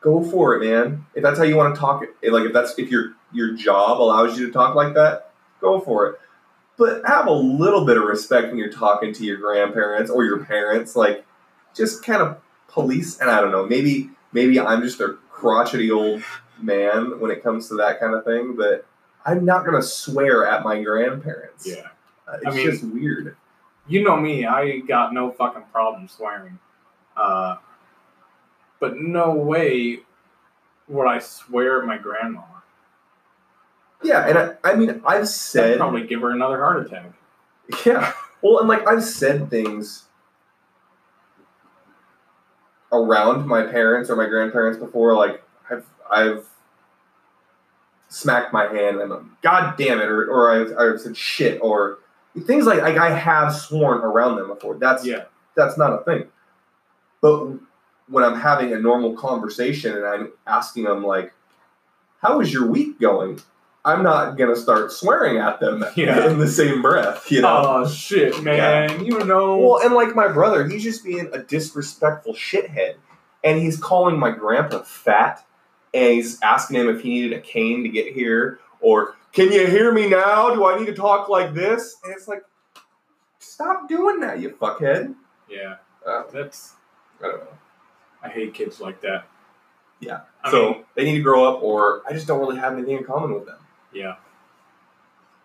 go 0.00 0.22
for 0.22 0.54
it, 0.54 0.66
man. 0.66 1.06
If 1.14 1.22
that's 1.22 1.38
how 1.38 1.44
you 1.44 1.56
want 1.56 1.74
to 1.74 1.80
talk, 1.80 2.02
eh, 2.02 2.30
like 2.30 2.44
if 2.44 2.52
that's 2.52 2.78
if 2.78 2.90
your 2.90 3.14
your 3.32 3.54
job 3.54 4.00
allows 4.00 4.38
you 4.38 4.46
to 4.46 4.52
talk 4.52 4.74
like 4.74 4.94
that, 4.94 5.32
go 5.60 5.80
for 5.80 6.06
it 6.06 6.20
but 6.76 7.02
have 7.06 7.26
a 7.26 7.32
little 7.32 7.84
bit 7.84 7.96
of 7.96 8.04
respect 8.04 8.48
when 8.48 8.58
you're 8.58 8.70
talking 8.70 9.12
to 9.14 9.24
your 9.24 9.38
grandparents 9.38 10.10
or 10.10 10.24
your 10.24 10.44
parents. 10.44 10.94
Like, 10.94 11.24
just 11.74 12.04
kind 12.04 12.22
of 12.22 12.38
police. 12.68 13.18
And 13.18 13.30
I 13.30 13.40
don't 13.40 13.50
know, 13.50 13.66
maybe 13.66 14.10
maybe 14.32 14.60
I'm 14.60 14.82
just 14.82 15.00
a 15.00 15.16
crotchety 15.30 15.90
old 15.90 16.22
man 16.60 17.18
when 17.20 17.30
it 17.30 17.42
comes 17.42 17.68
to 17.68 17.74
that 17.76 18.00
kind 18.00 18.14
of 18.14 18.24
thing. 18.24 18.54
But 18.56 18.86
I'm 19.24 19.44
not 19.44 19.64
gonna 19.64 19.82
swear 19.82 20.46
at 20.46 20.62
my 20.62 20.82
grandparents. 20.82 21.66
Yeah. 21.66 21.88
Uh, 22.26 22.32
I 22.32 22.36
it's 22.48 22.56
mean- 22.56 22.70
just 22.70 22.84
weird. 22.84 23.36
You 23.88 24.02
know 24.02 24.16
me, 24.16 24.44
I 24.46 24.78
got 24.78 25.14
no 25.14 25.30
fucking 25.30 25.62
problem 25.72 26.08
swearing. 26.08 26.58
Uh, 27.16 27.56
but 28.80 28.96
no 28.96 29.32
way 29.32 30.00
would 30.88 31.06
I 31.06 31.20
swear 31.20 31.80
at 31.80 31.86
my 31.86 31.96
grandma. 31.96 32.42
Yeah, 34.02 34.26
and 34.28 34.38
I, 34.38 34.54
I 34.64 34.74
mean, 34.74 35.00
I've 35.06 35.28
said. 35.28 35.64
I'd 35.64 35.70
said 35.70 35.78
probably 35.78 36.06
give 36.06 36.20
her 36.20 36.30
another 36.30 36.58
heart 36.58 36.84
attack. 36.84 37.12
Yeah. 37.84 38.12
Well, 38.42 38.58
and 38.60 38.68
like 38.68 38.86
I've 38.86 39.02
said 39.02 39.50
things 39.50 40.04
around 42.92 43.46
my 43.46 43.62
parents 43.62 44.10
or 44.10 44.16
my 44.16 44.26
grandparents 44.26 44.78
before. 44.78 45.14
Like 45.14 45.42
I've 45.70 45.86
I've 46.10 46.46
smacked 48.08 48.52
my 48.52 48.64
hand 48.66 49.00
and 49.00 49.12
I'm, 49.12 49.36
God 49.42 49.76
damn 49.76 50.00
it, 50.00 50.06
or, 50.08 50.24
or 50.30 50.50
I've, 50.50 50.76
I've 50.78 51.00
said 51.00 51.16
shit 51.16 51.58
or 51.60 51.98
things 52.46 52.66
like 52.66 52.82
like 52.82 52.96
I 52.96 53.10
have 53.10 53.54
sworn 53.54 53.98
around 53.98 54.36
them 54.36 54.48
before. 54.48 54.76
That's 54.76 55.04
Yeah. 55.04 55.24
that's 55.56 55.76
not 55.78 55.92
a 55.92 56.04
thing. 56.04 56.24
But 57.20 57.46
when 58.08 58.22
I'm 58.22 58.38
having 58.38 58.72
a 58.72 58.78
normal 58.78 59.14
conversation 59.16 59.96
and 59.96 60.04
I'm 60.06 60.32
asking 60.46 60.84
them 60.84 61.02
like, 61.04 61.32
"How 62.22 62.40
is 62.40 62.52
your 62.52 62.66
week 62.66 63.00
going?" 63.00 63.40
I'm 63.84 64.02
not 64.02 64.36
gonna 64.36 64.56
start 64.56 64.90
swearing 64.92 65.36
at 65.38 65.60
them 65.60 65.84
Yeah. 65.96 66.28
in 66.28 66.38
the 66.38 66.48
same 66.48 66.82
breath. 66.82 67.30
You 67.30 67.40
know. 67.42 67.62
Oh 67.64 67.88
shit, 67.88 68.42
man! 68.42 69.04
You 69.04 69.24
know. 69.24 69.56
Well, 69.56 69.80
and 69.84 69.94
like 69.94 70.14
my 70.14 70.28
brother, 70.28 70.66
he's 70.68 70.82
just 70.84 71.04
being 71.04 71.28
a 71.32 71.38
disrespectful 71.38 72.34
shithead. 72.34 72.96
And 73.44 73.60
he's 73.60 73.78
calling 73.78 74.18
my 74.18 74.30
grandpa 74.32 74.82
fat. 74.82 75.44
And 75.96 76.12
he's 76.14 76.40
asking 76.42 76.76
him 76.80 76.88
if 76.88 77.00
he 77.00 77.08
needed 77.10 77.32
a 77.32 77.40
cane 77.40 77.82
to 77.82 77.88
get 77.88 78.12
here. 78.12 78.60
Or, 78.80 79.16
can 79.32 79.50
you 79.50 79.66
hear 79.66 79.92
me 79.92 80.08
now? 80.08 80.54
Do 80.54 80.66
I 80.66 80.78
need 80.78 80.86
to 80.86 80.94
talk 80.94 81.28
like 81.28 81.54
this? 81.54 81.96
And 82.04 82.12
it's 82.14 82.28
like, 82.28 82.42
stop 83.38 83.88
doing 83.88 84.20
that, 84.20 84.40
you 84.40 84.50
fuckhead. 84.50 85.14
yeah, 85.48 85.76
Uh, 86.06 86.24
that's. 86.32 86.74
I 87.22 87.28
don't 87.28 87.38
know. 87.40 87.48
I 88.22 88.28
hate 88.28 88.52
kids 88.52 88.78
like 88.80 89.00
that. 89.00 89.24
Yeah. 90.00 90.20
I 90.44 90.50
so 90.50 90.70
mean, 90.72 90.84
they 90.94 91.04
need 91.04 91.16
to 91.16 91.22
grow 91.22 91.44
up, 91.50 91.62
or 91.62 92.02
I 92.06 92.12
just 92.12 92.26
don't 92.26 92.40
really 92.40 92.58
have 92.58 92.74
anything 92.74 92.98
in 92.98 93.04
common 93.04 93.32
with 93.32 93.46
them. 93.46 93.58
yeah. 93.94 94.16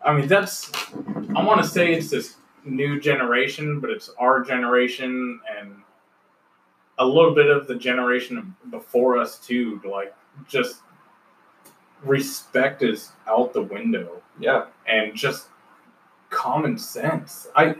I 0.03 0.13
mean, 0.13 0.27
that's. 0.27 0.69
I 1.35 1.43
want 1.45 1.61
to 1.61 1.67
say 1.67 1.93
it's 1.93 2.09
this 2.09 2.35
new 2.65 2.99
generation, 2.99 3.79
but 3.79 3.89
it's 3.91 4.09
our 4.19 4.41
generation 4.41 5.39
and 5.57 5.75
a 6.97 7.05
little 7.05 7.33
bit 7.35 7.49
of 7.49 7.67
the 7.67 7.75
generation 7.75 8.55
before 8.71 9.17
us 9.17 9.37
too. 9.39 9.79
Like, 9.89 10.13
just 10.47 10.81
respect 12.03 12.81
is 12.81 13.11
out 13.27 13.53
the 13.53 13.61
window. 13.61 14.21
Yeah. 14.39 14.65
and 14.87 15.15
just 15.15 15.47
common 16.29 16.77
sense. 16.77 17.47
I 17.55 17.75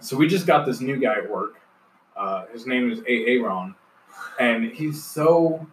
so 0.00 0.16
we 0.16 0.28
just 0.28 0.46
got 0.46 0.66
this 0.66 0.80
new 0.80 0.98
guy 0.98 1.18
at 1.18 1.30
work. 1.30 1.60
Uh, 2.16 2.46
his 2.52 2.66
name 2.66 2.90
is 2.90 3.00
Aaron, 3.06 3.74
and 4.38 4.70
he's 4.70 5.02
so 5.02 5.66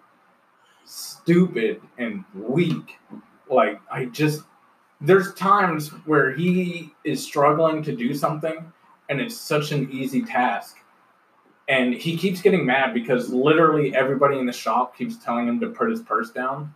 stupid 0.85 1.81
and 1.97 2.23
weak. 2.33 2.97
Like 3.49 3.81
I 3.91 4.05
just 4.05 4.43
there's 5.01 5.33
times 5.33 5.89
where 6.05 6.31
he 6.33 6.93
is 7.03 7.23
struggling 7.23 7.83
to 7.83 7.95
do 7.95 8.13
something, 8.13 8.71
and 9.09 9.21
it's 9.21 9.35
such 9.35 9.71
an 9.71 9.91
easy 9.91 10.21
task. 10.23 10.77
And 11.69 11.93
he 11.93 12.17
keeps 12.17 12.41
getting 12.41 12.65
mad 12.65 12.93
because 12.93 13.29
literally 13.29 13.95
everybody 13.95 14.39
in 14.39 14.45
the 14.47 14.51
shop 14.51 14.97
keeps 14.97 15.17
telling 15.23 15.47
him 15.47 15.59
to 15.61 15.67
put 15.67 15.89
his 15.89 16.01
purse 16.01 16.31
down. 16.31 16.73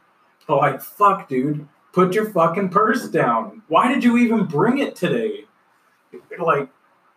But 0.48 0.58
like, 0.58 0.82
fuck, 0.82 1.28
dude, 1.28 1.68
put 1.94 2.14
your 2.14 2.30
fucking 2.30 2.70
purse 2.70 3.10
down. 3.10 3.64
Why 3.68 3.92
did 3.92 4.04
you 4.04 4.18
even 4.18 4.46
bring 4.46 4.78
it 4.78 4.96
today? 4.96 5.46
Like, 6.40 6.70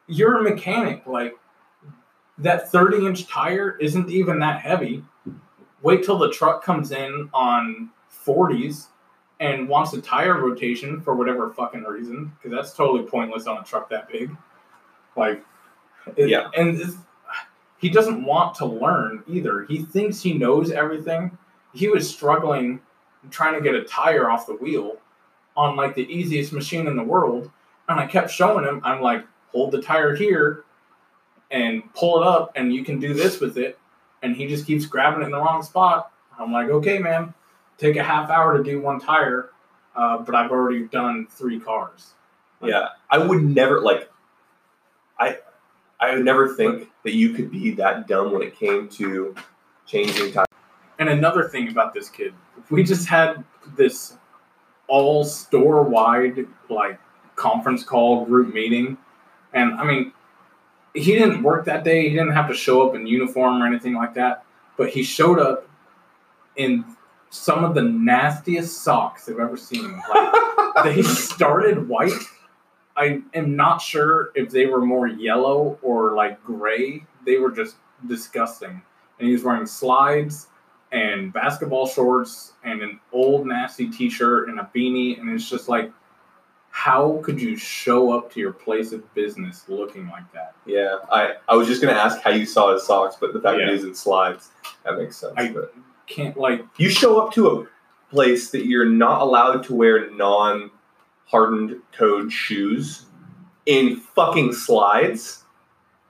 you're 0.06 0.38
a 0.38 0.42
mechanic. 0.42 1.06
Like, 1.06 1.36
that 2.38 2.70
30 2.72 3.06
inch 3.06 3.26
tire 3.28 3.76
isn't 3.78 4.10
even 4.10 4.38
that 4.40 4.60
heavy. 4.60 5.04
Wait 5.82 6.02
till 6.02 6.18
the 6.18 6.30
truck 6.30 6.64
comes 6.64 6.92
in 6.92 7.28
on 7.34 7.90
40s 8.24 8.86
and 9.40 9.68
wants 9.68 9.92
a 9.92 10.00
tire 10.00 10.40
rotation 10.40 11.00
for 11.02 11.14
whatever 11.14 11.50
fucking 11.52 11.82
reason, 11.82 12.32
because 12.36 12.56
that's 12.56 12.72
totally 12.74 13.02
pointless 13.08 13.46
on 13.46 13.58
a 13.58 13.64
truck 13.64 13.90
that 13.90 14.08
big. 14.08 14.34
Like, 15.14 15.44
it- 16.16 16.30
Yeah. 16.30 16.48
And 16.56 16.78
he 17.78 17.88
doesn't 17.88 18.24
want 18.24 18.54
to 18.56 18.66
learn 18.66 19.22
either. 19.26 19.64
He 19.64 19.82
thinks 19.82 20.20
he 20.20 20.34
knows 20.34 20.70
everything. 20.70 21.36
He 21.74 21.88
was 21.88 22.08
struggling 22.08 22.80
trying 23.30 23.54
to 23.54 23.60
get 23.60 23.74
a 23.74 23.84
tire 23.84 24.30
off 24.30 24.46
the 24.46 24.54
wheel 24.54 24.96
on 25.56 25.76
like 25.76 25.94
the 25.94 26.10
easiest 26.12 26.52
machine 26.52 26.86
in 26.86 26.96
the 26.96 27.02
world. 27.02 27.50
And 27.88 28.00
I 28.00 28.06
kept 28.06 28.30
showing 28.30 28.64
him, 28.64 28.80
I'm 28.84 29.00
like, 29.00 29.24
hold 29.52 29.72
the 29.72 29.82
tire 29.82 30.14
here 30.14 30.64
and 31.50 31.82
pull 31.94 32.20
it 32.20 32.26
up, 32.26 32.52
and 32.56 32.74
you 32.74 32.84
can 32.84 32.98
do 32.98 33.14
this 33.14 33.40
with 33.40 33.56
it. 33.56 33.78
And 34.22 34.34
he 34.34 34.46
just 34.46 34.66
keeps 34.66 34.86
grabbing 34.86 35.22
it 35.22 35.26
in 35.26 35.30
the 35.30 35.38
wrong 35.38 35.62
spot. 35.62 36.12
I'm 36.38 36.52
like, 36.52 36.68
okay, 36.68 36.98
man, 36.98 37.32
take 37.78 37.96
a 37.96 38.02
half 38.02 38.30
hour 38.30 38.56
to 38.56 38.64
do 38.64 38.80
one 38.80 38.98
tire, 38.98 39.50
uh, 39.94 40.18
but 40.18 40.34
I've 40.34 40.50
already 40.50 40.84
done 40.88 41.26
three 41.30 41.60
cars. 41.60 42.14
Yeah. 42.62 42.88
I 43.10 43.18
would 43.18 43.44
never, 43.44 43.80
like, 43.80 44.10
I, 45.18 45.38
I 46.00 46.14
would 46.14 46.24
never 46.24 46.54
think 46.54 46.88
that 47.04 47.14
you 47.14 47.30
could 47.30 47.50
be 47.50 47.70
that 47.72 48.06
dumb 48.06 48.32
when 48.32 48.42
it 48.42 48.56
came 48.56 48.88
to 48.90 49.34
changing 49.86 50.32
time. 50.32 50.46
And 50.98 51.08
another 51.08 51.48
thing 51.48 51.68
about 51.68 51.94
this 51.94 52.08
kid, 52.08 52.34
we 52.70 52.82
just 52.82 53.08
had 53.08 53.44
this 53.76 54.16
all 54.88 55.24
store 55.24 55.82
wide 55.82 56.46
like 56.68 56.98
conference 57.34 57.82
call 57.82 58.24
group 58.24 58.52
meeting. 58.52 58.96
And 59.52 59.74
I 59.74 59.84
mean, 59.84 60.12
he 60.94 61.12
didn't 61.12 61.42
work 61.42 61.64
that 61.66 61.84
day. 61.84 62.08
He 62.08 62.10
didn't 62.10 62.32
have 62.32 62.48
to 62.48 62.54
show 62.54 62.86
up 62.86 62.94
in 62.94 63.06
uniform 63.06 63.62
or 63.62 63.66
anything 63.66 63.94
like 63.94 64.14
that. 64.14 64.44
But 64.76 64.90
he 64.90 65.02
showed 65.02 65.38
up 65.38 65.68
in 66.56 66.84
some 67.30 67.64
of 67.64 67.74
the 67.74 67.82
nastiest 67.82 68.82
socks 68.82 69.28
I've 69.28 69.38
ever 69.38 69.56
seen. 69.56 70.00
Like, 70.08 70.84
they 70.84 71.02
started 71.02 71.88
white. 71.88 72.12
I 72.96 73.20
am 73.34 73.56
not 73.56 73.78
sure 73.82 74.30
if 74.34 74.50
they 74.50 74.66
were 74.66 74.80
more 74.84 75.06
yellow 75.06 75.78
or 75.82 76.14
like 76.14 76.42
gray. 76.44 77.04
They 77.26 77.36
were 77.36 77.50
just 77.50 77.76
disgusting. 78.06 78.80
And 79.18 79.26
he 79.28 79.32
was 79.32 79.42
wearing 79.44 79.66
slides 79.66 80.48
and 80.92 81.32
basketball 81.32 81.86
shorts 81.86 82.52
and 82.64 82.80
an 82.82 83.00
old 83.12 83.46
nasty 83.46 83.88
t-shirt 83.90 84.48
and 84.48 84.60
a 84.60 84.70
beanie 84.74 85.18
and 85.20 85.28
it's 85.30 85.50
just 85.50 85.68
like 85.68 85.90
how 86.70 87.20
could 87.24 87.40
you 87.40 87.56
show 87.56 88.12
up 88.16 88.30
to 88.32 88.38
your 88.38 88.52
place 88.52 88.92
of 88.92 89.12
business 89.14 89.64
looking 89.68 90.06
like 90.08 90.30
that 90.32 90.54
Yeah, 90.66 90.98
I, 91.10 91.34
I 91.48 91.56
was 91.56 91.66
just 91.66 91.80
gonna 91.82 91.94
ask 91.96 92.20
how 92.20 92.30
you 92.30 92.46
saw 92.46 92.72
his 92.72 92.84
socks, 92.86 93.16
but 93.20 93.32
the 93.32 93.40
fact 93.40 93.58
Yeah. 93.58 93.66
that 93.66 93.72
he's 93.74 93.84
in 93.84 93.94
slides, 93.94 94.50
that 94.84 94.96
makes 94.96 95.16
sense. 95.16 95.32
I- 95.36 95.48
but 95.48 95.74
can't 96.06 96.36
like 96.36 96.64
you 96.76 96.88
show 96.88 97.18
up 97.20 97.32
to 97.34 97.48
a 97.48 97.66
place 98.14 98.50
that 98.52 98.66
you're 98.66 98.88
not 98.88 99.22
allowed 99.22 99.64
to 99.64 99.74
wear 99.74 100.08
non 100.10 100.70
hardened 101.26 101.76
toed 101.92 102.32
shoes 102.32 103.06
in 103.66 103.96
fucking 103.96 104.52
slides. 104.52 105.44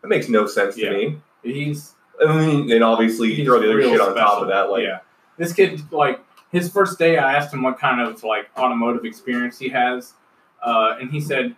That 0.02 0.08
makes 0.08 0.28
no 0.28 0.46
sense 0.46 0.76
to 0.76 0.90
me. 0.90 1.18
he's 1.42 1.94
I 2.24 2.46
mean, 2.46 2.70
and 2.72 2.82
obviously 2.82 3.28
you 3.28 3.36
he's 3.36 3.46
throw 3.46 3.60
the 3.60 3.70
other 3.70 3.82
shit 3.82 4.00
on 4.00 4.14
top 4.14 4.40
of 4.40 4.48
that, 4.48 4.70
like 4.70 4.84
yeah 4.84 5.00
this 5.36 5.52
kid 5.52 5.80
like 5.92 6.20
his 6.50 6.70
first 6.70 6.98
day 6.98 7.18
i 7.18 7.34
asked 7.34 7.52
him 7.52 7.62
what 7.62 7.78
kind 7.78 8.00
of 8.00 8.22
like 8.24 8.48
automotive 8.56 9.04
experience 9.04 9.58
he 9.58 9.68
has 9.68 10.14
uh, 10.62 10.96
and 11.00 11.10
he 11.10 11.20
said 11.20 11.54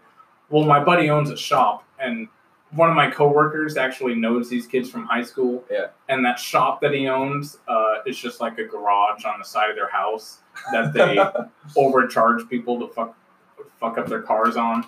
well 0.50 0.64
my 0.64 0.82
buddy 0.82 1.10
owns 1.10 1.30
a 1.30 1.36
shop 1.36 1.84
and 1.98 2.28
one 2.72 2.90
of 2.90 2.96
my 2.96 3.10
coworkers 3.10 3.76
actually 3.76 4.14
knows 4.14 4.50
these 4.50 4.66
kids 4.66 4.90
from 4.90 5.06
high 5.06 5.22
school. 5.22 5.64
Yeah. 5.70 5.86
And 6.08 6.24
that 6.26 6.38
shop 6.38 6.82
that 6.82 6.92
he 6.92 7.08
owns 7.08 7.58
uh, 7.66 8.02
is 8.06 8.18
just 8.18 8.40
like 8.40 8.58
a 8.58 8.64
garage 8.64 9.24
on 9.24 9.38
the 9.38 9.44
side 9.44 9.70
of 9.70 9.76
their 9.76 9.88
house 9.88 10.40
that 10.72 10.92
they 10.92 11.18
overcharge 11.80 12.46
people 12.48 12.78
to 12.80 12.92
fuck 12.92 13.16
fuck 13.80 13.98
up 13.98 14.06
their 14.06 14.22
cars 14.22 14.56
on. 14.56 14.84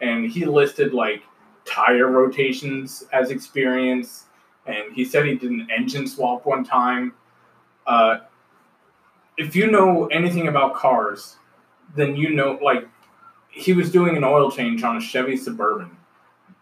And 0.00 0.30
he 0.30 0.44
listed 0.44 0.92
like 0.92 1.22
tire 1.64 2.10
rotations 2.10 3.04
as 3.12 3.30
experience, 3.30 4.26
and 4.66 4.92
he 4.92 5.04
said 5.04 5.26
he 5.26 5.34
did 5.34 5.50
an 5.50 5.68
engine 5.74 6.06
swap 6.06 6.46
one 6.46 6.64
time. 6.64 7.14
Uh, 7.86 8.18
if 9.36 9.54
you 9.54 9.70
know 9.70 10.06
anything 10.06 10.48
about 10.48 10.74
cars, 10.74 11.36
then 11.94 12.16
you 12.16 12.30
know 12.30 12.58
like 12.62 12.88
he 13.48 13.72
was 13.72 13.90
doing 13.90 14.16
an 14.16 14.24
oil 14.24 14.50
change 14.50 14.82
on 14.82 14.96
a 14.96 15.00
Chevy 15.00 15.36
Suburban. 15.36 15.90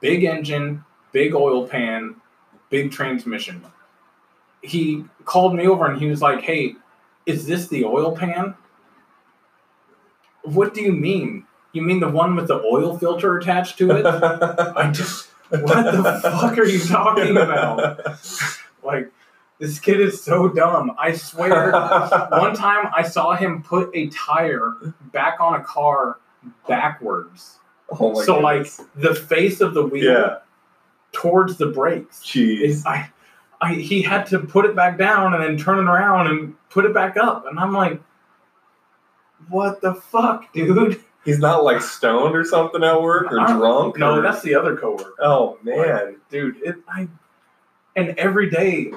Big 0.01 0.25
engine, 0.25 0.85
big 1.13 1.35
oil 1.35 1.67
pan, 1.67 2.17
big 2.71 2.91
transmission. 2.91 3.65
He 4.63 5.05
called 5.25 5.55
me 5.55 5.67
over 5.67 5.87
and 5.87 6.01
he 6.01 6.07
was 6.07 6.21
like, 6.21 6.41
Hey, 6.43 6.77
is 7.25 7.47
this 7.47 7.69
the 7.69 7.85
oil 7.85 8.17
pan? 8.17 8.55
What 10.47 10.75
do 10.75 10.81
you 10.83 10.93
mean? 10.93 11.45
You 11.73 11.83
mean 11.83 12.01
the 12.01 12.09
one 12.09 12.37
with 12.37 12.49
the 12.49 12.61
oil 12.63 12.97
filter 12.99 13.37
attached 13.37 13.77
to 13.79 13.91
it? 13.91 14.07
I 14.77 14.91
just, 14.91 15.29
what 15.51 15.67
the 15.93 16.21
fuck 16.23 16.57
are 16.59 16.65
you 16.65 16.81
talking 16.81 17.37
about? 17.37 18.01
Like, 18.83 19.13
this 19.59 19.79
kid 19.79 20.01
is 20.01 20.23
so 20.23 20.49
dumb. 20.49 20.93
I 20.99 21.13
swear, 21.13 21.73
one 22.31 22.55
time 22.55 22.89
I 22.95 23.03
saw 23.03 23.35
him 23.35 23.63
put 23.63 23.91
a 23.95 24.09
tire 24.09 24.75
back 25.13 25.41
on 25.41 25.55
a 25.61 25.65
car 25.65 26.19
backwards. 26.69 27.59
oh 27.91 28.13
my 28.15 28.25
so 28.25 28.41
goodness. 28.41 28.79
like 28.79 28.89
the 28.97 29.15
face 29.15 29.61
of 29.61 29.75
the 29.75 29.83
wheel 29.85 30.05
Yeah. 30.05 30.37
towards 31.13 31.57
the 31.57 31.67
brakes. 31.67 32.23
Jeez. 32.25 32.87
I, 32.87 33.11
I 33.61 33.75
he 33.75 34.03
had 34.03 34.27
to 34.27 34.39
put 34.39 34.65
it 34.67 34.77
back 34.77 34.99
down 34.99 35.35
and 35.35 35.43
then 35.43 35.57
turn 35.57 35.79
it 35.79 35.91
around 35.91 36.29
and 36.29 36.55
put 36.71 36.85
it 36.85 36.95
back 36.95 37.17
up, 37.17 37.47
and 37.47 37.59
I'm 37.59 37.73
like, 37.73 38.01
what 39.49 39.81
the 39.81 39.95
fuck, 39.95 40.53
dude? 40.53 41.01
He's 41.25 41.39
not 41.41 41.65
like 41.65 41.81
stoned 41.83 42.37
or 42.37 42.45
something 42.45 42.85
at 42.85 43.01
work 43.03 43.33
or 43.33 43.41
I 43.41 43.49
don't- 43.49 43.59
drunk. 43.59 43.99
No, 43.99 44.19
or- 44.19 44.23
that's 44.23 44.43
the 44.43 44.55
other 44.55 44.77
coworker. 44.77 45.15
Oh 45.21 45.59
man. 45.63 46.17
dude. 46.31 46.57
It, 46.63 46.77
I 46.89 47.09
and 47.97 48.11
every 48.19 48.49
day 48.51 48.93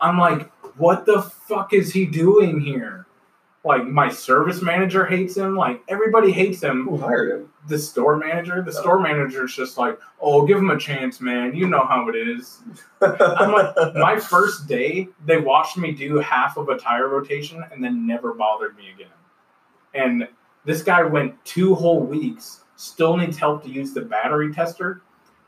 I'm 0.00 0.18
like, 0.18 0.50
what 0.78 1.04
the 1.06 1.22
fuck 1.22 1.72
is 1.72 1.92
he 1.92 2.06
doing 2.06 2.60
here? 2.60 3.06
Like 3.64 3.84
my 3.84 4.08
service 4.08 4.62
manager 4.62 5.04
hates 5.04 5.36
him. 5.36 5.56
Like 5.56 5.82
everybody 5.88 6.30
hates 6.30 6.62
him. 6.62 6.84
Who 6.88 6.96
hired 6.98 7.32
him? 7.32 7.48
The 7.68 7.78
store 7.78 8.16
manager. 8.16 8.62
The 8.62 8.72
store 8.72 9.00
manager's 9.00 9.54
just 9.56 9.76
like, 9.76 9.98
oh, 10.20 10.46
give 10.46 10.56
him 10.58 10.70
a 10.70 10.78
chance, 10.78 11.20
man. 11.20 11.54
You 11.56 11.66
know 11.66 11.84
how 11.84 12.08
it 12.08 12.14
is. 12.16 12.60
I'm 13.02 13.52
like, 13.52 13.74
my 13.96 14.18
first 14.20 14.68
day, 14.68 15.08
they 15.24 15.38
watched 15.38 15.76
me 15.76 15.90
do 15.90 16.18
half 16.18 16.56
of 16.56 16.68
a 16.68 16.78
tire 16.78 17.08
rotation 17.08 17.64
and 17.72 17.82
then 17.82 18.06
never 18.06 18.32
bothered 18.34 18.76
me 18.76 18.90
again. 18.94 19.08
And 19.94 20.28
this 20.64 20.82
guy 20.82 21.02
went 21.02 21.42
two 21.44 21.74
whole 21.74 22.00
weeks, 22.00 22.64
still 22.76 23.16
needs 23.16 23.38
help 23.38 23.62
to 23.64 23.70
use 23.70 23.92
the 23.92 24.02
battery 24.02 24.52
tester. 24.52 25.02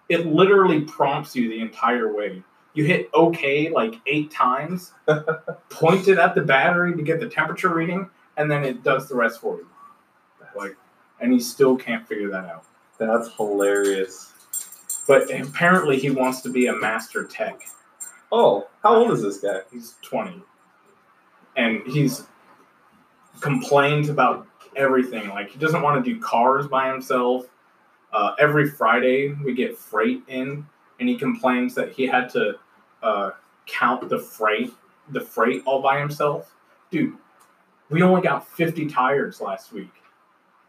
It 0.09 0.27
literally 0.27 0.83
prompts 0.83 1.37
you 1.37 1.49
the 1.49 1.61
entire 1.61 2.15
way. 2.15 2.43
You 2.75 2.85
hit 2.85 3.11
OK 3.13 3.71
like 3.71 3.95
eight 4.07 4.31
times, 4.31 4.93
point 5.71 6.09
it 6.09 6.19
at 6.19 6.35
the 6.35 6.43
battery 6.43 6.97
to 6.97 7.03
get 7.03 7.21
the 7.21 7.29
temperature 7.29 7.75
reading, 7.75 8.09
and 8.37 8.51
then 8.51 8.65
it 8.65 8.83
does 8.85 9.09
the 9.09 9.17
rest 9.17 9.41
for 9.41 9.57
you. 9.57 9.67
Like, 10.57 10.77
and 11.21 11.33
he 11.33 11.41
still 11.41 11.77
can't 11.77 12.07
figure 12.07 12.31
that 12.31 12.45
out. 12.45 12.65
That's 12.99 13.35
hilarious. 13.35 14.33
But 15.07 15.31
apparently, 15.35 15.99
he 15.99 16.11
wants 16.11 16.43
to 16.43 16.51
be 16.51 16.67
a 16.67 16.75
master 16.75 17.25
tech. 17.25 17.61
Oh, 18.31 18.69
how 18.83 18.97
old 18.97 19.11
is 19.13 19.23
this 19.23 19.39
guy? 19.39 19.61
He's 19.73 19.97
20. 20.03 20.43
And 21.57 21.83
he's 21.87 22.27
complains 23.41 24.09
about 24.09 24.47
everything. 24.77 25.29
Like, 25.29 25.51
he 25.51 25.59
doesn't 25.59 25.83
want 25.83 26.05
to 26.05 26.15
do 26.15 26.21
cars 26.21 26.67
by 26.67 26.91
himself. 26.91 27.47
Uh, 28.13 28.35
every 28.39 28.69
Friday, 28.69 29.33
we 29.45 29.53
get 29.55 29.77
freight 29.77 30.23
in, 30.29 30.67
and 31.01 31.09
he 31.09 31.17
complains 31.17 31.75
that 31.75 31.93
he 31.93 32.07
had 32.07 32.29
to 32.31 32.55
uh, 33.03 33.31
count 33.67 34.09
the 34.09 34.19
freight, 34.19 34.73
the 35.11 35.21
freight 35.21 35.63
all 35.67 35.83
by 35.83 35.99
himself. 35.99 36.55
Dude, 36.91 37.15
we 37.91 38.03
only 38.03 38.21
got 38.21 38.47
50 38.49 38.89
tires 38.89 39.41
last 39.41 39.73
week. 39.73 39.93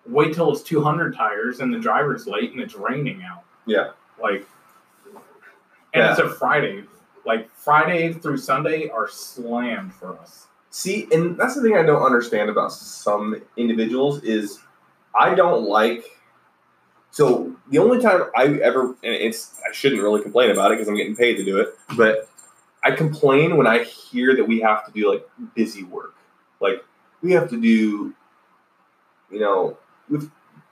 Wait 0.06 0.34
till 0.34 0.52
it's 0.52 0.64
200 0.64 1.16
tires 1.16 1.60
and 1.60 1.74
the 1.74 1.80
driver's 1.80 2.28
late 2.28 2.52
and 2.52 2.60
it's 2.60 2.76
raining 2.76 3.24
out. 3.24 3.44
Yeah. 3.66 3.92
Like, 4.22 4.48
and 5.94 6.04
it's 6.04 6.20
a 6.20 6.30
Friday. 6.30 6.84
Like 7.26 7.50
Friday 7.52 8.14
through 8.14 8.38
Sunday 8.38 8.90
are 8.90 9.08
slammed 9.08 9.94
for 9.94 10.18
us. 10.20 10.48
See, 10.72 11.08
and 11.12 11.38
that's 11.38 11.56
the 11.56 11.62
thing 11.62 11.76
I 11.76 11.84
don't 11.84 12.04
understand 12.04 12.50
about 12.50 12.72
some 12.72 13.42
individuals 13.58 14.24
is 14.24 14.60
I 15.20 15.34
don't 15.34 15.64
like. 15.64 16.06
So 17.12 17.56
the 17.72 17.80
only 17.80 18.00
time 18.00 18.22
I 18.36 18.46
ever, 18.60 18.90
and 18.90 18.98
it's 19.14 19.60
I 19.68 19.74
shouldn't 19.74 20.02
really 20.02 20.22
complain 20.22 20.52
about 20.52 20.72
it 20.72 20.76
because 20.76 20.88
I'm 20.88 20.96
getting 20.96 21.16
paid 21.16 21.38
to 21.38 21.44
do 21.44 21.58
it, 21.60 21.70
but 21.98 22.30
I 22.84 22.92
complain 22.92 23.58
when 23.58 23.66
I 23.66 23.84
hear 23.84 24.36
that 24.36 24.46
we 24.46 24.60
have 24.62 24.86
to 24.86 24.92
do 24.92 25.12
like 25.12 25.28
busy 25.56 25.84
work, 25.84 26.16
like 26.62 26.84
we 27.22 27.32
have 27.32 27.50
to 27.50 27.60
do, 27.60 28.14
you 29.32 29.40
know, 29.40 29.78
with 30.08 30.30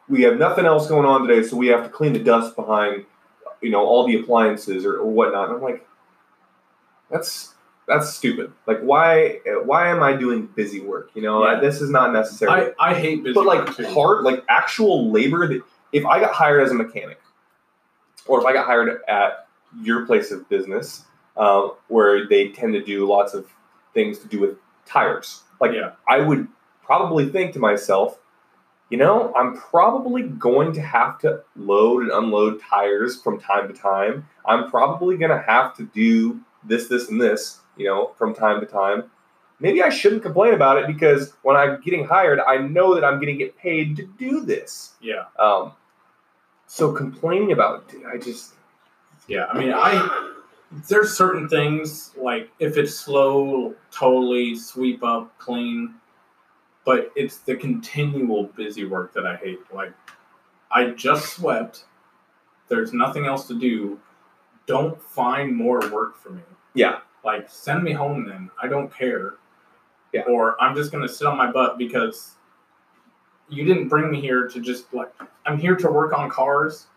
we 0.08 0.22
have 0.22 0.38
nothing 0.38 0.66
else 0.66 0.88
going 0.88 1.06
on 1.06 1.28
today, 1.28 1.46
so 1.46 1.58
we 1.58 1.68
have 1.68 1.84
to 1.84 1.90
clean 1.90 2.14
the 2.14 2.20
dust 2.20 2.56
behind, 2.56 3.06
you 3.62 3.72
know, 3.72 3.84
all 3.86 4.08
the 4.08 4.20
appliances 4.20 4.86
or, 4.86 4.98
or 5.00 5.10
whatnot. 5.10 5.50
And 5.50 5.58
I'm 5.58 5.64
like, 5.64 5.86
that's 7.12 7.56
that's 7.88 8.10
stupid. 8.10 8.52
Like, 8.66 8.80
why 8.82 9.40
why 9.64 9.88
am 9.90 10.04
I 10.04 10.14
doing 10.14 10.48
busy 10.56 10.80
work? 10.82 11.12
You 11.14 11.22
know, 11.22 11.46
Yeah. 11.48 11.60
this 11.60 11.82
is 11.82 11.90
not 11.90 12.12
necessary. 12.14 12.74
I, 12.80 12.90
I 12.92 12.94
hate 12.94 13.24
busy 13.24 13.34
but 13.34 13.46
like 13.46 13.68
hard, 13.94 14.24
like 14.24 14.44
actual 14.50 15.10
labor. 15.12 15.48
That 15.48 15.62
if 15.94 16.06
I 16.06 16.20
got 16.20 16.34
hired 16.34 16.64
as 16.64 16.72
a 16.72 16.76
mechanic, 16.76 17.20
or 18.26 18.40
if 18.40 18.46
I 18.46 18.54
got 18.54 18.66
hired 18.66 19.02
at 19.08 19.48
your 19.82 20.06
place 20.06 20.32
of 20.32 20.48
business, 20.50 21.06
um, 21.38 21.74
where 21.88 22.28
they 22.28 22.50
tend 22.50 22.74
to 22.74 22.84
do 22.84 23.08
lots 23.08 23.34
of 23.34 23.48
things 23.94 24.20
to 24.20 24.28
do 24.28 24.40
with 24.40 24.58
tires, 24.86 25.44
like 25.62 25.72
Yeah. 25.74 25.92
I 26.08 26.20
would 26.20 26.48
probably 26.84 27.30
think 27.30 27.54
to 27.54 27.60
myself, 27.60 28.20
you 28.90 28.98
know, 28.98 29.34
I'm 29.36 29.56
probably 29.58 30.24
going 30.24 30.72
to 30.74 30.82
have 30.82 31.20
to 31.20 31.42
load 31.58 32.04
and 32.04 32.12
unload 32.12 32.62
tires 32.62 33.22
from 33.22 33.40
time 33.40 33.68
to 33.68 33.74
time. 33.74 34.26
I'm 34.46 34.70
probably 34.70 35.18
going 35.18 35.32
to 35.32 35.42
have 35.46 35.76
to 35.78 35.84
do 35.84 36.40
this, 36.64 36.88
this, 36.88 37.10
and 37.10 37.20
this, 37.22 37.60
you 37.78 37.86
know, 37.86 38.14
from 38.18 38.34
time 38.34 38.60
to 38.60 38.66
time. 38.66 39.06
Maybe 39.60 39.82
I 39.82 39.90
shouldn't 39.90 40.22
complain 40.22 40.54
about 40.54 40.78
it 40.78 40.86
because 40.86 41.34
when 41.42 41.56
I'm 41.56 41.82
getting 41.82 42.06
hired, 42.06 42.40
I 42.40 42.58
know 42.58 42.94
that 42.94 43.04
I'm 43.04 43.16
going 43.16 43.28
to 43.28 43.34
get 43.34 43.58
paid 43.58 43.96
to 43.98 44.04
do 44.04 44.42
this. 44.42 44.94
Yeah. 45.02 45.26
Um, 45.40 45.72
so 46.68 46.92
complaining 46.92 47.52
about 47.52 47.92
it, 47.94 48.02
I 48.06 48.18
just, 48.18 48.54
Yeah. 49.28 49.46
I 49.46 49.58
mean, 49.58 49.74
I 49.74 50.34
there's 50.90 51.16
certain 51.16 51.48
things 51.48 52.12
like 52.18 52.50
if 52.60 52.78
it's 52.78 52.94
slow, 52.94 53.74
totally 53.92 54.56
sweep 54.56 55.04
up, 55.04 55.38
clean. 55.38 55.96
But 56.86 57.12
it's 57.16 57.40
the 57.40 57.56
continual 57.56 58.46
busy 58.56 58.86
work 58.86 59.14
that 59.14 59.26
I 59.26 59.36
hate. 59.36 59.60
Like, 59.74 59.92
I 60.72 60.92
just 60.92 61.34
swept. 61.34 61.84
There's 62.70 62.94
nothing 62.94 63.26
else 63.26 63.48
to 63.48 63.60
do. 63.60 64.00
Don't 64.68 65.02
find 65.02 65.54
more 65.54 65.80
work 65.92 66.18
for 66.18 66.30
me. 66.30 66.42
Yeah. 66.74 67.00
Like, 67.28 67.50
send 67.50 67.84
me 67.84 67.92
home 67.92 68.26
then. 68.26 68.50
I 68.64 68.68
don't 68.68 68.92
care. 68.92 69.36
Yeah. 70.14 70.22
Or 70.30 70.56
I'm 70.62 70.74
just 70.76 70.92
gonna 70.94 71.10
sit 71.10 71.28
on 71.28 71.38
my 71.38 71.52
butt 71.52 71.78
because 71.78 72.36
you 73.50 73.66
didn't 73.66 73.90
bring 73.90 74.10
me 74.10 74.22
here 74.22 74.48
to 74.48 74.62
just 74.62 74.94
like 74.94 75.12
I'm 75.46 75.58
here 75.58 75.76
to 75.76 75.92
work 75.92 76.18
on 76.18 76.30
cars 76.30 76.88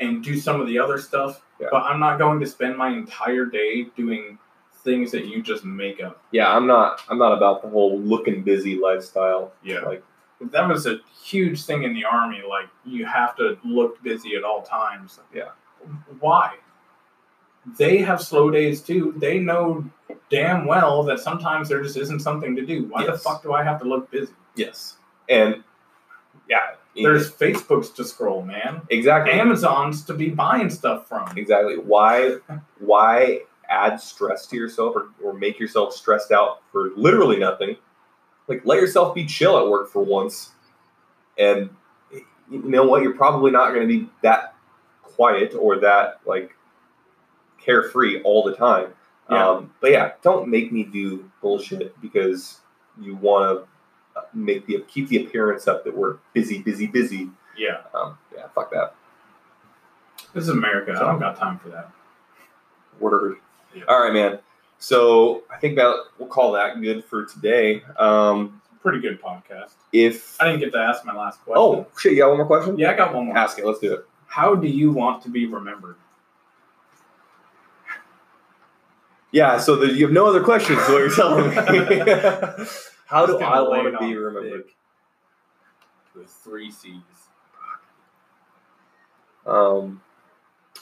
and 0.00 0.24
do 0.24 0.38
some 0.38 0.60
of 0.60 0.66
the 0.66 0.78
other 0.78 0.98
stuff. 0.98 1.42
Yeah. 1.60 1.68
But 1.70 1.82
I'm 1.82 2.00
not 2.00 2.18
going 2.18 2.40
to 2.40 2.46
spend 2.46 2.76
my 2.76 2.88
entire 2.88 3.44
day 3.46 3.84
doing 3.96 4.38
things 4.82 5.10
that 5.12 5.26
you 5.26 5.42
just 5.42 5.64
make 5.64 6.02
up. 6.02 6.22
yeah, 6.32 6.54
I'm 6.54 6.66
not, 6.66 7.00
I'm 7.08 7.16
not 7.16 7.32
about 7.32 7.62
the 7.62 7.68
whole 7.68 7.98
looking 8.00 8.42
busy 8.42 8.78
lifestyle. 8.78 9.52
Yeah. 9.62 9.80
Like, 9.80 10.02
That 10.50 10.68
was 10.68 10.86
a 10.86 10.98
huge 11.22 11.64
thing 11.64 11.84
in 11.84 11.94
the 11.94 12.04
army. 12.04 12.42
Like 12.46 12.68
you 12.84 13.06
have 13.06 13.36
to 13.36 13.56
look 13.64 14.02
busy 14.02 14.34
at 14.36 14.44
all 14.44 14.62
times. 14.62 15.20
Yeah. 15.34 15.50
Why? 16.20 16.54
They 17.78 17.98
have 17.98 18.20
slow 18.20 18.50
days 18.50 18.80
too. 18.82 19.14
They 19.16 19.38
know 19.38 19.84
damn 20.30 20.66
well 20.66 21.02
that 21.04 21.18
sometimes 21.20 21.68
there 21.68 21.82
just 21.82 21.96
isn't 21.96 22.20
something 22.20 22.54
to 22.56 22.64
do. 22.66 22.84
Why 22.84 23.06
the 23.06 23.16
fuck 23.18 23.42
do 23.42 23.52
I 23.52 23.62
have 23.62 23.80
to 23.80 23.88
look 23.88 24.10
busy? 24.10 24.32
yes. 24.56 24.96
And 25.28 25.64
yeah, 26.48 26.74
There's 26.94 27.30
Facebooks 27.30 27.94
to 27.94 28.04
scroll, 28.04 28.42
man. 28.42 28.82
exactly. 28.90 29.32
Amazon's 29.32 30.04
to 30.04 30.12
be 30.14 30.28
buying 30.28 30.68
stuff 30.68 31.08
from. 31.08 31.36
Exactly. 31.38 31.78
Why 31.78 32.36
why 32.78 33.40
add 33.70 33.98
stress 33.98 34.46
to 34.48 34.56
yourself 34.56 34.94
or, 34.94 35.08
or 35.24 35.32
make 35.32 35.58
yourself 35.58 35.94
stressed 35.94 36.30
out 36.32 36.60
for 36.70 36.90
literally 36.96 37.38
nothing? 37.38 37.76
Like 38.46 38.60
let 38.66 38.78
yourself 38.78 39.14
be 39.14 39.24
chill 39.24 39.56
at 39.58 39.66
work 39.66 39.88
for 39.90 40.02
once. 40.04 40.50
And 41.38 41.70
you 42.50 42.62
know 42.62 42.84
what? 42.84 43.02
You're 43.02 43.14
probably 43.16 43.50
not 43.50 43.72
going 43.72 43.88
to 43.88 44.00
be 44.00 44.10
that 44.22 44.54
quiet 45.02 45.54
or 45.58 45.78
that 45.80 46.20
like 46.26 46.54
carefree 47.64 48.20
all 48.22 48.42
the 48.42 48.54
time. 48.54 48.88
Yeah. 49.30 49.48
Um, 49.48 49.72
but 49.80 49.90
yeah, 49.90 50.12
don't 50.22 50.48
make 50.48 50.72
me 50.72 50.82
do 50.84 51.30
bullshit 51.40 51.98
because 52.00 52.60
you 53.00 53.16
want 53.16 53.64
to 54.14 54.20
make 54.34 54.66
the 54.66 54.84
keep 54.86 55.08
the 55.08 55.24
appearance 55.24 55.66
up 55.66 55.84
that 55.84 55.96
we're 55.96 56.18
busy, 56.32 56.58
busy, 56.58 56.86
busy. 56.86 57.30
Yeah. 57.56 57.78
Um, 57.94 58.18
yeah, 58.34 58.46
fuck 58.54 58.70
that. 58.72 58.94
This 60.34 60.44
is 60.44 60.50
America. 60.50 60.92
I 60.92 61.00
don't 61.00 61.20
got 61.20 61.36
time 61.36 61.58
for 61.58 61.70
that. 61.70 61.90
Word. 63.00 63.36
Yeah. 63.74 63.84
All 63.88 64.02
right, 64.02 64.12
man. 64.12 64.38
So 64.78 65.44
I 65.50 65.56
think 65.56 65.76
that 65.76 65.94
we'll 66.18 66.28
call 66.28 66.52
that 66.52 66.80
good 66.80 67.04
for 67.04 67.24
today. 67.24 67.82
Um, 67.98 68.60
Pretty 68.82 69.00
good 69.00 69.22
podcast. 69.22 69.72
if 69.92 70.38
I 70.40 70.44
didn't 70.44 70.60
get 70.60 70.72
to 70.72 70.78
ask 70.78 71.04
my 71.06 71.14
last 71.14 71.40
question. 71.40 71.58
oh 71.58 71.86
shit, 71.98 72.12
you 72.12 72.18
got 72.18 72.28
one 72.28 72.36
more 72.36 72.46
question? 72.46 72.76
yeah, 72.78 72.90
I 72.90 72.94
got 72.94 73.14
one 73.14 73.26
more. 73.26 73.36
Ask 73.36 73.58
it. 73.58 73.64
Let's 73.64 73.78
do 73.78 73.94
it. 73.94 74.06
How 74.26 74.54
do 74.54 74.66
you 74.66 74.92
want 74.92 75.22
to 75.22 75.30
be 75.30 75.46
remembered? 75.46 75.96
Yeah. 79.34 79.58
So 79.58 79.74
that 79.76 79.94
you 79.94 80.04
have 80.04 80.12
no 80.12 80.26
other 80.26 80.42
questions. 80.42 80.78
Is 80.78 80.88
what 80.88 80.98
you're 80.98 81.14
telling 81.14 81.50
me? 81.50 81.56
How 83.06 83.26
do 83.26 83.36
I 83.38 83.60
want 83.60 83.92
to 83.92 83.98
be 83.98 84.14
remembered? 84.14 84.66
thick 84.66 84.76
With 86.14 86.30
three 86.30 86.70
C's. 86.70 87.00
Um, 89.44 90.00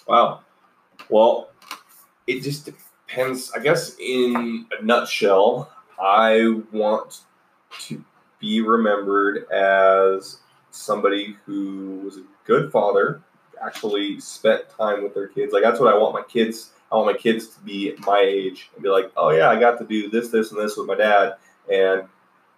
wow. 0.07 0.41
Well, 1.09 1.49
it 2.27 2.43
just 2.43 2.67
depends. 2.67 3.51
I 3.57 3.61
guess 3.61 3.97
in 3.99 4.67
a 4.79 4.85
nutshell, 4.85 5.73
I 5.99 6.61
want 6.73 7.21
to 7.87 8.05
be 8.39 8.61
remembered 8.61 9.51
as 9.51 10.41
somebody 10.71 11.37
who 11.47 12.03
was 12.05 12.19
a 12.19 12.25
good 12.45 12.71
father, 12.71 13.23
actually 13.65 14.21
spent 14.21 14.69
time 14.69 15.03
with 15.03 15.15
their 15.15 15.29
kids. 15.29 15.55
Like 15.55 15.63
that's 15.63 15.81
what 15.81 15.93
I 15.93 15.97
want 15.97 16.15
my 16.15 16.23
kids. 16.23 16.73
I 16.93 16.97
want 16.97 17.07
my 17.07 17.19
kids 17.19 17.49
to 17.49 17.61
be 17.61 17.95
my 18.07 18.21
age 18.21 18.71
and 18.75 18.83
be 18.83 18.91
like, 18.91 19.11
oh 19.17 19.31
yeah, 19.31 19.49
I 19.49 19.59
got 19.59 19.79
to 19.79 19.85
do 19.87 20.11
this, 20.11 20.29
this, 20.29 20.53
and 20.53 20.61
this 20.61 20.77
with 20.77 20.87
my 20.87 20.95
dad, 20.95 21.37
and 21.73 22.03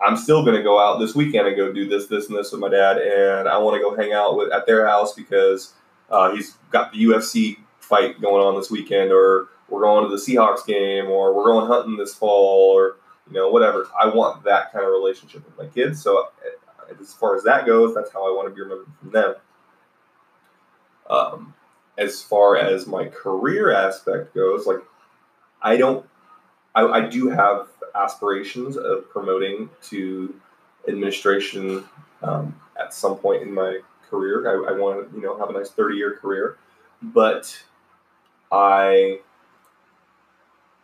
I'm 0.00 0.16
still 0.16 0.44
going 0.44 0.56
to 0.56 0.62
go 0.62 0.80
out 0.80 0.98
this 0.98 1.14
weekend 1.14 1.46
and 1.46 1.56
go 1.56 1.72
do 1.72 1.88
this, 1.88 2.08
this, 2.08 2.28
and 2.28 2.36
this 2.36 2.50
with 2.50 2.60
my 2.60 2.68
dad, 2.68 2.98
and 2.98 3.48
I 3.48 3.58
want 3.58 3.76
to 3.76 3.80
go 3.80 3.96
hang 3.96 4.12
out 4.12 4.36
with 4.36 4.52
at 4.52 4.66
their 4.66 4.86
house 4.86 5.14
because 5.14 5.74
uh, 6.10 6.34
he's 6.34 6.56
got 6.70 6.92
the 6.92 7.04
UFC 7.04 7.58
fight 7.78 8.20
going 8.20 8.44
on 8.44 8.56
this 8.56 8.70
weekend, 8.70 9.12
or 9.12 9.48
we're 9.68 9.82
going 9.82 10.04
to 10.04 10.10
the 10.10 10.20
Seahawks 10.20 10.66
game, 10.66 11.06
or 11.06 11.32
we're 11.32 11.44
going 11.44 11.68
hunting 11.68 11.96
this 11.96 12.14
fall, 12.14 12.74
or 12.74 12.96
you 13.28 13.34
know 13.34 13.48
whatever. 13.50 13.88
I 13.98 14.08
want 14.08 14.42
that 14.44 14.72
kind 14.72 14.84
of 14.84 14.90
relationship 14.90 15.44
with 15.46 15.56
my 15.56 15.72
kids. 15.72 16.02
So 16.02 16.18
uh, 16.18 16.94
as 17.00 17.14
far 17.14 17.36
as 17.36 17.44
that 17.44 17.66
goes, 17.66 17.94
that's 17.94 18.12
how 18.12 18.26
I 18.26 18.36
want 18.36 18.48
to 18.48 18.54
be 18.54 18.62
remembered 18.62 18.88
from 19.00 19.10
them. 19.12 19.34
Um, 21.08 21.54
as 21.96 22.22
far 22.22 22.56
as 22.56 22.86
my 22.86 23.06
career 23.06 23.72
aspect 23.72 24.34
goes, 24.34 24.66
like 24.66 24.80
I 25.62 25.76
don't, 25.76 26.04
I, 26.74 26.84
I 26.86 27.08
do 27.08 27.28
have 27.28 27.68
aspirations 27.94 28.76
of 28.76 29.08
promoting 29.10 29.70
to 29.84 30.34
administration 30.88 31.84
um, 32.22 32.60
at 32.78 32.92
some 32.92 33.16
point 33.16 33.42
in 33.42 33.54
my 33.54 33.80
career. 34.10 34.66
I, 34.66 34.72
I 34.72 34.76
want 34.76 35.10
to, 35.10 35.16
you 35.16 35.22
know, 35.22 35.38
have 35.38 35.50
a 35.50 35.52
nice 35.52 35.70
30 35.70 35.96
year 35.96 36.16
career, 36.16 36.58
but 37.02 37.62
I 38.50 39.20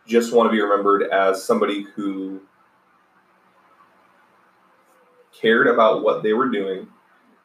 just 0.06 0.32
want 0.32 0.48
to 0.48 0.52
be 0.52 0.60
remembered 0.60 1.04
as 1.04 1.44
somebody 1.44 1.82
who 1.82 2.40
cared 5.32 5.66
about 5.66 6.02
what 6.02 6.22
they 6.22 6.32
were 6.32 6.48
doing 6.48 6.88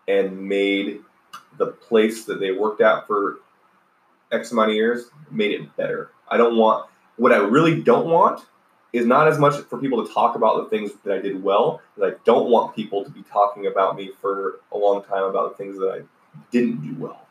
and 0.07 0.47
made 0.47 0.99
the 1.57 1.67
place 1.67 2.25
that 2.25 2.39
they 2.39 2.51
worked 2.51 2.81
at 2.81 3.07
for 3.07 3.37
X 4.31 4.51
amount 4.51 4.69
of 4.69 4.75
years 4.75 5.05
made 5.31 5.51
it 5.51 5.75
better. 5.75 6.11
I 6.27 6.37
don't 6.37 6.57
want 6.57 6.89
what 7.17 7.31
I 7.31 7.37
really 7.37 7.81
don't 7.81 8.07
want 8.07 8.45
is 8.93 9.05
not 9.05 9.27
as 9.27 9.37
much 9.37 9.55
for 9.63 9.77
people 9.77 10.05
to 10.05 10.13
talk 10.13 10.35
about 10.35 10.63
the 10.63 10.69
things 10.69 10.91
that 11.03 11.13
I 11.17 11.21
did 11.21 11.41
well, 11.43 11.81
but 11.97 12.13
I 12.13 12.15
don't 12.25 12.49
want 12.49 12.75
people 12.75 13.03
to 13.03 13.09
be 13.09 13.23
talking 13.23 13.67
about 13.67 13.95
me 13.95 14.11
for 14.21 14.59
a 14.71 14.77
long 14.77 15.03
time 15.03 15.23
about 15.23 15.51
the 15.57 15.63
things 15.63 15.77
that 15.79 15.89
I 15.91 16.01
didn't 16.51 16.81
do 16.81 16.95
well. 17.01 17.21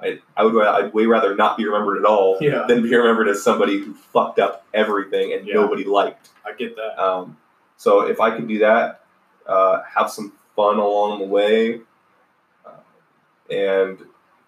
I, 0.00 0.20
I 0.36 0.44
would 0.44 0.64
I'd 0.64 0.94
way 0.94 1.06
rather 1.06 1.34
not 1.34 1.56
be 1.56 1.66
remembered 1.66 1.98
at 1.98 2.04
all 2.04 2.38
Yeah. 2.40 2.66
than 2.68 2.82
be 2.82 2.94
remembered 2.94 3.28
as 3.28 3.42
somebody 3.42 3.78
who 3.78 3.94
fucked 3.94 4.38
up 4.38 4.64
everything 4.72 5.32
and 5.32 5.46
Yeah. 5.46 5.54
nobody 5.54 5.82
liked. 5.84 6.30
I 6.46 6.52
get 6.52 6.76
that. 6.76 7.02
Um, 7.04 7.36
so 7.76 8.02
if 8.06 8.20
I 8.20 8.34
can 8.34 8.46
do 8.46 8.58
that, 8.60 9.00
uh, 9.46 9.82
have 9.82 10.10
some 10.10 10.32
fun 10.54 10.76
along 10.78 11.18
the 11.18 11.24
way, 11.26 11.80
uh, 12.64 12.70
and 13.52 13.98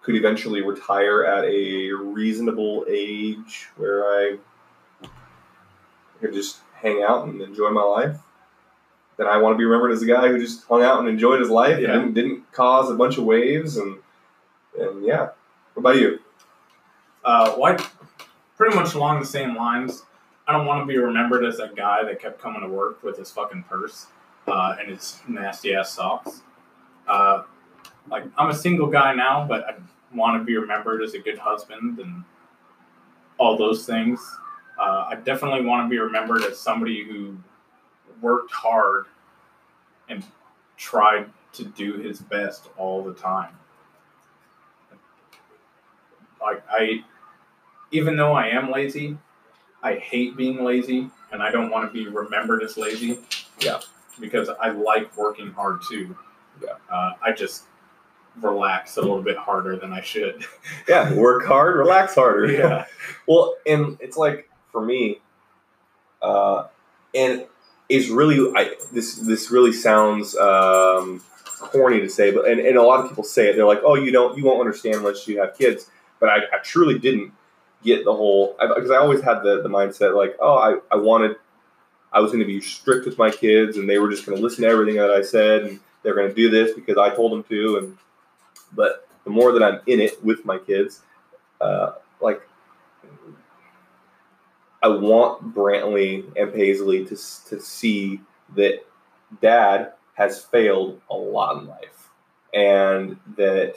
could 0.01 0.15
eventually 0.15 0.61
retire 0.61 1.23
at 1.23 1.43
a 1.45 1.91
reasonable 1.91 2.85
age 2.89 3.67
where 3.77 4.03
I 4.05 4.37
could 6.19 6.33
just 6.33 6.57
hang 6.73 7.03
out 7.07 7.27
and 7.27 7.41
enjoy 7.41 7.69
my 7.69 7.83
life, 7.83 8.17
then 9.17 9.27
I 9.27 9.37
want 9.37 9.53
to 9.53 9.57
be 9.57 9.65
remembered 9.65 9.91
as 9.91 10.01
a 10.01 10.05
guy 10.07 10.27
who 10.29 10.39
just 10.39 10.63
hung 10.65 10.83
out 10.83 10.99
and 10.99 11.07
enjoyed 11.07 11.39
his 11.39 11.49
life 11.49 11.79
Yeah. 11.79 11.91
and 11.93 12.13
didn't, 12.13 12.29
didn't 12.29 12.51
cause 12.51 12.89
a 12.89 12.95
bunch 12.95 13.17
of 13.17 13.23
waves 13.25 13.77
and 13.77 13.97
and 14.79 15.03
yeah. 15.05 15.29
What 15.73 15.81
about 15.81 15.95
you? 15.97 16.19
Uh, 17.25 17.51
why? 17.55 17.77
Pretty 18.57 18.75
much 18.75 18.93
along 18.93 19.19
the 19.19 19.25
same 19.25 19.55
lines. 19.55 20.03
I 20.47 20.53
don't 20.53 20.65
want 20.65 20.81
to 20.81 20.85
be 20.85 20.97
remembered 20.97 21.43
as 21.45 21.57
that 21.57 21.75
guy 21.75 22.03
that 22.05 22.21
kept 22.21 22.41
coming 22.41 22.61
to 22.61 22.67
work 22.67 23.03
with 23.03 23.17
his 23.17 23.29
fucking 23.31 23.63
purse 23.69 24.07
uh, 24.47 24.75
and 24.79 24.89
his 24.89 25.19
nasty 25.27 25.75
ass 25.75 25.91
socks. 25.93 26.41
Uh, 27.07 27.43
like 28.09 28.23
I'm 28.37 28.49
a 28.49 28.55
single 28.55 28.87
guy 28.87 29.13
now, 29.13 29.45
but 29.47 29.65
I 29.65 29.75
want 30.13 30.39
to 30.39 30.43
be 30.43 30.57
remembered 30.57 31.01
as 31.01 31.13
a 31.13 31.19
good 31.19 31.37
husband 31.37 31.99
and 31.99 32.23
all 33.37 33.57
those 33.57 33.85
things. 33.85 34.19
Uh, 34.79 35.05
I 35.09 35.15
definitely 35.15 35.65
want 35.65 35.85
to 35.85 35.89
be 35.89 35.99
remembered 35.99 36.43
as 36.43 36.59
somebody 36.59 37.03
who 37.03 37.37
worked 38.21 38.51
hard 38.51 39.05
and 40.09 40.23
tried 40.77 41.29
to 41.53 41.65
do 41.65 41.93
his 41.93 42.19
best 42.19 42.69
all 42.77 43.03
the 43.03 43.13
time. 43.13 43.53
Like 46.41 46.63
I, 46.69 47.03
even 47.91 48.15
though 48.15 48.33
I 48.33 48.47
am 48.47 48.71
lazy, 48.71 49.17
I 49.83 49.95
hate 49.95 50.35
being 50.35 50.63
lazy, 50.63 51.09
and 51.31 51.41
I 51.41 51.51
don't 51.51 51.69
want 51.69 51.87
to 51.87 51.93
be 51.93 52.07
remembered 52.07 52.63
as 52.63 52.77
lazy. 52.77 53.19
Yeah. 53.59 53.79
Because 54.19 54.49
I 54.49 54.69
like 54.69 55.15
working 55.15 55.51
hard 55.51 55.81
too. 55.89 56.15
Yeah. 56.61 56.75
Uh, 56.91 57.13
I 57.21 57.31
just 57.31 57.63
relax 58.39 58.97
a 58.97 59.01
little 59.01 59.21
bit 59.21 59.37
harder 59.37 59.75
than 59.75 59.93
I 59.93 60.01
should. 60.01 60.45
Yeah, 60.87 61.13
work 61.13 61.45
hard, 61.45 61.77
relax 61.77 62.15
harder. 62.15 62.51
Yeah. 62.51 62.85
Well, 63.27 63.55
and 63.67 63.97
it's 64.01 64.17
like 64.17 64.49
for 64.71 64.83
me, 64.83 65.19
uh, 66.21 66.67
and 67.13 67.45
it's 67.87 68.09
really 68.09 68.51
I 68.55 68.75
this 68.91 69.15
this 69.15 69.51
really 69.51 69.73
sounds 69.73 70.35
um, 70.35 71.21
corny 71.59 71.99
to 72.01 72.09
say, 72.09 72.31
but 72.31 72.47
and, 72.47 72.59
and 72.59 72.77
a 72.77 72.83
lot 72.83 73.01
of 73.01 73.09
people 73.09 73.23
say 73.23 73.49
it. 73.49 73.55
They're 73.55 73.65
like, 73.65 73.81
"Oh, 73.83 73.95
you 73.95 74.11
don't, 74.11 74.37
you 74.37 74.43
won't 74.43 74.59
understand 74.59 74.95
unless 74.97 75.27
you 75.27 75.39
have 75.39 75.57
kids." 75.57 75.89
But 76.19 76.29
I, 76.29 76.37
I 76.53 76.57
truly 76.63 76.99
didn't 76.99 77.33
get 77.83 78.05
the 78.05 78.13
whole 78.13 78.55
because 78.59 78.91
I, 78.91 78.97
always 78.97 79.21
had 79.21 79.43
the 79.43 79.61
the 79.61 79.69
mindset 79.69 80.15
like, 80.15 80.35
"Oh, 80.39 80.57
I 80.57 80.95
I 80.95 80.97
wanted." 80.97 81.35
I 82.13 82.19
was 82.19 82.31
going 82.31 82.43
to 82.43 82.45
be 82.45 82.59
strict 82.59 83.05
with 83.05 83.17
my 83.17 83.31
kids, 83.31 83.77
and 83.77 83.89
they 83.89 83.97
were 83.97 84.09
just 84.09 84.25
going 84.25 84.37
to 84.37 84.43
listen 84.43 84.63
to 84.63 84.69
everything 84.69 84.97
that 84.97 85.11
I 85.11 85.21
said, 85.21 85.63
and 85.63 85.79
they're 86.03 86.15
going 86.15 86.27
to 86.27 86.35
do 86.35 86.49
this 86.49 86.73
because 86.73 86.97
I 86.97 87.09
told 87.15 87.31
them 87.31 87.43
to. 87.43 87.77
And 87.77 87.97
but 88.73 89.07
the 89.23 89.29
more 89.29 89.51
that 89.51 89.63
I'm 89.63 89.81
in 89.87 89.99
it 89.99 90.23
with 90.23 90.45
my 90.45 90.57
kids, 90.57 91.01
uh, 91.59 91.93
like 92.19 92.41
I 94.83 94.87
want 94.87 95.53
Brantley 95.53 96.25
and 96.35 96.53
Paisley 96.53 97.05
to 97.05 97.15
to 97.15 97.59
see 97.59 98.19
that 98.55 98.85
Dad 99.41 99.93
has 100.15 100.43
failed 100.43 101.01
a 101.09 101.15
lot 101.15 101.61
in 101.61 101.67
life, 101.67 102.09
and 102.53 103.17
that 103.37 103.75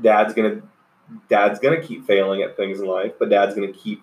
Dad's 0.00 0.34
gonna 0.34 0.62
Dad's 1.28 1.58
gonna 1.58 1.82
keep 1.82 2.06
failing 2.06 2.42
at 2.42 2.56
things 2.56 2.80
in 2.80 2.86
life, 2.86 3.12
but 3.18 3.30
Dad's 3.30 3.54
gonna 3.54 3.72
keep 3.72 4.02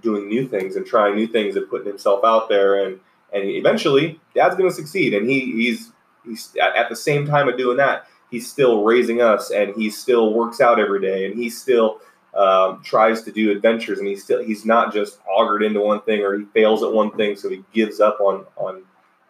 doing 0.00 0.28
new 0.28 0.46
things 0.46 0.76
and 0.76 0.86
trying 0.86 1.14
new 1.14 1.26
things 1.26 1.56
and 1.56 1.68
putting 1.68 1.86
himself 1.88 2.24
out 2.24 2.48
there, 2.48 2.84
and 2.84 3.00
and 3.32 3.44
eventually 3.44 4.20
Dad's 4.34 4.56
gonna 4.56 4.70
succeed, 4.70 5.12
and 5.12 5.28
he 5.28 5.40
he's 5.52 5.92
he's 6.24 6.54
at 6.56 6.88
the 6.88 6.96
same 6.96 7.26
time 7.26 7.48
of 7.48 7.56
doing 7.56 7.76
that, 7.78 8.06
he's 8.30 8.50
still 8.50 8.84
raising 8.84 9.20
us, 9.20 9.50
and 9.50 9.74
he 9.74 9.90
still 9.90 10.32
works 10.32 10.60
out 10.60 10.78
every 10.78 11.00
day, 11.00 11.26
and 11.26 11.38
he 11.38 11.50
still 11.50 12.00
um, 12.34 12.82
tries 12.82 13.22
to 13.22 13.32
do 13.32 13.50
adventures, 13.50 13.98
and 13.98 14.06
he's 14.06 14.22
still 14.22 14.42
he's 14.42 14.64
not 14.64 14.92
just 14.92 15.18
augured 15.28 15.62
into 15.62 15.80
one 15.80 16.02
thing 16.02 16.20
or 16.20 16.38
he 16.38 16.44
fails 16.46 16.82
at 16.82 16.92
one 16.92 17.10
thing, 17.12 17.36
so 17.36 17.48
he 17.48 17.64
gives 17.72 18.00
up 18.00 18.20
on 18.20 18.44
on 18.56 18.82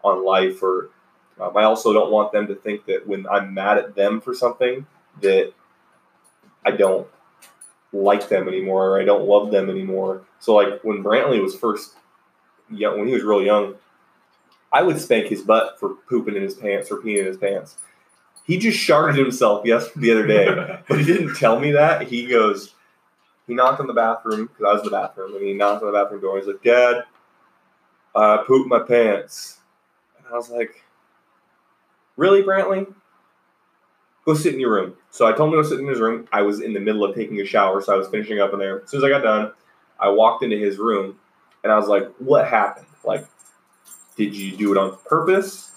on 0.02 0.24
life. 0.24 0.62
Or 0.62 0.90
um, 1.40 1.56
I 1.56 1.64
also 1.64 1.92
don't 1.92 2.10
want 2.10 2.32
them 2.32 2.46
to 2.48 2.54
think 2.54 2.86
that 2.86 3.06
when 3.06 3.26
I'm 3.28 3.54
mad 3.54 3.78
at 3.78 3.94
them 3.94 4.20
for 4.20 4.34
something 4.34 4.86
that 5.22 5.52
I 6.64 6.72
don't 6.72 7.06
like 7.92 8.28
them 8.28 8.48
anymore 8.48 8.90
or 8.90 9.00
I 9.00 9.04
don't 9.04 9.26
love 9.26 9.50
them 9.50 9.70
anymore. 9.70 10.22
So 10.40 10.54
like 10.54 10.82
when 10.82 11.02
Brantley 11.02 11.42
was 11.42 11.54
first 11.54 11.94
young, 12.70 12.98
when 12.98 13.08
he 13.08 13.14
was 13.14 13.22
real 13.22 13.42
young, 13.42 13.74
I 14.72 14.82
would 14.82 15.00
spank 15.00 15.28
his 15.28 15.42
butt 15.42 15.78
for 15.78 15.90
pooping 16.08 16.36
in 16.36 16.42
his 16.42 16.54
pants 16.54 16.90
or 16.90 16.96
peeing 16.96 17.20
in 17.20 17.26
his 17.26 17.36
pants. 17.36 17.76
He 18.46 18.58
just 18.58 18.78
sharded 18.78 19.16
himself 19.16 19.66
yes 19.66 19.90
the 19.96 20.12
other 20.12 20.26
day, 20.26 20.80
but 20.88 20.98
he 20.98 21.04
didn't 21.04 21.34
tell 21.34 21.58
me 21.58 21.72
that. 21.72 22.08
He 22.08 22.26
goes, 22.26 22.74
he 23.46 23.54
knocked 23.54 23.80
on 23.80 23.86
the 23.86 23.92
bathroom 23.92 24.46
because 24.46 24.64
I 24.64 24.72
was 24.72 24.82
in 24.82 24.86
the 24.86 24.90
bathroom, 24.90 25.34
and 25.34 25.44
he 25.44 25.52
knocked 25.52 25.82
on 25.82 25.92
the 25.92 25.98
bathroom 25.98 26.20
door. 26.20 26.38
He's 26.38 26.46
like, 26.46 26.62
"Dad, 26.62 27.04
I 28.14 28.38
pooped 28.46 28.68
my 28.68 28.80
pants," 28.80 29.58
and 30.18 30.26
I 30.26 30.32
was 30.32 30.50
like, 30.50 30.82
"Really, 32.16 32.42
Brantley? 32.42 32.92
Go 34.24 34.34
sit 34.34 34.54
in 34.54 34.60
your 34.60 34.72
room." 34.72 34.94
So 35.10 35.26
I 35.26 35.32
told 35.32 35.52
him 35.52 35.58
to 35.58 35.62
go 35.62 35.68
sit 35.68 35.78
in 35.78 35.86
his 35.86 36.00
room. 36.00 36.26
I 36.32 36.42
was 36.42 36.60
in 36.60 36.72
the 36.72 36.80
middle 36.80 37.04
of 37.04 37.14
taking 37.14 37.40
a 37.40 37.44
shower, 37.44 37.80
so 37.80 37.94
I 37.94 37.96
was 37.96 38.08
finishing 38.08 38.40
up 38.40 38.52
in 38.52 38.58
there. 38.58 38.82
As 38.82 38.90
soon 38.90 38.98
as 38.98 39.04
I 39.04 39.10
got 39.10 39.22
done, 39.22 39.52
I 40.00 40.08
walked 40.08 40.42
into 40.42 40.56
his 40.56 40.78
room, 40.78 41.18
and 41.62 41.72
I 41.72 41.76
was 41.76 41.86
like, 41.86 42.08
"What 42.18 42.48
happened? 42.48 42.86
Like, 43.04 43.26
did 44.16 44.34
you 44.34 44.56
do 44.56 44.72
it 44.72 44.78
on 44.78 44.96
purpose? 45.06 45.70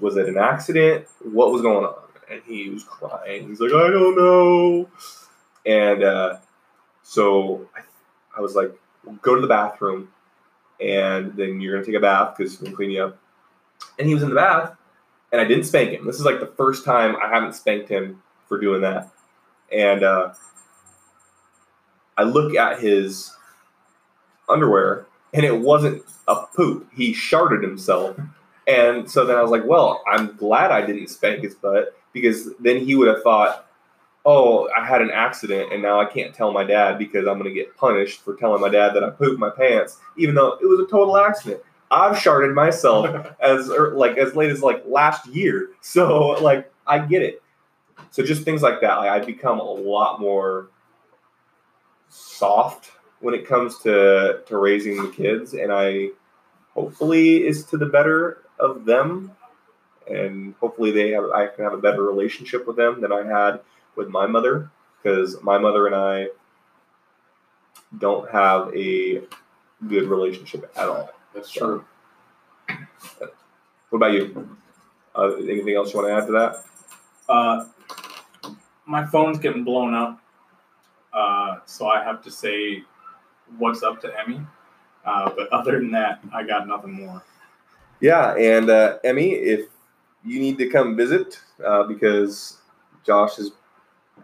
Was 0.00 0.16
it 0.16 0.28
an 0.28 0.36
accident? 0.36 1.06
What 1.20 1.52
was 1.52 1.62
going 1.62 1.86
on?" 1.86 2.03
And 2.30 2.42
he 2.46 2.70
was 2.70 2.84
crying. 2.84 3.48
He's 3.48 3.60
like, 3.60 3.72
"I 3.72 3.90
don't 3.90 4.16
know." 4.16 4.88
And 5.66 6.02
uh, 6.02 6.38
so 7.02 7.68
I, 7.76 7.80
I 8.36 8.40
was 8.40 8.54
like, 8.54 8.72
go 9.22 9.34
to 9.34 9.40
the 9.40 9.46
bathroom, 9.46 10.08
and 10.80 11.34
then 11.36 11.60
you're 11.60 11.74
gonna 11.74 11.86
take 11.86 11.94
a 11.94 12.00
bath 12.00 12.36
because 12.36 12.60
we're 12.60 12.72
clean 12.72 12.90
you 12.90 13.04
up. 13.04 13.18
And 13.98 14.08
he 14.08 14.14
was 14.14 14.22
in 14.22 14.30
the 14.30 14.34
bath, 14.34 14.76
and 15.32 15.40
I 15.40 15.44
didn't 15.44 15.64
spank 15.64 15.90
him. 15.90 16.06
This 16.06 16.16
is 16.16 16.24
like 16.24 16.40
the 16.40 16.52
first 16.56 16.84
time 16.84 17.16
I 17.22 17.28
haven't 17.28 17.54
spanked 17.54 17.88
him 17.88 18.22
for 18.48 18.60
doing 18.60 18.80
that. 18.82 19.10
And 19.72 20.02
uh, 20.02 20.32
I 22.16 22.22
look 22.24 22.54
at 22.54 22.80
his 22.80 23.32
underwear, 24.48 25.06
and 25.32 25.44
it 25.44 25.58
wasn't 25.58 26.02
a 26.28 26.46
poop. 26.54 26.88
He 26.94 27.12
sharted 27.12 27.62
himself. 27.62 28.16
And 28.66 29.10
so 29.10 29.26
then 29.26 29.36
I 29.36 29.42
was 29.42 29.50
like, 29.50 29.64
well, 29.64 30.02
I'm 30.06 30.36
glad 30.36 30.70
I 30.70 30.86
didn't 30.86 31.08
spank 31.08 31.42
his 31.42 31.54
butt 31.54 31.96
because 32.14 32.54
then 32.58 32.78
he 32.78 32.94
would 32.94 33.08
have 33.08 33.22
thought, 33.22 33.66
oh, 34.24 34.70
I 34.74 34.86
had 34.86 35.02
an 35.02 35.10
accident 35.10 35.70
and 35.72 35.82
now 35.82 36.00
I 36.00 36.06
can't 36.06 36.34
tell 36.34 36.50
my 36.50 36.64
dad 36.64 36.96
because 36.98 37.26
I'm 37.26 37.38
going 37.38 37.44
to 37.44 37.54
get 37.54 37.76
punished 37.76 38.22
for 38.22 38.34
telling 38.34 38.62
my 38.62 38.70
dad 38.70 38.94
that 38.94 39.04
I 39.04 39.10
pooped 39.10 39.38
my 39.38 39.50
pants, 39.50 39.98
even 40.16 40.34
though 40.34 40.52
it 40.54 40.64
was 40.64 40.80
a 40.80 40.90
total 40.90 41.18
accident. 41.18 41.60
I've 41.90 42.16
sharded 42.16 42.54
myself 42.54 43.34
as 43.40 43.68
er, 43.68 43.92
like 43.94 44.16
as 44.16 44.34
late 44.34 44.50
as 44.50 44.62
like 44.62 44.82
last 44.86 45.26
year, 45.26 45.70
so 45.82 46.30
like 46.42 46.72
I 46.86 47.00
get 47.00 47.20
it. 47.20 47.42
So 48.10 48.22
just 48.22 48.44
things 48.44 48.62
like 48.62 48.80
that, 48.80 48.96
like, 48.96 49.10
I 49.10 49.24
become 49.24 49.60
a 49.60 49.64
lot 49.64 50.20
more 50.20 50.70
soft 52.08 52.92
when 53.20 53.34
it 53.34 53.46
comes 53.46 53.78
to 53.80 54.40
to 54.46 54.56
raising 54.56 55.02
the 55.02 55.10
kids, 55.10 55.52
and 55.52 55.72
I 55.72 56.10
hopefully 56.74 57.46
is 57.46 57.64
to 57.66 57.76
the 57.76 57.86
better 57.86 58.42
of 58.58 58.84
them, 58.84 59.32
and 60.08 60.54
hopefully 60.60 60.90
they 60.90 61.10
have 61.10 61.24
I 61.30 61.46
can 61.46 61.64
have 61.64 61.72
a 61.72 61.78
better 61.78 62.02
relationship 62.02 62.66
with 62.66 62.76
them 62.76 63.00
than 63.00 63.12
I 63.12 63.24
had 63.24 63.60
with 63.96 64.08
my 64.08 64.26
mother 64.26 64.70
because 65.02 65.40
my 65.42 65.58
mother 65.58 65.86
and 65.86 65.94
I 65.94 66.28
don't 67.98 68.30
have 68.30 68.74
a 68.74 69.22
good 69.88 70.04
relationship 70.04 70.70
at 70.76 70.88
all. 70.88 71.10
That's 71.34 71.50
true. 71.50 71.84
What 72.68 73.98
about 73.98 74.12
you? 74.12 74.56
Uh, 75.14 75.34
anything 75.36 75.76
else 75.76 75.92
you 75.92 76.00
want 76.00 76.08
to 76.08 76.14
add 76.14 76.26
to 76.26 76.32
that? 76.32 76.64
Uh, 77.28 77.66
my 78.86 79.06
phone's 79.06 79.38
getting 79.38 79.64
blown 79.64 79.94
up, 79.94 80.20
uh, 81.12 81.58
so 81.66 81.86
I 81.86 82.02
have 82.02 82.22
to 82.24 82.30
say 82.30 82.82
what's 83.58 83.82
up 83.82 84.00
to 84.02 84.20
Emmy. 84.20 84.40
Uh, 85.04 85.30
but 85.36 85.48
other 85.52 85.78
than 85.78 85.90
that, 85.92 86.20
I 86.32 86.42
got 86.42 86.66
nothing 86.66 86.92
more. 86.92 87.22
Yeah, 88.00 88.34
and 88.34 88.68
uh, 88.68 88.98
Emmy, 89.04 89.30
if 89.30 89.68
you 90.24 90.40
need 90.40 90.58
to 90.58 90.68
come 90.68 90.96
visit 90.96 91.38
uh, 91.64 91.84
because 91.84 92.58
Josh 93.04 93.36
has 93.36 93.52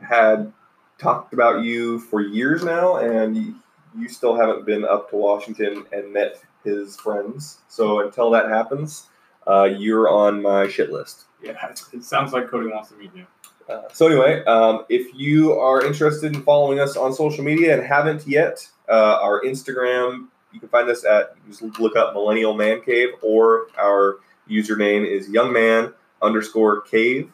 had 0.01 0.53
talked 0.99 1.33
about 1.33 1.63
you 1.63 1.99
for 1.99 2.21
years 2.21 2.65
now, 2.65 2.97
and 2.97 3.37
you, 3.37 4.09
still 4.09 4.37
haven't 4.37 4.65
been 4.67 4.85
up 4.85 5.11
to 5.11 5.17
Washington 5.17 5.85
and 5.93 6.13
met 6.13 6.41
his 6.65 6.97
friends. 6.97 7.59
So 7.69 8.01
until 8.01 8.31
that 8.31 8.49
happens, 8.49 9.09
uh, 9.47 9.65
you're 9.65 10.09
on 10.09 10.43
my 10.43 10.69
shit 10.69 10.91
list. 10.91 11.25
Yeah, 11.43 11.73
it 11.93 12.05
sounds 12.05 12.33
like 12.33 12.49
Cody 12.49 12.69
wants 12.69 12.91
to 12.91 12.97
meet 12.97 13.11
you. 13.15 13.27
Uh, 13.69 13.83
so 13.93 14.07
anyway, 14.07 14.45
um, 14.45 14.85
if 14.89 15.15
you 15.15 15.53
are 15.53 15.85
interested 15.85 16.35
in 16.35 16.43
following 16.43 16.81
us 16.81 16.97
on 16.97 17.13
social 17.13 17.45
media 17.45 17.75
and 17.79 17.87
haven't 17.87 18.27
yet, 18.27 18.69
uh, 18.89 19.19
our 19.23 19.43
Instagram, 19.43 20.27
you 20.53 20.59
can 20.59 20.69
find 20.69 20.89
us 20.89 21.05
at 21.05 21.35
just 21.47 21.63
look 21.79 21.97
up 21.97 22.15
Millennial 22.15 22.55
Man 22.55 22.81
Cave, 22.83 23.11
or 23.23 23.69
our 23.79 24.19
username 24.51 25.07
is 25.07 25.29
Youngman 25.29 25.95
underscore 26.21 26.83
Cave, 26.83 27.33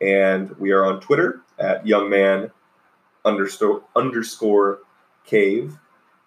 and 0.00 0.50
we 0.58 0.72
are 0.72 0.84
on 0.84 1.00
Twitter 1.00 1.42
at 1.58 1.84
Youngman 1.84 2.50
underscore 3.24 3.82
underscore 3.94 4.80
Cave, 5.24 5.78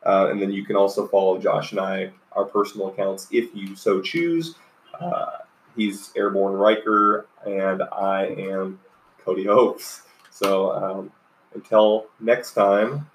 uh, 0.06 0.28
and 0.30 0.42
then 0.42 0.52
you 0.52 0.64
can 0.66 0.76
also 0.76 1.08
follow 1.08 1.40
Josh 1.40 1.72
and 1.72 1.80
I 1.80 2.12
our 2.34 2.46
personal 2.46 2.90
accounts 2.90 3.28
if 3.32 3.54
you 3.56 3.76
so 3.76 4.02
choose. 4.02 4.56
Uh, 5.00 5.32
he's 5.76 6.12
Airborne 6.16 6.54
Riker, 6.54 7.28
and 7.46 7.84
I 7.84 8.26
am 8.26 8.80
Cody 9.24 9.46
Hopes. 9.46 10.04
So 10.30 10.72
um, 10.72 11.12
until 11.54 12.08
next 12.20 12.54
time, 12.54 13.10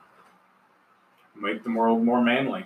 Make 1.36 1.64
the 1.64 1.70
world 1.70 2.04
more 2.04 2.22
manly. 2.22 2.64